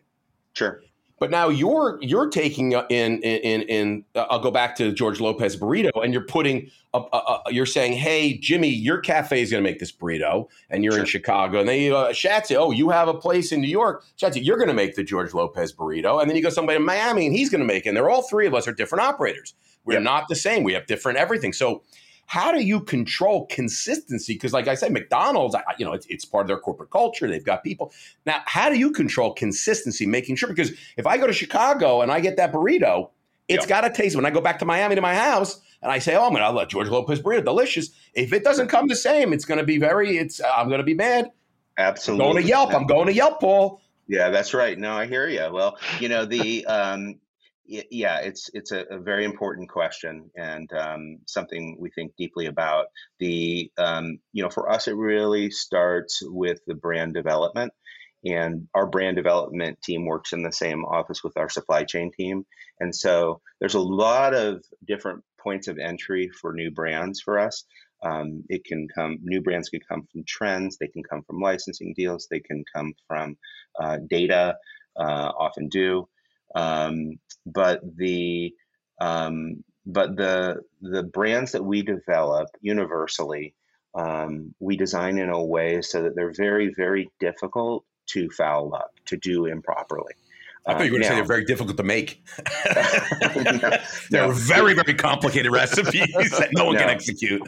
Sure. 0.54 0.80
But 1.22 1.30
now 1.30 1.50
you're 1.50 2.00
you're 2.02 2.28
taking 2.28 2.72
in 2.72 2.82
in 2.90 3.20
in, 3.20 3.62
in 3.62 4.04
uh, 4.16 4.26
I'll 4.28 4.40
go 4.40 4.50
back 4.50 4.74
to 4.78 4.90
George 4.90 5.20
Lopez 5.20 5.56
burrito, 5.56 5.92
and 6.02 6.12
you're 6.12 6.26
putting 6.26 6.68
a, 6.92 6.98
a, 6.98 7.16
a, 7.16 7.42
you're 7.52 7.64
saying, 7.64 7.92
hey 7.92 8.36
Jimmy, 8.38 8.66
your 8.66 8.98
cafe 8.98 9.40
is 9.40 9.52
going 9.52 9.62
to 9.62 9.70
make 9.70 9.78
this 9.78 9.92
burrito, 9.92 10.48
and 10.68 10.82
you're 10.82 10.94
sure. 10.94 11.02
in 11.02 11.06
Chicago, 11.06 11.60
and 11.60 11.68
then 11.68 11.80
you 11.80 11.96
uh, 11.96 12.12
Shatsy, 12.12 12.56
oh 12.56 12.72
you 12.72 12.90
have 12.90 13.06
a 13.06 13.14
place 13.14 13.52
in 13.52 13.60
New 13.60 13.68
York, 13.68 14.04
Shatsy, 14.20 14.44
you're 14.44 14.56
going 14.56 14.66
to 14.66 14.74
make 14.74 14.96
the 14.96 15.04
George 15.04 15.32
Lopez 15.32 15.72
burrito, 15.72 16.20
and 16.20 16.28
then 16.28 16.36
you 16.36 16.42
go 16.42 16.50
somebody 16.50 16.74
in 16.74 16.84
Miami, 16.84 17.26
and 17.26 17.36
he's 17.36 17.50
going 17.50 17.60
to 17.60 17.68
make 17.68 17.86
it. 17.86 17.90
And 17.90 17.96
they're 17.96 18.10
all 18.10 18.22
three 18.22 18.48
of 18.48 18.54
us 18.54 18.66
are 18.66 18.72
different 18.72 19.04
operators. 19.04 19.54
We're 19.84 19.94
yep. 19.94 20.02
not 20.02 20.26
the 20.26 20.34
same. 20.34 20.64
We 20.64 20.72
have 20.72 20.86
different 20.86 21.18
everything. 21.18 21.52
So 21.52 21.84
how 22.32 22.50
do 22.50 22.64
you 22.64 22.80
control 22.80 23.44
consistency? 23.48 24.32
Because, 24.32 24.54
like 24.54 24.66
I 24.66 24.74
said, 24.74 24.90
McDonald's, 24.90 25.54
you 25.76 25.84
know, 25.84 25.92
it's, 25.92 26.06
it's, 26.06 26.24
part 26.24 26.44
of 26.44 26.48
their 26.48 26.56
corporate 26.56 26.88
culture. 26.88 27.28
They've 27.28 27.44
got 27.44 27.62
people. 27.62 27.92
Now, 28.24 28.40
how 28.46 28.70
do 28.70 28.78
you 28.78 28.90
control 28.90 29.34
consistency, 29.34 30.06
making 30.06 30.36
sure? 30.36 30.48
Because 30.48 30.72
if 30.96 31.06
I 31.06 31.18
go 31.18 31.26
to 31.26 31.32
Chicago 31.34 32.00
and 32.00 32.10
I 32.10 32.20
get 32.20 32.38
that 32.38 32.50
burrito, 32.50 33.10
it's 33.48 33.66
got 33.66 33.82
to 33.82 33.90
taste. 33.90 34.16
When 34.16 34.24
I 34.24 34.30
go 34.30 34.40
back 34.40 34.58
to 34.60 34.64
Miami 34.64 34.94
to 34.94 35.02
my 35.02 35.14
house 35.14 35.60
and 35.82 35.92
I 35.92 35.98
say, 35.98 36.16
"Oh, 36.16 36.24
I'm 36.24 36.30
going 36.30 36.42
to 36.42 36.50
let 36.52 36.70
George 36.70 36.88
Lopez 36.88 37.20
burrito, 37.20 37.44
delicious," 37.44 37.90
if 38.14 38.32
it 38.32 38.44
doesn't 38.44 38.68
come 38.68 38.88
the 38.88 38.96
same, 38.96 39.34
it's 39.34 39.44
going 39.44 39.58
to 39.58 39.66
be 39.66 39.76
very. 39.76 40.16
It's 40.16 40.40
I'm 40.40 40.68
going 40.68 40.80
to 40.80 40.84
be 40.84 40.94
mad. 40.94 41.30
Absolutely. 41.76 42.24
I'm 42.24 42.32
going 42.32 42.42
to 42.44 42.48
Yelp. 42.48 42.74
I'm 42.74 42.86
going 42.86 43.06
to 43.08 43.12
Yelp, 43.12 43.40
Paul. 43.40 43.82
Yeah, 44.08 44.30
that's 44.30 44.54
right. 44.54 44.78
No, 44.78 44.94
I 44.94 45.06
hear 45.06 45.28
you. 45.28 45.50
Well, 45.52 45.76
you 46.00 46.08
know 46.08 46.24
the 46.24 46.64
um, 46.64 47.20
yeah, 47.64 48.18
it's 48.18 48.50
it's 48.54 48.72
a, 48.72 48.84
a, 48.90 48.98
very 48.98 49.24
important 49.24 49.68
question 49.68 50.30
and 50.36 50.70
um, 50.72 51.18
something 51.26 51.76
we 51.78 51.90
think 51.90 52.12
deeply 52.16 52.46
about. 52.46 52.86
The 53.20 53.70
um, 53.78 54.18
you 54.32 54.42
know 54.42 54.50
for 54.50 54.70
us, 54.70 54.88
it 54.88 54.96
really 54.96 55.50
starts 55.50 56.20
with 56.22 56.60
the 56.66 56.74
brand 56.74 57.14
development, 57.14 57.72
and 58.24 58.68
our 58.74 58.86
brand 58.86 59.16
development 59.16 59.80
team 59.82 60.06
works 60.06 60.32
in 60.32 60.42
the 60.42 60.52
same 60.52 60.84
office 60.84 61.22
with 61.22 61.36
our 61.36 61.48
supply 61.48 61.84
chain 61.84 62.10
team, 62.10 62.44
and 62.80 62.94
so 62.94 63.40
there's 63.60 63.74
a 63.74 63.80
lot 63.80 64.34
of 64.34 64.64
different 64.86 65.22
points 65.38 65.68
of 65.68 65.78
entry 65.78 66.30
for 66.40 66.52
new 66.52 66.70
brands 66.70 67.20
for 67.20 67.38
us. 67.38 67.64
Um, 68.04 68.42
it 68.48 68.64
can 68.64 68.88
come 68.92 69.18
new 69.22 69.40
brands 69.40 69.68
can 69.68 69.80
come 69.88 70.08
from 70.10 70.24
trends, 70.26 70.78
they 70.78 70.88
can 70.88 71.04
come 71.04 71.22
from 71.22 71.40
licensing 71.40 71.94
deals, 71.96 72.26
they 72.28 72.40
can 72.40 72.64
come 72.74 72.94
from 73.06 73.36
uh, 73.80 73.98
data, 74.08 74.56
uh, 74.96 75.30
often 75.38 75.68
do. 75.68 76.08
Um, 76.54 77.18
but 77.46 77.80
the 77.96 78.54
um, 79.00 79.64
but 79.84 80.16
the 80.16 80.62
the 80.80 81.02
brands 81.02 81.52
that 81.52 81.64
we 81.64 81.82
develop 81.82 82.48
universally, 82.60 83.54
um, 83.94 84.54
we 84.60 84.76
design 84.76 85.18
in 85.18 85.28
a 85.28 85.42
way 85.42 85.82
so 85.82 86.02
that 86.02 86.14
they're 86.14 86.32
very 86.32 86.72
very 86.74 87.10
difficult 87.18 87.84
to 88.08 88.28
foul 88.30 88.74
up 88.74 88.92
to 89.06 89.16
do 89.16 89.46
improperly. 89.46 90.14
I 90.64 90.74
thought 90.74 90.84
you 90.84 90.92
were 90.92 90.98
going 90.98 91.02
to 91.02 91.08
say 91.08 91.14
they're 91.16 91.24
very 91.24 91.44
difficult 91.44 91.76
to 91.76 91.82
make. 91.82 92.22
no, 92.66 92.82
they're 94.10 94.28
no. 94.28 94.32
very, 94.32 94.74
very 94.74 94.94
complicated 94.94 95.50
recipes 95.50 95.90
that 95.92 96.50
no 96.52 96.66
one 96.66 96.74
no. 96.74 96.82
can 96.82 96.90
execute. 96.90 97.42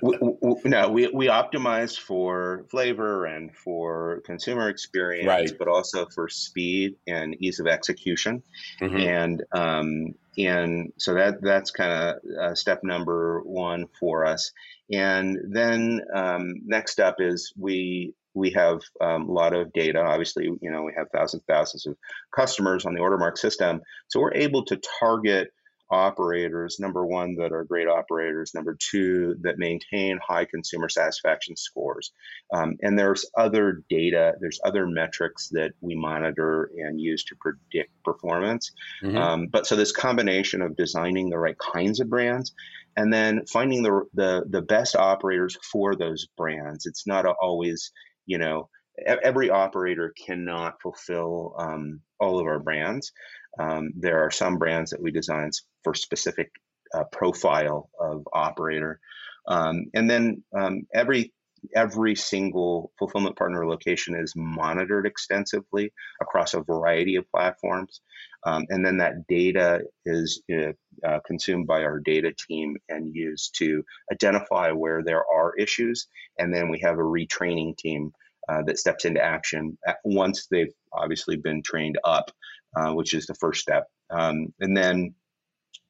we, 0.00 0.18
we, 0.20 0.54
no, 0.64 0.88
we, 0.88 1.08
we 1.08 1.26
optimize 1.26 1.98
for 1.98 2.64
flavor 2.70 3.26
and 3.26 3.54
for 3.54 4.22
consumer 4.24 4.70
experience, 4.70 5.26
right. 5.26 5.52
but 5.58 5.68
also 5.68 6.06
for 6.06 6.28
speed 6.28 6.96
and 7.06 7.36
ease 7.40 7.60
of 7.60 7.66
execution. 7.66 8.42
Mm-hmm. 8.80 8.96
And 8.96 9.44
um, 9.52 10.14
and 10.38 10.92
so 10.96 11.14
that 11.14 11.42
that's 11.42 11.70
kind 11.70 11.92
of 11.92 12.38
uh, 12.40 12.54
step 12.54 12.80
number 12.82 13.40
one 13.42 13.86
for 14.00 14.24
us. 14.24 14.52
And 14.90 15.38
then 15.48 16.00
um, 16.14 16.60
next 16.64 16.98
up 16.98 17.16
is 17.18 17.52
we 17.56 18.14
we 18.34 18.50
have 18.50 18.80
um, 19.00 19.28
a 19.28 19.32
lot 19.32 19.54
of 19.54 19.72
data. 19.72 20.00
Obviously, 20.00 20.44
you 20.44 20.70
know, 20.70 20.82
we 20.82 20.92
have 20.96 21.06
thousands 21.12 21.42
and 21.48 21.56
thousands 21.56 21.86
of 21.86 21.96
customers 22.34 22.84
on 22.84 22.94
the 22.94 23.00
Ordermark 23.00 23.38
system. 23.38 23.80
So 24.08 24.20
we're 24.20 24.34
able 24.34 24.64
to 24.66 24.80
target 25.00 25.50
operators, 25.90 26.78
number 26.80 27.04
one, 27.06 27.36
that 27.36 27.52
are 27.52 27.64
great 27.64 27.86
operators, 27.86 28.52
number 28.54 28.76
two, 28.78 29.36
that 29.42 29.58
maintain 29.58 30.18
high 30.26 30.44
consumer 30.44 30.88
satisfaction 30.88 31.56
scores. 31.56 32.12
Um, 32.52 32.76
and 32.80 32.98
there's 32.98 33.26
other 33.36 33.82
data, 33.88 34.34
there's 34.40 34.60
other 34.64 34.86
metrics 34.86 35.48
that 35.50 35.72
we 35.80 35.94
monitor 35.94 36.70
and 36.76 37.00
use 37.00 37.24
to 37.24 37.36
predict 37.40 37.90
performance. 38.02 38.72
Mm-hmm. 39.02 39.16
Um, 39.16 39.46
but 39.46 39.66
so 39.66 39.76
this 39.76 39.92
combination 39.92 40.62
of 40.62 40.76
designing 40.76 41.30
the 41.30 41.38
right 41.38 41.56
kinds 41.58 42.00
of 42.00 42.08
brands 42.08 42.54
and 42.96 43.12
then 43.12 43.44
finding 43.46 43.82
the, 43.82 44.02
the, 44.14 44.44
the 44.48 44.62
best 44.62 44.96
operators 44.96 45.56
for 45.70 45.94
those 45.94 46.26
brands. 46.36 46.86
It's 46.86 47.06
not 47.06 47.26
always 47.26 47.92
you 48.26 48.38
know 48.38 48.68
every 49.06 49.50
operator 49.50 50.14
cannot 50.24 50.80
fulfill 50.80 51.54
um, 51.58 52.00
all 52.20 52.38
of 52.38 52.46
our 52.46 52.60
brands. 52.60 53.12
Um, 53.58 53.92
there 53.96 54.24
are 54.24 54.30
some 54.30 54.58
brands 54.58 54.90
that 54.90 55.02
we 55.02 55.10
design 55.10 55.50
for 55.82 55.94
specific 55.94 56.50
uh, 56.94 57.04
profile 57.12 57.90
of 58.00 58.26
operator, 58.32 59.00
um, 59.48 59.86
and 59.94 60.08
then 60.08 60.42
um, 60.56 60.86
every 60.94 61.32
every 61.74 62.14
single 62.14 62.92
fulfillment 62.98 63.36
partner 63.36 63.66
location 63.66 64.14
is 64.14 64.34
monitored 64.36 65.06
extensively 65.06 65.92
across 66.20 66.54
a 66.54 66.60
variety 66.60 67.16
of 67.16 67.30
platforms, 67.30 68.00
um, 68.44 68.66
and 68.68 68.84
then 68.84 68.98
that 68.98 69.26
data 69.26 69.82
is 70.04 70.42
uh, 70.52 71.20
consumed 71.26 71.66
by 71.66 71.82
our 71.82 71.98
data 71.98 72.32
team 72.48 72.76
and 72.88 73.14
used 73.14 73.54
to 73.58 73.82
identify 74.12 74.70
where 74.70 75.02
there 75.02 75.24
are 75.32 75.56
issues, 75.56 76.06
and 76.38 76.54
then 76.54 76.68
we 76.68 76.80
have 76.80 76.98
a 76.98 77.02
retraining 77.02 77.76
team 77.76 78.12
uh, 78.48 78.62
that 78.62 78.78
steps 78.78 79.04
into 79.04 79.22
action 79.22 79.78
once 80.04 80.46
they've 80.50 80.72
obviously 80.92 81.36
been 81.36 81.62
trained 81.62 81.98
up, 82.04 82.30
uh, 82.76 82.92
which 82.92 83.14
is 83.14 83.26
the 83.26 83.34
first 83.34 83.60
step. 83.60 83.86
Um, 84.10 84.52
and 84.60 84.76
then 84.76 85.14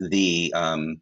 the 0.01 0.53
um, 0.55 1.01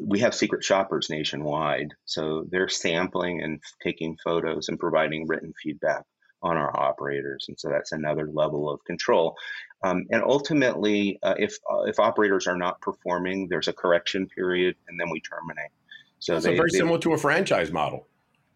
we 0.00 0.20
have 0.20 0.34
secret 0.34 0.64
shoppers 0.64 1.10
nationwide, 1.10 1.92
so 2.06 2.46
they're 2.50 2.68
sampling 2.68 3.42
and 3.42 3.60
taking 3.82 4.16
photos 4.24 4.68
and 4.68 4.78
providing 4.78 5.26
written 5.26 5.52
feedback 5.62 6.04
on 6.42 6.56
our 6.56 6.78
operators, 6.78 7.46
and 7.48 7.58
so 7.58 7.68
that's 7.68 7.92
another 7.92 8.26
level 8.26 8.70
of 8.70 8.84
control. 8.84 9.36
Um, 9.84 10.06
and 10.10 10.22
ultimately, 10.22 11.18
uh, 11.22 11.34
if 11.38 11.56
uh, 11.70 11.82
if 11.82 11.98
operators 11.98 12.46
are 12.46 12.56
not 12.56 12.80
performing, 12.80 13.48
there's 13.48 13.68
a 13.68 13.72
correction 13.72 14.26
period, 14.26 14.76
and 14.88 14.98
then 14.98 15.10
we 15.10 15.20
terminate. 15.20 15.70
So, 16.18 16.36
it's 16.36 16.46
very 16.46 16.70
they, 16.70 16.78
similar 16.78 16.98
to 17.00 17.12
a 17.14 17.18
franchise 17.18 17.72
model. 17.72 18.06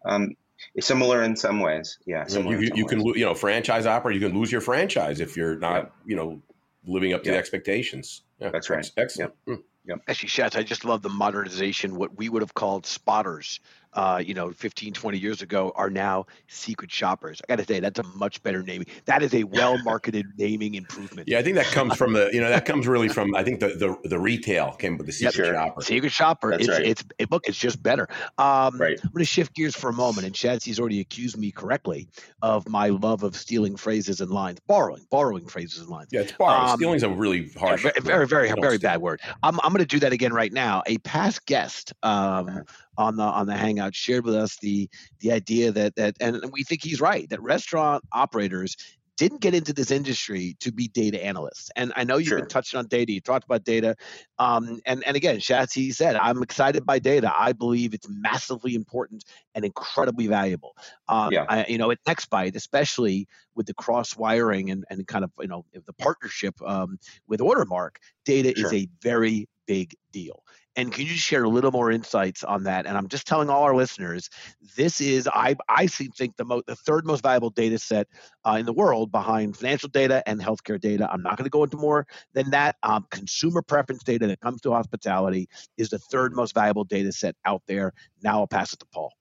Um, 0.05 0.35
Similar 0.79 1.23
in 1.23 1.35
some 1.35 1.59
ways, 1.59 1.99
yeah. 2.05 2.25
You, 2.27 2.59
you, 2.59 2.71
you 2.73 2.85
can 2.85 3.05
you 3.05 3.25
know 3.25 3.35
franchise 3.35 3.85
operator. 3.85 4.19
You 4.19 4.27
can 4.27 4.37
lose 4.37 4.51
your 4.51 4.61
franchise 4.61 5.19
if 5.19 5.37
you're 5.37 5.57
not 5.57 5.75
yep. 5.75 5.93
you 6.05 6.15
know 6.15 6.41
living 6.85 7.13
up 7.13 7.23
to 7.23 7.29
yep. 7.29 7.35
the 7.35 7.39
expectations. 7.39 8.23
Yeah, 8.39 8.49
that's 8.49 8.69
right. 8.69 8.89
Excellent. 8.97 9.33
Yep. 9.47 9.57
Mm. 9.57 9.63
Yep. 9.87 10.01
Actually, 10.07 10.29
Shatz, 10.29 10.57
I 10.57 10.63
just 10.63 10.83
love 10.83 11.01
the 11.01 11.09
modernization. 11.09 11.95
What 11.95 12.17
we 12.17 12.27
would 12.27 12.41
have 12.41 12.53
called 12.53 12.85
spotters 12.85 13.59
uh, 13.97 14.21
you 14.23 14.35
know, 14.35 14.51
15, 14.51 14.93
20 14.93 15.17
years 15.17 15.41
ago 15.41 15.73
are 15.75 15.89
now 15.89 16.27
secret 16.47 16.91
shoppers. 16.91 17.41
I 17.41 17.47
got 17.47 17.59
to 17.59 17.65
say, 17.65 17.79
that's 17.79 17.97
a 17.97 18.03
much 18.15 18.41
better 18.43 18.61
naming. 18.61 18.85
That 19.05 19.23
is 19.23 19.33
a 19.33 19.43
well 19.57 19.81
marketed 19.83 20.27
naming 20.37 20.75
improvement. 20.75 21.27
Yeah, 21.27 21.39
I 21.39 21.41
think 21.41 21.55
that 21.55 21.65
comes 21.65 21.97
from 21.97 22.13
the, 22.13 22.29
you 22.31 22.39
know, 22.39 22.47
that 22.47 22.63
comes 22.63 22.87
really 22.87 23.09
from, 23.09 23.35
I 23.35 23.43
think 23.43 23.59
the 23.59 23.69
the, 23.69 23.97
the 24.07 24.19
retail 24.19 24.73
came 24.73 24.97
with 24.97 25.07
the 25.07 25.11
secret 25.11 25.47
yep, 25.47 25.55
shopper. 25.55 25.81
Secret 25.81 26.11
shopper. 26.11 26.51
That's 26.51 26.67
it's, 26.67 26.69
right. 26.69 26.85
it's, 26.85 27.03
it, 27.17 27.31
look, 27.31 27.47
it's 27.47 27.57
just 27.57 27.81
better. 27.81 28.07
Um, 28.37 28.79
right. 28.79 28.99
I'm 29.03 29.09
going 29.09 29.19
to 29.19 29.25
shift 29.25 29.55
gears 29.55 29.75
for 29.75 29.89
a 29.89 29.93
moment. 29.93 30.27
And 30.27 30.35
Shatsy's 30.35 30.79
already 30.79 30.99
accused 30.99 31.35
me 31.35 31.51
correctly 31.51 32.07
of 32.43 32.69
my 32.69 32.89
love 32.89 33.23
of 33.23 33.35
stealing 33.35 33.75
phrases 33.75 34.21
and 34.21 34.29
lines, 34.29 34.59
borrowing, 34.67 35.07
borrowing 35.09 35.47
phrases 35.47 35.79
and 35.79 35.89
lines. 35.89 36.09
Yeah, 36.11 36.21
it's 36.21 36.33
borrowing. 36.33 36.69
Um, 36.69 36.77
Stealing's 36.77 37.03
a 37.03 37.09
really 37.09 37.49
harsh. 37.57 37.83
Yeah, 37.83 37.91
very, 38.01 38.27
very, 38.27 38.47
very, 38.49 38.61
very 38.61 38.77
bad 38.77 39.01
word. 39.01 39.21
I'm, 39.41 39.59
I'm 39.63 39.71
going 39.71 39.79
to 39.79 39.85
do 39.85 39.99
that 40.01 40.13
again 40.13 40.33
right 40.33 40.53
now. 40.53 40.83
A 40.85 40.99
past 40.99 41.47
guest, 41.47 41.93
um, 42.03 42.47
uh-huh 42.47 42.61
on 42.97 43.15
the 43.15 43.23
on 43.23 43.47
the 43.47 43.55
hangout 43.55 43.95
shared 43.95 44.25
with 44.25 44.35
us 44.35 44.57
the 44.61 44.89
the 45.19 45.31
idea 45.31 45.71
that 45.71 45.95
that 45.95 46.15
and 46.19 46.41
we 46.51 46.63
think 46.63 46.83
he's 46.83 46.99
right 46.99 47.29
that 47.29 47.41
restaurant 47.41 48.03
operators 48.13 48.75
didn't 49.17 49.41
get 49.41 49.55
into 49.55 49.73
this 49.73 49.89
industry 49.89 50.55
to 50.59 50.71
be 50.71 50.87
data 50.87 51.23
analysts. 51.23 51.71
And 51.75 51.91
I 51.95 52.03
know 52.03 52.17
you've 52.17 52.27
sure. 52.27 52.37
been 52.37 52.47
touching 52.47 52.77
on 52.77 52.85
data. 52.85 53.11
You 53.11 53.19
talked 53.19 53.45
about 53.45 53.63
data. 53.63 53.95
Um, 54.37 54.79
and, 54.85 55.03
and 55.05 55.17
again, 55.17 55.37
Shatsy 55.37 55.93
said, 55.93 56.15
I'm 56.15 56.43
excited 56.43 56.85
by 56.85 56.99
data. 56.99 57.33
I 57.35 57.51
believe 57.51 57.95
it's 57.95 58.07
massively 58.07 58.75
important 58.75 59.25
and 59.55 59.65
incredibly 59.65 60.27
valuable. 60.27 60.75
Um, 61.09 61.33
yeah. 61.33 61.45
I, 61.49 61.65
you 61.67 61.79
know, 61.79 61.89
at 61.89 61.97
NextBite, 62.05 62.55
especially 62.55 63.27
with 63.55 63.65
the 63.65 63.73
cross 63.73 64.15
wiring 64.15 64.69
and, 64.69 64.85
and 64.91 65.05
kind 65.07 65.23
of, 65.23 65.31
you 65.39 65.47
know, 65.47 65.65
the 65.73 65.93
partnership 65.93 66.53
um, 66.61 66.99
with 67.27 67.39
Ordermark, 67.39 67.95
data 68.23 68.53
sure. 68.55 68.67
is 68.67 68.73
a 68.73 68.87
very 69.01 69.49
big 69.65 69.95
deal. 70.11 70.43
And 70.77 70.93
can 70.93 71.07
you 71.07 71.15
share 71.15 71.43
a 71.43 71.49
little 71.49 71.71
more 71.71 71.91
insights 71.91 72.43
on 72.43 72.63
that? 72.65 72.85
And 72.85 72.95
I'm 72.95 73.07
just 73.07 73.25
telling 73.25 73.49
all 73.49 73.63
our 73.63 73.75
listeners, 73.75 74.29
this 74.75 75.01
is 75.01 75.27
I 75.27 75.55
I 75.67 75.87
think 75.87 76.37
the 76.37 76.45
most 76.45 76.67
the 76.67 76.75
third 76.75 77.05
most 77.05 77.23
valuable 77.23 77.49
data 77.49 77.79
set 77.79 78.07
uh, 78.45 78.57
in 78.59 78.65
the 78.67 78.73
world 78.73 79.11
behind 79.11 79.57
financial 79.57 79.89
data 79.89 80.21
and 80.27 80.39
healthcare 80.39 80.79
data. 80.79 81.09
I'm 81.11 81.23
not 81.23 81.35
going 81.35 81.45
to 81.45 81.49
go 81.49 81.63
into 81.63 81.77
more 81.77 82.05
than 82.33 82.51
that. 82.51 82.75
Um, 82.83 83.07
consumer 83.09 83.63
preference 83.63 84.03
data 84.03 84.27
that 84.27 84.39
comes 84.39 84.61
to 84.61 84.71
hospitality 84.71 85.49
is 85.77 85.89
the 85.89 85.99
third 85.99 86.35
most 86.35 86.53
valuable 86.53 86.83
data 86.83 87.11
set 87.11 87.35
out 87.43 87.63
there. 87.67 87.91
Now 88.21 88.39
I'll 88.41 88.47
pass 88.47 88.71
it 88.71 88.79
to 88.79 88.85
Paul. 88.93 89.11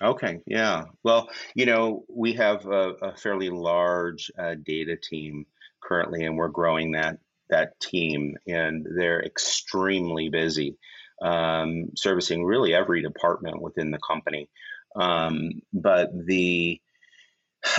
Okay, 0.00 0.40
yeah. 0.46 0.84
Well, 1.04 1.28
you 1.54 1.66
know, 1.66 2.04
we 2.08 2.32
have 2.34 2.66
a, 2.66 2.92
a 3.02 3.16
fairly 3.16 3.50
large 3.50 4.30
uh, 4.38 4.54
data 4.64 4.96
team 4.96 5.46
currently, 5.82 6.24
and 6.24 6.36
we're 6.36 6.48
growing 6.48 6.92
that 6.92 7.18
that 7.50 7.78
team, 7.80 8.36
and 8.46 8.86
they're 8.96 9.22
extremely 9.22 10.28
busy, 10.28 10.76
um, 11.22 11.90
servicing 11.96 12.44
really 12.44 12.74
every 12.74 13.02
department 13.02 13.60
within 13.62 13.90
the 13.90 14.00
company. 14.06 14.48
Um, 14.96 15.50
but 15.72 16.10
the 16.26 16.80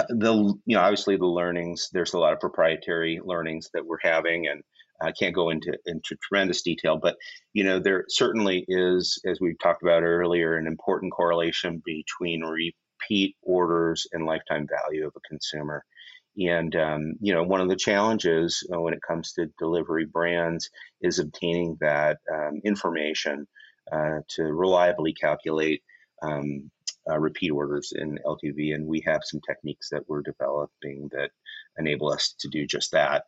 the 0.10 0.34
you 0.66 0.76
know 0.76 0.82
obviously 0.82 1.16
the 1.16 1.26
learnings 1.26 1.90
there's 1.94 2.14
a 2.14 2.20
lot 2.20 2.34
of 2.34 2.42
proprietary 2.42 3.22
learnings 3.24 3.70
that 3.74 3.86
we're 3.86 4.00
having 4.02 4.48
and 4.48 4.62
I 5.02 5.12
can't 5.12 5.36
go 5.36 5.50
into 5.50 5.78
into 5.86 6.16
tremendous 6.22 6.62
detail, 6.62 6.98
but 6.98 7.18
you 7.54 7.64
know 7.64 7.80
there 7.80 8.06
certainly 8.10 8.66
is, 8.68 9.22
as 9.26 9.40
we 9.40 9.56
talked 9.62 9.84
about 9.84 10.04
earlier, 10.04 10.58
an 10.58 10.68
important 10.68 11.12
correlation 11.12 11.82
between 11.86 12.42
repeat 12.44 13.36
orders 13.44 14.08
and 14.12 14.26
lifetime 14.26 14.68
value 14.68 15.06
of 15.06 15.14
a 15.16 15.28
consumer. 15.28 15.84
And 16.38 16.76
um, 16.76 17.14
you 17.20 17.34
know, 17.34 17.44
one 17.44 17.62
of 17.62 17.70
the 17.70 17.76
challenges 17.76 18.64
uh, 18.74 18.80
when 18.80 18.94
it 18.94 19.02
comes 19.02 19.34
to 19.34 19.52
delivery 19.58 20.06
brands 20.06 20.70
is 21.02 21.20
obtaining 21.20 21.78
that 21.82 22.18
um, 22.32 22.62
information 22.64 23.48
uh, 23.92 24.20
to 24.30 24.44
reliably 24.44 25.14
calculate 25.14 25.82
um, 26.22 26.70
uh, 27.10 27.18
repeat 27.18 27.52
orders 27.52 27.94
in 27.96 28.20
LTV. 28.26 28.76
And 28.76 28.86
we 28.86 29.02
have 29.06 29.22
some 29.24 29.42
techniques 29.48 29.90
that 29.90 30.04
we're 30.08 30.22
developing 30.22 31.10
that 31.14 31.32
enable 31.78 32.12
us 32.12 32.36
to 32.40 32.50
do 32.50 32.66
just 32.66 32.92
that. 32.92 33.24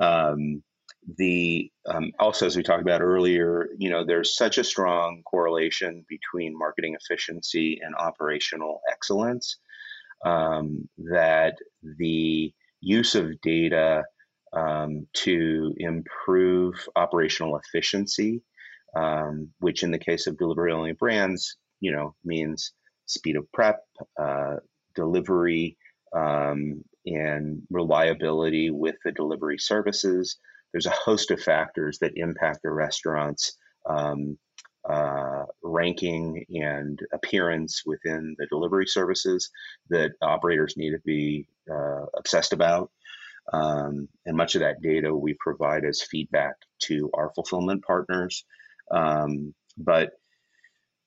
Um, 0.00 0.62
the 1.16 1.70
um, 1.86 2.12
also 2.18 2.46
as 2.46 2.56
we 2.56 2.62
talked 2.62 2.82
about 2.82 3.00
earlier 3.00 3.68
you 3.78 3.88
know 3.88 4.04
there's 4.04 4.36
such 4.36 4.58
a 4.58 4.64
strong 4.64 5.22
correlation 5.24 6.04
between 6.08 6.58
marketing 6.58 6.96
efficiency 7.00 7.80
and 7.82 7.94
operational 7.94 8.80
excellence 8.90 9.56
um, 10.24 10.88
that 10.98 11.56
the 11.98 12.52
use 12.80 13.14
of 13.14 13.40
data 13.40 14.04
um, 14.52 15.06
to 15.12 15.74
improve 15.78 16.74
operational 16.96 17.58
efficiency 17.58 18.42
um, 18.96 19.48
which 19.58 19.82
in 19.82 19.90
the 19.90 19.98
case 19.98 20.26
of 20.26 20.38
delivery 20.38 20.72
only 20.72 20.92
brands 20.92 21.56
you 21.80 21.92
know 21.92 22.14
means 22.24 22.72
speed 23.06 23.36
of 23.36 23.50
prep 23.52 23.80
uh, 24.20 24.56
delivery 24.94 25.76
um, 26.14 26.82
and 27.06 27.62
reliability 27.70 28.70
with 28.70 28.96
the 29.04 29.12
delivery 29.12 29.58
services. 29.58 30.36
There's 30.72 30.86
a 30.86 30.90
host 30.90 31.30
of 31.30 31.40
factors 31.40 31.98
that 32.00 32.16
impact 32.16 32.60
the 32.62 32.70
restaurant's 32.70 33.56
um, 33.88 34.38
uh, 34.88 35.44
ranking 35.62 36.44
and 36.50 36.98
appearance 37.12 37.82
within 37.84 38.34
the 38.38 38.46
delivery 38.46 38.86
services 38.86 39.50
that 39.90 40.12
operators 40.22 40.76
need 40.76 40.92
to 40.92 41.00
be 41.04 41.46
uh, 41.70 42.06
obsessed 42.16 42.52
about. 42.52 42.90
Um, 43.52 44.08
and 44.26 44.36
much 44.36 44.54
of 44.54 44.60
that 44.60 44.82
data 44.82 45.14
we 45.14 45.34
provide 45.40 45.84
as 45.84 46.02
feedback 46.02 46.54
to 46.82 47.10
our 47.14 47.30
fulfillment 47.34 47.82
partners. 47.84 48.44
Um, 48.90 49.54
but 49.76 50.12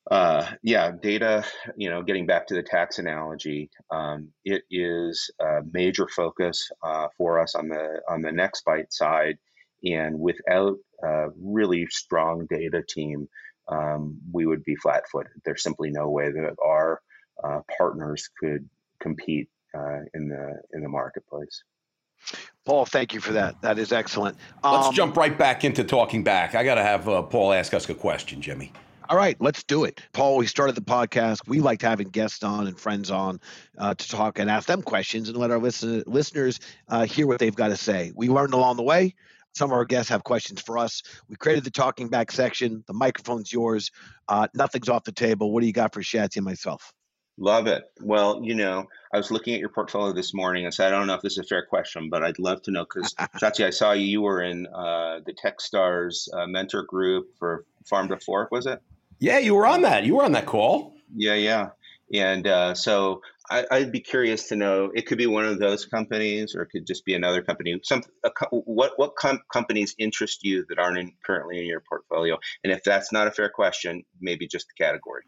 uh, 0.10 0.46
yeah, 0.64 0.92
data, 0.92 1.46
you 1.76 1.90
know, 1.90 2.02
getting 2.02 2.26
back 2.26 2.48
to 2.48 2.56
the 2.56 2.64
tax 2.64 2.98
analogy, 2.98 3.70
um, 3.92 4.30
it 4.44 4.64
is 4.72 5.30
a 5.40 5.62
major 5.72 6.08
focus 6.08 6.70
uh, 6.82 7.08
for 7.18 7.40
us 7.40 7.54
on 7.54 7.68
the 7.68 8.02
on 8.10 8.22
the 8.22 8.30
Nextbite 8.30 8.92
side 8.92 9.38
and 9.84 10.20
without 10.20 10.78
a 11.04 11.28
really 11.40 11.88
strong 11.88 12.46
data 12.50 12.84
team, 12.88 13.28
um, 13.72 14.18
we 14.32 14.46
would 14.46 14.64
be 14.64 14.76
flat 14.76 15.04
footed. 15.12 15.32
There's 15.46 15.64
simply 15.64 15.90
no 15.90 16.10
way 16.10 16.32
that 16.32 16.56
our 16.64 17.02
uh, 17.44 17.62
partners 17.78 18.30
could 18.40 18.70
compete 19.02 19.50
uh, 19.76 20.00
in 20.14 20.28
the 20.30 20.62
in 20.74 20.84
the 20.84 20.90
marketplace. 20.90 21.64
Paul, 22.66 22.86
thank 22.86 23.14
you 23.14 23.20
for 23.20 23.34
that. 23.34 23.60
That 23.62 23.80
is 23.80 23.92
excellent. 23.92 24.38
Let's 24.64 24.88
um, 24.88 24.94
jump 24.94 25.18
right 25.18 25.36
back 25.36 25.64
into 25.64 25.84
talking 25.84 26.24
back. 26.24 26.54
I 26.54 26.64
got 26.64 26.76
to 26.76 26.84
have 26.84 27.10
uh, 27.10 27.24
Paul 27.24 27.54
ask 27.54 27.74
us 27.74 27.90
a 27.90 27.96
question, 27.96 28.42
Jimmy. 28.42 28.72
All 29.10 29.18
right, 29.18 29.36
let's 29.42 29.64
do 29.64 29.84
it. 29.84 30.00
Paul, 30.14 30.38
we 30.38 30.48
started 30.48 30.76
the 30.76 30.82
podcast. 30.82 31.40
We 31.46 31.60
liked 31.60 31.82
having 31.82 32.08
guests 32.10 32.44
on 32.44 32.68
and 32.68 32.80
friends 32.80 33.12
on 33.12 33.42
uh, 33.78 33.94
to 33.94 34.10
talk 34.10 34.40
and 34.40 34.50
ask 34.50 34.68
them 34.68 34.82
questions 34.82 35.28
and 35.28 35.38
let 35.38 35.52
our 35.52 35.60
listen- 35.60 36.04
listeners 36.06 36.60
uh, 36.88 37.06
hear 37.06 37.28
what 37.28 37.40
they've 37.40 37.56
got 37.56 37.70
to 37.70 37.78
say. 37.78 38.14
We 38.16 38.30
learned 38.30 38.54
along 38.54 38.78
the 38.78 38.84
way. 38.84 39.16
Some 39.54 39.70
of 39.70 39.74
our 39.74 39.86
guests 39.86 40.10
have 40.10 40.24
questions 40.24 40.62
for 40.62 40.78
us. 40.78 41.04
We 41.28 41.36
created 41.36 41.64
the 41.64 41.72
talking 41.72 42.08
back 42.08 42.32
section. 42.32 42.84
The 42.88 42.94
microphone's 42.94 43.52
yours. 43.52 43.92
Uh, 44.28 44.48
nothing's 44.54 44.90
off 44.90 45.04
the 45.04 45.12
table. 45.12 45.52
What 45.52 45.62
do 45.62 45.68
you 45.68 45.74
got 45.74 45.94
for 45.94 46.02
Shatsy 46.02 46.38
and 46.38 46.46
myself? 46.46 46.94
Love 47.38 47.66
it. 47.68 47.86
Well, 48.02 48.42
you 48.44 48.54
know, 48.54 48.86
I 49.14 49.18
was 49.18 49.32
looking 49.32 49.54
at 49.54 49.60
your 49.60 49.70
portfolio 49.70 50.14
this 50.14 50.34
morning 50.34 50.66
and 50.66 50.74
said, 50.74 50.94
I 50.94 50.98
don't 50.98 51.08
know 51.08 51.16
if 51.16 51.22
this 51.22 51.34
is 51.34 51.40
a 51.40 51.44
fair 51.44 51.66
question, 51.66 52.10
but 52.10 52.24
I'd 52.24 52.40
love 52.40 52.62
to 52.64 52.72
know 52.72 52.86
because 52.86 53.14
Shatsy, 53.42 53.66
I 53.66 53.72
saw 53.72 53.94
you, 53.94 54.06
you 54.06 54.22
were 54.22 54.44
in 54.44 54.68
uh, 54.68 55.22
the 55.26 55.34
TechStars 55.34 56.28
uh, 56.34 56.46
mentor 56.48 56.84
group 56.84 57.36
for 57.38 57.66
Farm 57.86 58.10
to 58.10 58.18
Fork, 58.20 58.52
was 58.52 58.68
it? 58.68 58.82
Yeah, 59.20 59.40
you 59.40 59.56
were 59.56 59.66
on 59.66 59.82
that. 59.82 60.06
You 60.06 60.16
were 60.16 60.24
on 60.24 60.32
that 60.34 60.46
call. 60.46 60.96
Yeah, 61.16 61.36
yeah. 61.36 61.70
And 62.14 62.46
uh, 62.48 62.74
so 62.74 63.22
I, 63.50 63.80
would 63.80 63.92
be 63.92 64.00
curious 64.00 64.48
to 64.50 64.56
know. 64.56 64.92
It 64.94 65.06
could 65.06 65.18
be 65.18 65.28
one 65.28 65.46
of 65.46 65.60
those 65.60 65.86
companies, 65.86 66.56
or 66.56 66.62
it 66.64 66.70
could 66.70 66.88
just 66.88 67.06
be 67.06 67.14
another 67.14 67.42
company. 67.42 67.80
Some 67.84 68.04
a, 68.24 68.30
what 68.52 68.94
what 68.98 69.16
com- 69.16 69.42
companies 69.52 69.96
interest 69.98 70.44
you 70.44 70.66
that 70.70 70.80
aren't 70.80 70.98
in, 70.98 71.14
currently 71.26 71.60
in 71.60 71.66
your 71.66 71.82
portfolio? 71.82 72.38
And 72.64 72.72
if 72.72 72.84
that's 72.84 73.12
not 73.12 73.28
a 73.28 73.32
fair 73.32 73.50
question, 73.50 74.04
maybe 74.22 74.48
just 74.48 74.68
the 74.68 74.84
category. 74.84 75.24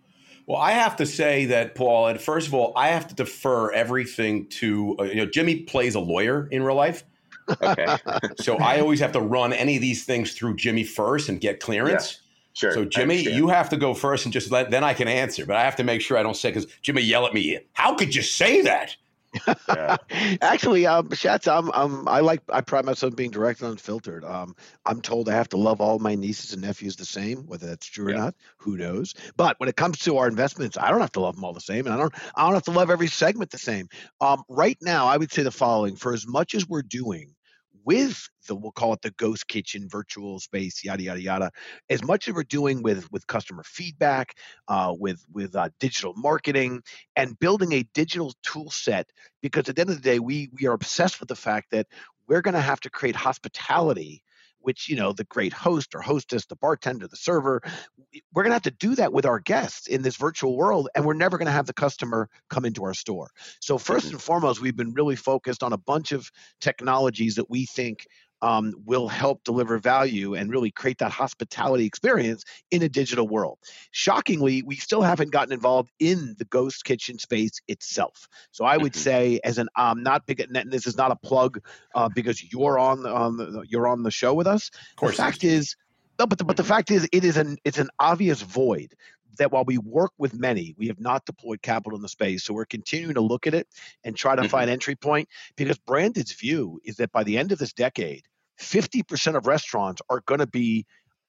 Well, 0.45 0.59
I 0.59 0.71
have 0.71 0.97
to 0.97 1.05
say 1.05 1.45
that 1.45 1.75
Paul. 1.75 2.07
And 2.07 2.19
first 2.19 2.47
of 2.47 2.53
all, 2.53 2.73
I 2.75 2.89
have 2.89 3.07
to 3.07 3.15
defer 3.15 3.71
everything 3.71 4.47
to 4.49 4.95
uh, 4.99 5.03
you 5.03 5.15
know. 5.15 5.25
Jimmy 5.25 5.61
plays 5.63 5.95
a 5.95 5.99
lawyer 5.99 6.47
in 6.51 6.63
real 6.63 6.75
life. 6.75 7.03
Okay. 7.61 7.97
so 8.39 8.57
I 8.57 8.79
always 8.79 8.99
have 9.01 9.11
to 9.13 9.21
run 9.21 9.51
any 9.53 9.75
of 9.75 9.81
these 9.81 10.05
things 10.05 10.33
through 10.33 10.55
Jimmy 10.55 10.83
first 10.83 11.29
and 11.29 11.41
get 11.41 11.59
clearance. 11.59 12.13
Yeah. 12.13 12.22
Sure. 12.53 12.71
So 12.71 12.85
Jimmy, 12.85 13.21
you 13.21 13.47
have 13.47 13.69
to 13.69 13.77
go 13.77 13.93
first 13.93 14.25
and 14.25 14.33
just 14.33 14.51
let 14.51 14.69
then 14.69 14.83
I 14.83 14.93
can 14.93 15.07
answer. 15.07 15.45
But 15.45 15.55
I 15.55 15.63
have 15.63 15.75
to 15.77 15.83
make 15.83 16.01
sure 16.01 16.17
I 16.17 16.23
don't 16.23 16.37
say 16.37 16.49
because 16.49 16.67
Jimmy 16.81 17.01
yell 17.01 17.25
at 17.25 17.33
me. 17.33 17.59
How 17.73 17.95
could 17.95 18.13
you 18.13 18.21
say 18.21 18.61
that? 18.61 18.95
yeah. 19.67 19.97
Actually, 20.41 20.85
um, 20.85 21.09
Schatz, 21.11 21.47
I'm, 21.47 21.71
I'm, 21.73 22.07
I 22.07 22.19
like, 22.19 22.41
I 22.49 22.61
pride 22.61 22.85
myself 22.85 23.11
on 23.11 23.15
being 23.15 23.31
direct 23.31 23.61
and 23.61 23.71
unfiltered. 23.71 24.23
Um, 24.23 24.55
I'm 24.85 25.01
told 25.01 25.29
I 25.29 25.33
have 25.33 25.49
to 25.49 25.57
love 25.57 25.81
all 25.81 25.99
my 25.99 26.15
nieces 26.15 26.53
and 26.53 26.61
nephews 26.61 26.95
the 26.95 27.05
same, 27.05 27.39
whether 27.47 27.67
that's 27.67 27.85
true 27.85 28.09
yeah. 28.09 28.15
or 28.15 28.19
not, 28.19 28.35
who 28.57 28.77
knows? 28.77 29.13
But 29.35 29.59
when 29.59 29.69
it 29.69 29.75
comes 29.75 29.99
to 29.99 30.17
our 30.17 30.27
investments, 30.27 30.77
I 30.77 30.89
don't 30.89 31.01
have 31.01 31.11
to 31.13 31.21
love 31.21 31.35
them 31.35 31.43
all 31.43 31.53
the 31.53 31.61
same, 31.61 31.85
and 31.85 31.93
I 31.93 31.97
don't, 31.97 32.13
I 32.35 32.45
don't 32.45 32.53
have 32.53 32.63
to 32.63 32.71
love 32.71 32.89
every 32.89 33.07
segment 33.07 33.51
the 33.51 33.57
same. 33.57 33.89
Um, 34.21 34.43
right 34.49 34.77
now, 34.81 35.07
I 35.07 35.17
would 35.17 35.31
say 35.31 35.43
the 35.43 35.51
following: 35.51 35.95
for 35.95 36.13
as 36.13 36.27
much 36.27 36.53
as 36.55 36.67
we're 36.67 36.83
doing 36.83 37.33
with 37.85 38.29
the 38.47 38.55
we'll 38.55 38.71
call 38.71 38.93
it 38.93 39.01
the 39.01 39.11
ghost 39.11 39.47
kitchen 39.47 39.87
virtual 39.89 40.39
space 40.39 40.83
yada 40.83 41.03
yada 41.03 41.21
yada 41.21 41.51
as 41.89 42.03
much 42.03 42.27
as 42.27 42.33
we're 42.33 42.43
doing 42.43 42.81
with 42.81 43.11
with 43.11 43.25
customer 43.27 43.63
feedback 43.65 44.35
uh, 44.67 44.93
with 44.97 45.23
with 45.33 45.55
uh, 45.55 45.69
digital 45.79 46.13
marketing 46.15 46.81
and 47.15 47.39
building 47.39 47.73
a 47.73 47.83
digital 47.93 48.33
tool 48.43 48.69
set 48.69 49.07
because 49.41 49.67
at 49.69 49.75
the 49.75 49.81
end 49.81 49.89
of 49.89 49.95
the 49.95 50.01
day 50.01 50.19
we 50.19 50.49
we 50.59 50.67
are 50.67 50.73
obsessed 50.73 51.19
with 51.19 51.29
the 51.29 51.35
fact 51.35 51.71
that 51.71 51.87
we're 52.27 52.41
going 52.41 52.53
to 52.53 52.61
have 52.61 52.79
to 52.79 52.89
create 52.89 53.15
hospitality 53.15 54.23
which 54.63 54.89
you 54.89 54.95
know 54.95 55.13
the 55.13 55.23
great 55.25 55.53
host 55.53 55.93
or 55.93 56.01
hostess 56.01 56.45
the 56.45 56.55
bartender 56.55 57.07
the 57.07 57.15
server 57.15 57.61
we're 58.33 58.43
going 58.43 58.49
to 58.49 58.55
have 58.55 58.61
to 58.61 58.71
do 58.71 58.95
that 58.95 59.13
with 59.13 59.25
our 59.25 59.39
guests 59.39 59.87
in 59.87 60.01
this 60.01 60.15
virtual 60.15 60.55
world 60.55 60.89
and 60.95 61.05
we're 61.05 61.13
never 61.13 61.37
going 61.37 61.45
to 61.45 61.51
have 61.51 61.67
the 61.67 61.73
customer 61.73 62.29
come 62.49 62.65
into 62.65 62.83
our 62.83 62.93
store 62.93 63.29
so 63.59 63.77
1st 63.77 63.97
mm-hmm. 63.97 64.09
and 64.11 64.21
foremost 64.21 64.61
we've 64.61 64.75
been 64.75 64.93
really 64.93 65.15
focused 65.15 65.63
on 65.63 65.73
a 65.73 65.77
bunch 65.77 66.11
of 66.11 66.31
technologies 66.59 67.35
that 67.35 67.49
we 67.49 67.65
think 67.65 68.07
um, 68.43 68.73
will 68.85 69.07
help 69.07 69.41
deliver 69.45 69.77
value 69.77 70.35
and 70.35 70.51
really 70.51 70.69
create 70.69 70.97
that 70.97 71.11
hospitality 71.11 71.85
experience 71.85 72.43
in 72.71 72.83
a 72.83 72.89
digital 72.89 73.25
world. 73.25 73.57
Shockingly, 73.91 74.61
we 74.63 74.75
still 74.75 75.01
haven't 75.01 75.31
gotten 75.31 75.53
involved 75.53 75.91
in 75.99 76.35
the 76.37 76.45
ghost 76.45 76.83
kitchen 76.83 77.17
space 77.17 77.61
itself. 77.69 78.27
So 78.51 78.65
I 78.65 78.75
would 78.75 78.91
mm-hmm. 78.91 79.01
say, 79.01 79.39
as 79.45 79.57
an 79.57 79.69
um, 79.77 80.03
not 80.03 80.25
big, 80.27 80.41
and 80.41 80.69
this 80.69 80.85
is 80.85 80.97
not 80.97 81.09
a 81.09 81.15
plug 81.15 81.61
uh, 81.95 82.09
because 82.13 82.51
you're 82.51 82.77
on 82.77 83.03
the, 83.03 83.13
on 83.13 83.37
the 83.37 83.65
you're 83.67 83.87
on 83.87 84.03
the 84.03 84.11
show 84.11 84.33
with 84.33 84.45
us. 84.45 84.69
Of 84.91 84.95
course, 84.97 85.17
the 85.17 85.23
fact 85.23 85.43
is. 85.45 85.77
No, 86.19 86.27
but 86.27 86.37
the, 86.37 86.43
but 86.43 86.57
the 86.57 86.63
fact 86.63 86.91
is, 86.91 87.07
it 87.11 87.23
is 87.23 87.37
an 87.37 87.57
it's 87.63 87.79
an 87.79 87.89
obvious 87.99 88.41
void 88.41 88.93
that 89.37 89.51
while 89.51 89.63
we 89.63 89.77
work 89.77 90.11
with 90.17 90.33
many, 90.33 90.75
we 90.77 90.87
have 90.87 90.99
not 90.99 91.25
deployed 91.25 91.61
capital 91.61 91.95
in 91.95 92.03
the 92.03 92.09
space. 92.09 92.43
So 92.43 92.53
we're 92.53 92.65
continuing 92.65 93.15
to 93.15 93.21
look 93.21 93.47
at 93.47 93.55
it 93.55 93.67
and 94.03 94.15
try 94.15 94.35
to 94.35 94.43
mm-hmm. 94.43 94.51
find 94.51 94.69
entry 94.69 94.95
point 94.95 95.27
because 95.55 95.79
Branded's 95.79 96.33
view 96.33 96.79
is 96.83 96.97
that 96.97 97.11
by 97.11 97.23
the 97.23 97.37
end 97.37 97.51
of 97.51 97.57
this 97.57 97.73
decade, 97.73 98.27
50% 98.59 99.35
of 99.35 99.47
restaurants 99.47 100.01
are 100.09 100.21
going 100.25 100.39
to 100.39 100.47
be 100.47 100.85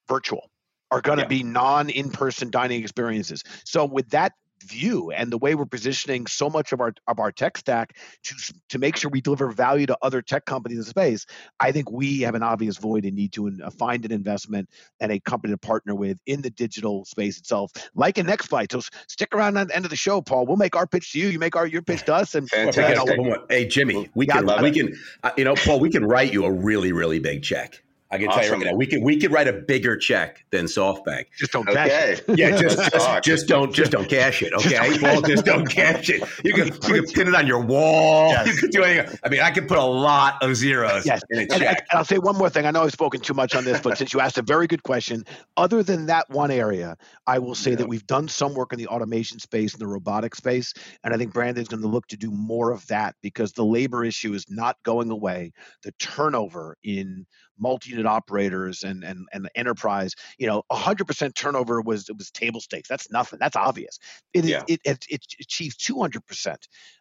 virtual, 0.07 0.49
are 0.91 1.01
going 1.01 1.17
to 1.17 1.23
yeah. 1.23 1.29
be 1.29 1.43
non 1.43 1.89
in 1.89 2.09
person 2.09 2.49
dining 2.49 2.81
experiences. 2.81 3.43
So, 3.65 3.85
with 3.85 4.09
that 4.09 4.33
view 4.63 5.11
and 5.11 5.31
the 5.31 5.37
way 5.37 5.55
we're 5.55 5.65
positioning 5.65 6.27
so 6.27 6.49
much 6.49 6.71
of 6.71 6.81
our 6.81 6.93
of 7.07 7.19
our 7.19 7.31
tech 7.31 7.57
stack 7.57 7.97
to 8.23 8.53
to 8.69 8.79
make 8.79 8.95
sure 8.95 9.09
we 9.09 9.21
deliver 9.21 9.51
value 9.51 9.85
to 9.85 9.97
other 10.01 10.21
tech 10.21 10.45
companies 10.45 10.77
in 10.77 10.83
the 10.83 10.89
space, 10.89 11.25
I 11.59 11.71
think 11.71 11.91
we 11.91 12.21
have 12.21 12.35
an 12.35 12.43
obvious 12.43 12.77
void 12.77 13.05
and 13.05 13.15
need 13.15 13.33
to 13.33 13.51
uh, 13.63 13.69
find 13.69 14.05
an 14.05 14.11
investment 14.11 14.69
and 14.99 15.11
a 15.11 15.19
company 15.19 15.53
to 15.53 15.57
partner 15.57 15.95
with 15.95 16.19
in 16.25 16.41
the 16.41 16.49
digital 16.49 17.05
space 17.05 17.37
itself, 17.37 17.71
like 17.93 18.17
a 18.17 18.23
Nextbite. 18.23 18.71
So 18.71 18.81
stick 19.07 19.33
around 19.33 19.57
at 19.57 19.67
the 19.67 19.75
end 19.75 19.85
of 19.85 19.91
the 19.91 19.97
show, 19.97 20.21
Paul. 20.21 20.45
We'll 20.45 20.57
make 20.57 20.75
our 20.75 20.87
pitch 20.87 21.11
to 21.13 21.19
you. 21.19 21.27
You 21.27 21.39
make 21.39 21.55
our 21.55 21.67
your 21.67 21.81
pitch 21.81 22.03
to 22.03 22.13
us, 22.13 22.35
and 22.35 22.49
Fantastic. 22.49 23.17
You 23.17 23.23
know, 23.23 23.45
hey 23.49 23.67
Jimmy, 23.67 24.09
we 24.15 24.25
can 24.25 24.45
we 24.61 24.71
can 24.71 24.93
uh, 25.23 25.31
you 25.37 25.43
know 25.43 25.55
Paul, 25.55 25.79
we 25.79 25.89
can 25.89 26.05
write 26.05 26.33
you 26.33 26.45
a 26.45 26.51
really 26.51 26.91
really 26.91 27.19
big 27.19 27.43
check. 27.43 27.81
I 28.15 28.17
can 28.17 28.27
awesome. 28.29 28.39
tell 28.39 28.49
you 28.49 28.65
right 28.65 28.71
now, 28.71 28.77
we 28.77 28.87
could 28.87 29.03
we 29.03 29.17
could 29.17 29.31
write 29.31 29.47
a 29.47 29.53
bigger 29.53 29.97
check 29.97 30.45
than 30.51 30.65
SoftBank. 30.65 31.25
Just 31.37 31.51
don't 31.51 31.67
okay. 31.67 31.89
cash 31.89 32.21
it. 32.27 32.39
Yeah, 32.39 32.57
just 32.57 32.77
just, 32.91 33.23
just, 33.23 33.47
don't 33.47 33.73
just 33.73 33.91
don't 33.91 34.07
cash 34.07 34.41
it. 34.41 34.53
Okay, 34.53 34.97
well, 35.01 35.21
just 35.21 35.45
don't 35.45 35.65
cash 35.65 36.09
it. 36.09 36.23
You 36.43 36.53
can 36.53 36.67
you 36.67 37.01
can 37.01 37.05
pin 37.05 37.27
it 37.27 37.35
on 37.35 37.45
your 37.45 37.59
wall. 37.59 38.29
Yes. 38.29 38.47
You 38.47 38.53
could 38.53 38.71
do 38.71 38.83
anything. 38.83 39.19
I 39.23 39.29
mean, 39.29 39.41
I 39.41 39.51
could 39.51 39.67
put 39.67 39.77
a 39.77 39.83
lot 39.83 40.41
of 40.41 40.55
zeros 40.55 41.05
yes. 41.05 41.21
in 41.29 41.39
a 41.39 41.47
check. 41.47 41.61
And, 41.61 41.63
and 41.63 41.77
I'll 41.91 42.05
say 42.05 42.17
one 42.17 42.37
more 42.37 42.49
thing. 42.49 42.65
I 42.65 42.71
know 42.71 42.83
I've 42.83 42.91
spoken 42.91 43.19
too 43.19 43.33
much 43.33 43.53
on 43.53 43.65
this, 43.65 43.81
but 43.81 43.97
since 43.97 44.13
you 44.13 44.21
asked 44.21 44.37
a 44.37 44.41
very 44.41 44.67
good 44.67 44.83
question, 44.83 45.25
other 45.57 45.83
than 45.83 46.05
that 46.05 46.29
one 46.29 46.51
area, 46.51 46.95
I 47.27 47.39
will 47.39 47.55
say 47.55 47.71
yeah. 47.71 47.77
that 47.77 47.89
we've 47.89 48.07
done 48.07 48.27
some 48.27 48.53
work 48.53 48.71
in 48.71 48.79
the 48.79 48.87
automation 48.87 49.39
space 49.39 49.73
and 49.73 49.81
the 49.81 49.87
robotic 49.87 50.35
space, 50.35 50.73
and 51.03 51.13
I 51.13 51.17
think 51.17 51.33
Branded's 51.33 51.67
going 51.67 51.81
to 51.81 51.87
look 51.87 52.07
to 52.07 52.17
do 52.17 52.31
more 52.31 52.71
of 52.71 52.85
that 52.87 53.15
because 53.21 53.51
the 53.51 53.65
labor 53.65 54.05
issue 54.05 54.33
is 54.33 54.45
not 54.49 54.77
going 54.83 55.11
away. 55.11 55.51
The 55.83 55.91
turnover 55.93 56.77
in 56.83 57.25
multi-unit 57.59 58.05
operators 58.05 58.83
and 58.83 59.03
and 59.03 59.27
and 59.31 59.45
the 59.45 59.57
enterprise, 59.57 60.13
you 60.37 60.47
know, 60.47 60.63
100% 60.71 61.35
turnover 61.35 61.81
was 61.81 62.09
it 62.09 62.17
was 62.17 62.31
table 62.31 62.61
stakes. 62.61 62.89
That's 62.89 63.11
nothing. 63.11 63.39
That's 63.39 63.55
obvious. 63.55 63.99
It 64.33 64.45
yeah. 64.45 64.63
it, 64.67 64.81
it, 64.85 65.05
it 65.09 65.25
achieves 65.39 65.75
200%. 65.77 66.57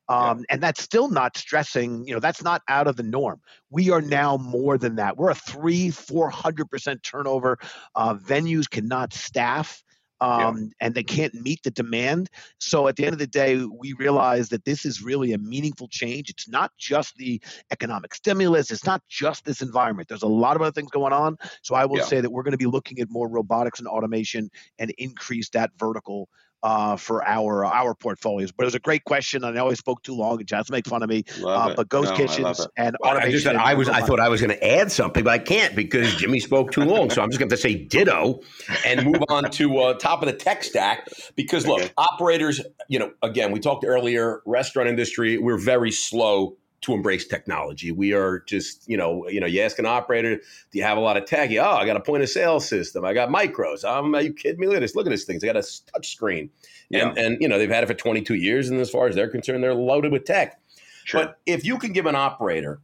Um, 0.09 0.38
yeah. 0.38 0.44
And 0.50 0.62
that's 0.62 0.82
still 0.82 1.09
not 1.09 1.36
stressing, 1.36 2.07
you 2.07 2.14
know, 2.14 2.20
that's 2.20 2.42
not 2.42 2.62
out 2.68 2.86
of 2.86 2.96
the 2.96 3.02
norm. 3.02 3.40
We 3.70 3.90
are 3.90 4.02
now 4.02 4.36
more 4.36 4.76
than 4.76 4.96
that. 4.96 5.16
We're 5.16 5.30
a 5.30 5.34
three, 5.34 5.88
400% 5.88 7.02
turnover. 7.02 7.59
Uh, 7.94 8.14
venues 8.14 8.68
cannot 8.68 9.12
staff 9.12 9.82
um, 10.20 10.56
yeah. 10.58 10.86
and 10.86 10.94
they 10.94 11.02
can't 11.02 11.34
meet 11.34 11.62
the 11.62 11.70
demand. 11.70 12.30
So 12.58 12.88
at 12.88 12.96
the 12.96 13.04
end 13.04 13.12
of 13.12 13.18
the 13.18 13.26
day, 13.26 13.64
we 13.64 13.92
realize 13.94 14.48
that 14.50 14.64
this 14.64 14.84
is 14.84 15.02
really 15.02 15.32
a 15.32 15.38
meaningful 15.38 15.88
change. 15.88 16.30
It's 16.30 16.48
not 16.48 16.72
just 16.78 17.16
the 17.16 17.40
economic 17.70 18.14
stimulus, 18.14 18.70
it's 18.70 18.86
not 18.86 19.02
just 19.08 19.44
this 19.44 19.62
environment. 19.62 20.08
There's 20.08 20.22
a 20.22 20.28
lot 20.28 20.56
of 20.56 20.62
other 20.62 20.72
things 20.72 20.90
going 20.90 21.12
on. 21.12 21.36
So 21.62 21.74
I 21.74 21.84
will 21.84 21.98
yeah. 21.98 22.04
say 22.04 22.20
that 22.20 22.30
we're 22.30 22.42
going 22.42 22.52
to 22.52 22.58
be 22.58 22.66
looking 22.66 23.00
at 23.00 23.10
more 23.10 23.28
robotics 23.28 23.78
and 23.78 23.88
automation 23.88 24.50
and 24.78 24.90
increase 24.98 25.48
that 25.50 25.70
vertical 25.78 26.28
uh, 26.64 26.96
for 26.96 27.22
our 27.24 27.64
our 27.64 27.94
portfolios. 27.94 28.50
But 28.50 28.64
it 28.64 28.68
was 28.68 28.74
a 28.74 28.80
great 28.80 29.04
question. 29.04 29.44
and 29.44 29.56
I 29.56 29.60
always 29.60 29.78
spoke 29.78 30.02
too 30.02 30.14
long 30.14 30.38
and 30.38 30.48
just 30.48 30.70
make 30.70 30.86
fun 30.86 31.02
of 31.02 31.10
me. 31.10 31.24
Uh, 31.44 31.74
but 31.74 31.88
Ghost 31.90 32.12
no, 32.12 32.16
Kitchens 32.16 32.66
and 32.76 32.96
well, 33.00 33.16
automation. 33.16 33.56
I, 33.56 33.72
I 33.72 33.74
was 33.74 33.88
I 33.88 34.00
thought 34.00 34.18
I 34.18 34.30
was 34.30 34.40
going 34.40 34.56
to 34.58 34.66
add 34.66 34.90
something, 34.90 35.22
but 35.22 35.32
I 35.32 35.38
can't 35.38 35.76
because 35.76 36.14
Jimmy 36.16 36.40
spoke 36.40 36.72
too 36.72 36.84
long. 36.84 37.10
so 37.10 37.22
I'm 37.22 37.30
just 37.30 37.38
going 37.38 37.50
to 37.50 37.56
say 37.56 37.74
ditto 37.74 38.40
and 38.86 39.04
move 39.04 39.22
on 39.28 39.50
to 39.50 39.78
uh, 39.78 39.94
top 39.94 40.22
of 40.22 40.26
the 40.26 40.32
tech 40.32 40.64
stack. 40.64 41.08
Because 41.36 41.66
look, 41.66 41.82
okay. 41.82 41.92
operators, 41.98 42.62
you 42.88 42.98
know, 42.98 43.12
again, 43.22 43.52
we 43.52 43.60
talked 43.60 43.84
earlier, 43.86 44.40
restaurant 44.46 44.88
industry, 44.88 45.36
we're 45.36 45.58
very 45.58 45.90
slow 45.90 46.56
to 46.85 46.93
embrace 46.93 47.26
technology. 47.26 47.91
We 47.91 48.12
are 48.12 48.41
just, 48.41 48.87
you 48.87 48.97
know, 48.97 49.26
you 49.28 49.41
know, 49.41 49.47
you 49.47 49.62
ask 49.62 49.78
an 49.78 49.87
operator, 49.87 50.37
do 50.37 50.78
you 50.78 50.82
have 50.82 50.99
a 50.99 51.01
lot 51.01 51.16
of 51.16 51.24
tech? 51.24 51.51
Oh, 51.53 51.62
I 51.62 51.87
got 51.87 51.97
a 51.97 52.01
point 52.01 52.22
of 52.22 52.28
sale 52.28 52.61
system. 52.61 53.07
I 53.07 53.14
got 53.14 53.30
Micros. 53.30 53.85
Um, 53.85 54.14
are 54.14 54.20
you 54.20 54.35
kidding 54.35 54.61
me? 54.61 54.66
Look 54.66 54.76
at 54.76 54.80
this. 54.80 54.95
Look 54.95 55.07
at 55.07 55.11
this 55.11 55.24
thing. 55.24 55.41
I 55.43 55.47
got 55.47 55.57
a 55.57 55.66
touch 55.93 56.12
screen. 56.12 56.51
Yeah. 56.91 57.09
And, 57.09 57.18
and, 57.18 57.37
you 57.41 57.49
know, 57.49 57.59
they've 57.59 57.70
had 57.70 57.85
it 57.85 57.87
for 57.87 57.95
22 57.95 58.35
years. 58.35 58.68
And 58.68 58.80
as 58.80 58.91
far 58.91 59.09
as 59.09 59.14
they're 59.14 59.30
concerned, 59.30 59.64
they're 59.64 59.74
loaded 59.74 60.12
with 60.12 60.26
tech. 60.26 60.61
Sure. 61.05 61.24
But 61.24 61.39
if 61.47 61.64
you 61.64 61.78
can 61.78 61.93
give 61.93 62.05
an 62.05 62.16
operator 62.16 62.80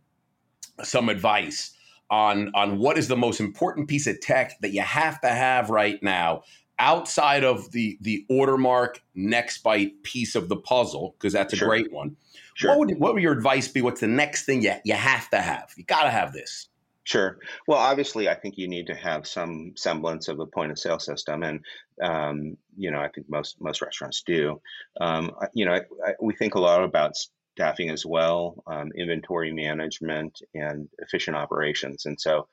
some 0.82 1.10
advice 1.10 1.76
on, 2.10 2.50
on 2.54 2.78
what 2.78 2.96
is 2.96 3.06
the 3.06 3.16
most 3.16 3.38
important 3.38 3.86
piece 3.86 4.06
of 4.06 4.18
tech 4.20 4.58
that 4.62 4.70
you 4.70 4.80
have 4.80 5.20
to 5.20 5.28
have 5.28 5.68
right 5.68 6.02
now 6.02 6.42
outside 6.78 7.44
of 7.44 7.70
the, 7.72 7.98
the 8.00 8.24
Ordermark 8.30 8.96
next 9.14 9.62
Nextbite 9.62 10.02
piece 10.02 10.34
of 10.34 10.48
the 10.48 10.56
puzzle, 10.56 11.14
because 11.18 11.34
that's 11.34 11.52
a 11.52 11.56
sure. 11.56 11.68
great 11.68 11.92
one 11.92 12.16
Sure. 12.60 12.76
What 12.76 12.78
would 12.80 12.98
what 12.98 13.14
would 13.14 13.22
your 13.22 13.32
advice 13.32 13.68
be? 13.68 13.80
What's 13.80 14.02
the 14.02 14.06
next 14.06 14.44
thing 14.44 14.60
you 14.60 14.74
you 14.84 14.92
have 14.92 15.30
to 15.30 15.40
have? 15.40 15.72
You 15.78 15.84
got 15.84 16.02
to 16.02 16.10
have 16.10 16.34
this. 16.34 16.68
Sure. 17.04 17.38
Well, 17.66 17.78
obviously, 17.78 18.28
I 18.28 18.34
think 18.34 18.58
you 18.58 18.68
need 18.68 18.86
to 18.88 18.94
have 18.94 19.26
some 19.26 19.72
semblance 19.76 20.28
of 20.28 20.40
a 20.40 20.46
point 20.46 20.70
of 20.70 20.78
sale 20.78 20.98
system, 20.98 21.42
and 21.42 21.64
um, 22.02 22.58
you 22.76 22.90
know, 22.90 23.00
I 23.00 23.08
think 23.08 23.30
most 23.30 23.58
most 23.62 23.80
restaurants 23.80 24.22
do. 24.26 24.60
Um, 25.00 25.30
you 25.54 25.64
know, 25.64 25.72
I, 25.72 25.80
I, 26.06 26.12
we 26.20 26.34
think 26.34 26.54
a 26.54 26.60
lot 26.60 26.84
about 26.84 27.16
staffing 27.16 27.88
as 27.88 28.04
well, 28.04 28.62
um, 28.66 28.90
inventory 28.94 29.54
management, 29.54 30.42
and 30.54 30.86
efficient 30.98 31.36
operations, 31.36 32.04
and 32.04 32.20
so. 32.20 32.46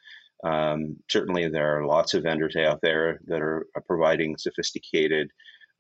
Um, 0.44 0.98
certainly, 1.10 1.50
there 1.50 1.80
are 1.80 1.88
lots 1.88 2.14
of 2.14 2.22
vendors 2.22 2.56
out 2.56 2.80
there 2.84 3.20
that 3.26 3.42
are 3.42 3.66
providing 3.88 4.38
sophisticated 4.38 5.32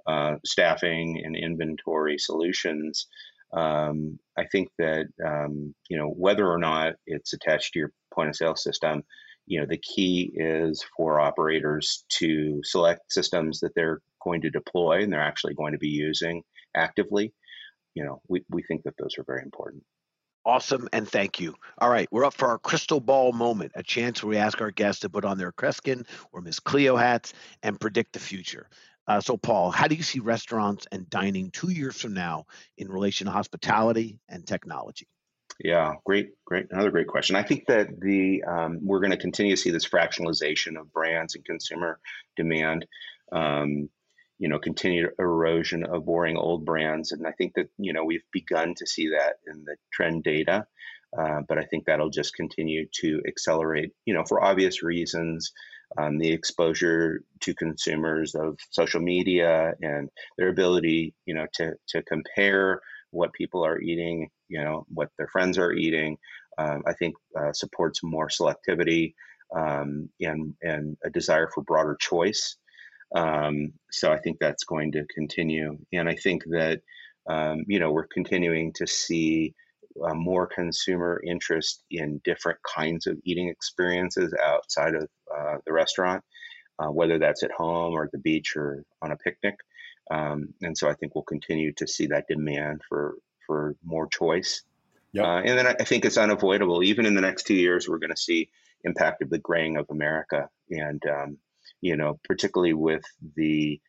uh, 0.07 0.37
staffing 0.43 1.21
and 1.23 1.35
inventory 1.35 2.17
solutions 2.17 3.05
um, 3.53 4.19
I 4.37 4.45
think 4.45 4.69
that 4.77 5.07
um, 5.25 5.73
you 5.89 5.97
know 5.97 6.09
whether 6.09 6.47
or 6.47 6.57
not 6.57 6.95
it's 7.05 7.33
attached 7.33 7.73
to 7.73 7.79
your 7.79 7.91
point 8.13 8.29
of 8.29 8.35
sale 8.35 8.55
system, 8.55 9.03
you 9.45 9.59
know 9.59 9.65
the 9.65 9.77
key 9.77 10.31
is 10.35 10.83
for 10.95 11.19
operators 11.19 12.05
to 12.09 12.61
select 12.63 13.11
systems 13.11 13.59
that 13.61 13.73
they're 13.75 14.01
going 14.23 14.41
to 14.41 14.49
deploy 14.49 15.01
and 15.03 15.11
they're 15.11 15.21
actually 15.21 15.53
going 15.53 15.71
to 15.71 15.79
be 15.79 15.89
using 15.89 16.43
actively. 16.75 17.33
You 17.93 18.05
know, 18.05 18.21
we, 18.27 18.43
we 18.49 18.61
think 18.63 18.83
that 18.83 18.93
those 18.99 19.15
are 19.17 19.23
very 19.23 19.41
important. 19.41 19.83
Awesome, 20.45 20.87
and 20.93 21.07
thank 21.07 21.39
you. 21.41 21.55
All 21.77 21.89
right, 21.89 22.07
we're 22.11 22.23
up 22.23 22.33
for 22.33 22.47
our 22.47 22.57
crystal 22.57 23.01
ball 23.01 23.33
moment, 23.33 23.73
a 23.75 23.83
chance 23.83 24.23
where 24.23 24.29
we 24.29 24.37
ask 24.37 24.61
our 24.61 24.71
guests 24.71 25.01
to 25.01 25.09
put 25.09 25.25
on 25.25 25.37
their 25.37 25.51
Kreskin 25.51 26.07
or 26.31 26.41
Miss 26.41 26.59
Cleo 26.59 26.95
hats 26.95 27.33
and 27.63 27.79
predict 27.79 28.13
the 28.13 28.19
future. 28.19 28.69
Uh, 29.07 29.21
so, 29.21 29.37
Paul, 29.37 29.71
how 29.71 29.87
do 29.87 29.95
you 29.95 30.03
see 30.03 30.19
restaurants 30.19 30.85
and 30.91 31.09
dining 31.09 31.51
two 31.51 31.71
years 31.71 31.99
from 31.99 32.13
now 32.13 32.45
in 32.77 32.89
relation 32.89 33.25
to 33.25 33.31
hospitality 33.31 34.19
and 34.27 34.45
technology? 34.45 35.07
Yeah, 35.63 35.93
great, 36.05 36.31
great, 36.45 36.67
another 36.69 36.91
great 36.91 37.07
question. 37.07 37.35
I 37.35 37.43
think 37.43 37.65
that 37.67 37.99
the 37.99 38.43
um, 38.43 38.79
we're 38.83 38.99
going 38.99 39.11
to 39.11 39.17
continue 39.17 39.55
to 39.55 39.61
see 39.61 39.71
this 39.71 39.87
fractionalization 39.87 40.79
of 40.79 40.91
brands 40.91 41.35
and 41.35 41.45
consumer 41.45 41.99
demand. 42.35 42.85
Um, 43.31 43.89
you 44.39 44.49
know, 44.49 44.59
continued 44.59 45.09
erosion 45.17 45.83
of 45.83 46.05
boring 46.05 46.37
old 46.37 46.63
brands, 46.63 47.11
and 47.11 47.25
I 47.25 47.31
think 47.31 47.55
that 47.55 47.69
you 47.79 47.93
know 47.93 48.03
we've 48.03 48.25
begun 48.31 48.75
to 48.75 48.85
see 48.85 49.09
that 49.09 49.37
in 49.47 49.63
the 49.63 49.77
trend 49.91 50.23
data. 50.23 50.67
Uh, 51.17 51.41
but 51.47 51.57
I 51.57 51.63
think 51.63 51.85
that'll 51.85 52.11
just 52.11 52.35
continue 52.35 52.85
to 53.01 53.21
accelerate. 53.27 53.93
You 54.05 54.13
know, 54.13 54.25
for 54.25 54.43
obvious 54.43 54.83
reasons 54.83 55.53
um, 55.97 56.17
the 56.17 56.31
exposure 56.31 57.21
to 57.41 57.55
consumers 57.55 58.35
of 58.35 58.57
social 58.71 59.01
media 59.01 59.73
and 59.81 60.09
their 60.37 60.49
ability, 60.49 61.13
you 61.25 61.33
know, 61.33 61.47
to 61.53 61.73
to 61.89 62.03
compare 62.03 62.81
what 63.11 63.33
people 63.33 63.65
are 63.65 63.79
eating, 63.79 64.29
you 64.49 64.61
know, 64.61 64.85
what 64.93 65.09
their 65.17 65.27
friends 65.29 65.57
are 65.57 65.73
eating, 65.73 66.17
um, 66.57 66.83
I 66.85 66.93
think 66.93 67.15
uh, 67.39 67.53
supports 67.53 68.03
more 68.03 68.27
selectivity 68.27 69.13
um, 69.55 70.09
and 70.19 70.53
and 70.61 70.97
a 71.05 71.09
desire 71.09 71.49
for 71.53 71.63
broader 71.63 71.97
choice. 71.99 72.57
Um, 73.15 73.73
so 73.91 74.11
I 74.11 74.17
think 74.17 74.37
that's 74.39 74.65
going 74.65 74.91
to 74.93 75.05
continue, 75.13 75.77
and 75.93 76.09
I 76.09 76.15
think 76.15 76.43
that 76.49 76.81
um, 77.29 77.63
you 77.67 77.79
know 77.79 77.91
we're 77.91 78.07
continuing 78.07 78.73
to 78.73 78.87
see 78.87 79.53
uh, 80.03 80.13
more 80.13 80.47
consumer 80.47 81.21
interest 81.25 81.83
in 81.91 82.21
different 82.23 82.59
kinds 82.63 83.07
of 83.07 83.17
eating 83.23 83.49
experiences 83.49 84.33
outside 84.43 84.95
of 84.95 85.07
uh, 85.35 85.57
the 85.65 85.73
restaurant, 85.73 86.23
uh, 86.79 86.87
whether 86.87 87.17
that's 87.17 87.43
at 87.43 87.51
home 87.51 87.93
or 87.93 88.03
at 88.05 88.11
the 88.11 88.17
beach 88.17 88.55
or 88.55 88.83
on 89.01 89.11
a 89.11 89.17
picnic. 89.17 89.55
Um, 90.09 90.53
and 90.61 90.77
so 90.77 90.89
I 90.89 90.93
think 90.93 91.15
we'll 91.15 91.23
continue 91.23 91.73
to 91.73 91.87
see 91.87 92.07
that 92.07 92.27
demand 92.27 92.81
for 92.87 93.15
for 93.45 93.75
more 93.83 94.07
choice. 94.07 94.63
Yep. 95.13 95.25
Uh, 95.25 95.37
and 95.39 95.57
then 95.57 95.67
I 95.67 95.83
think 95.83 96.05
it's 96.05 96.17
unavoidable. 96.17 96.83
Even 96.83 97.05
in 97.05 97.15
the 97.15 97.21
next 97.21 97.43
two 97.43 97.55
years, 97.55 97.87
we're 97.87 97.97
going 97.97 98.11
to 98.11 98.17
see 98.17 98.49
impact 98.83 99.21
of 99.21 99.29
the 99.29 99.39
graying 99.39 99.77
of 99.77 99.85
America, 99.89 100.49
and 100.69 101.01
um, 101.09 101.37
you 101.81 101.95
know, 101.95 102.19
particularly 102.23 102.73
with 102.73 103.03
the 103.35 103.79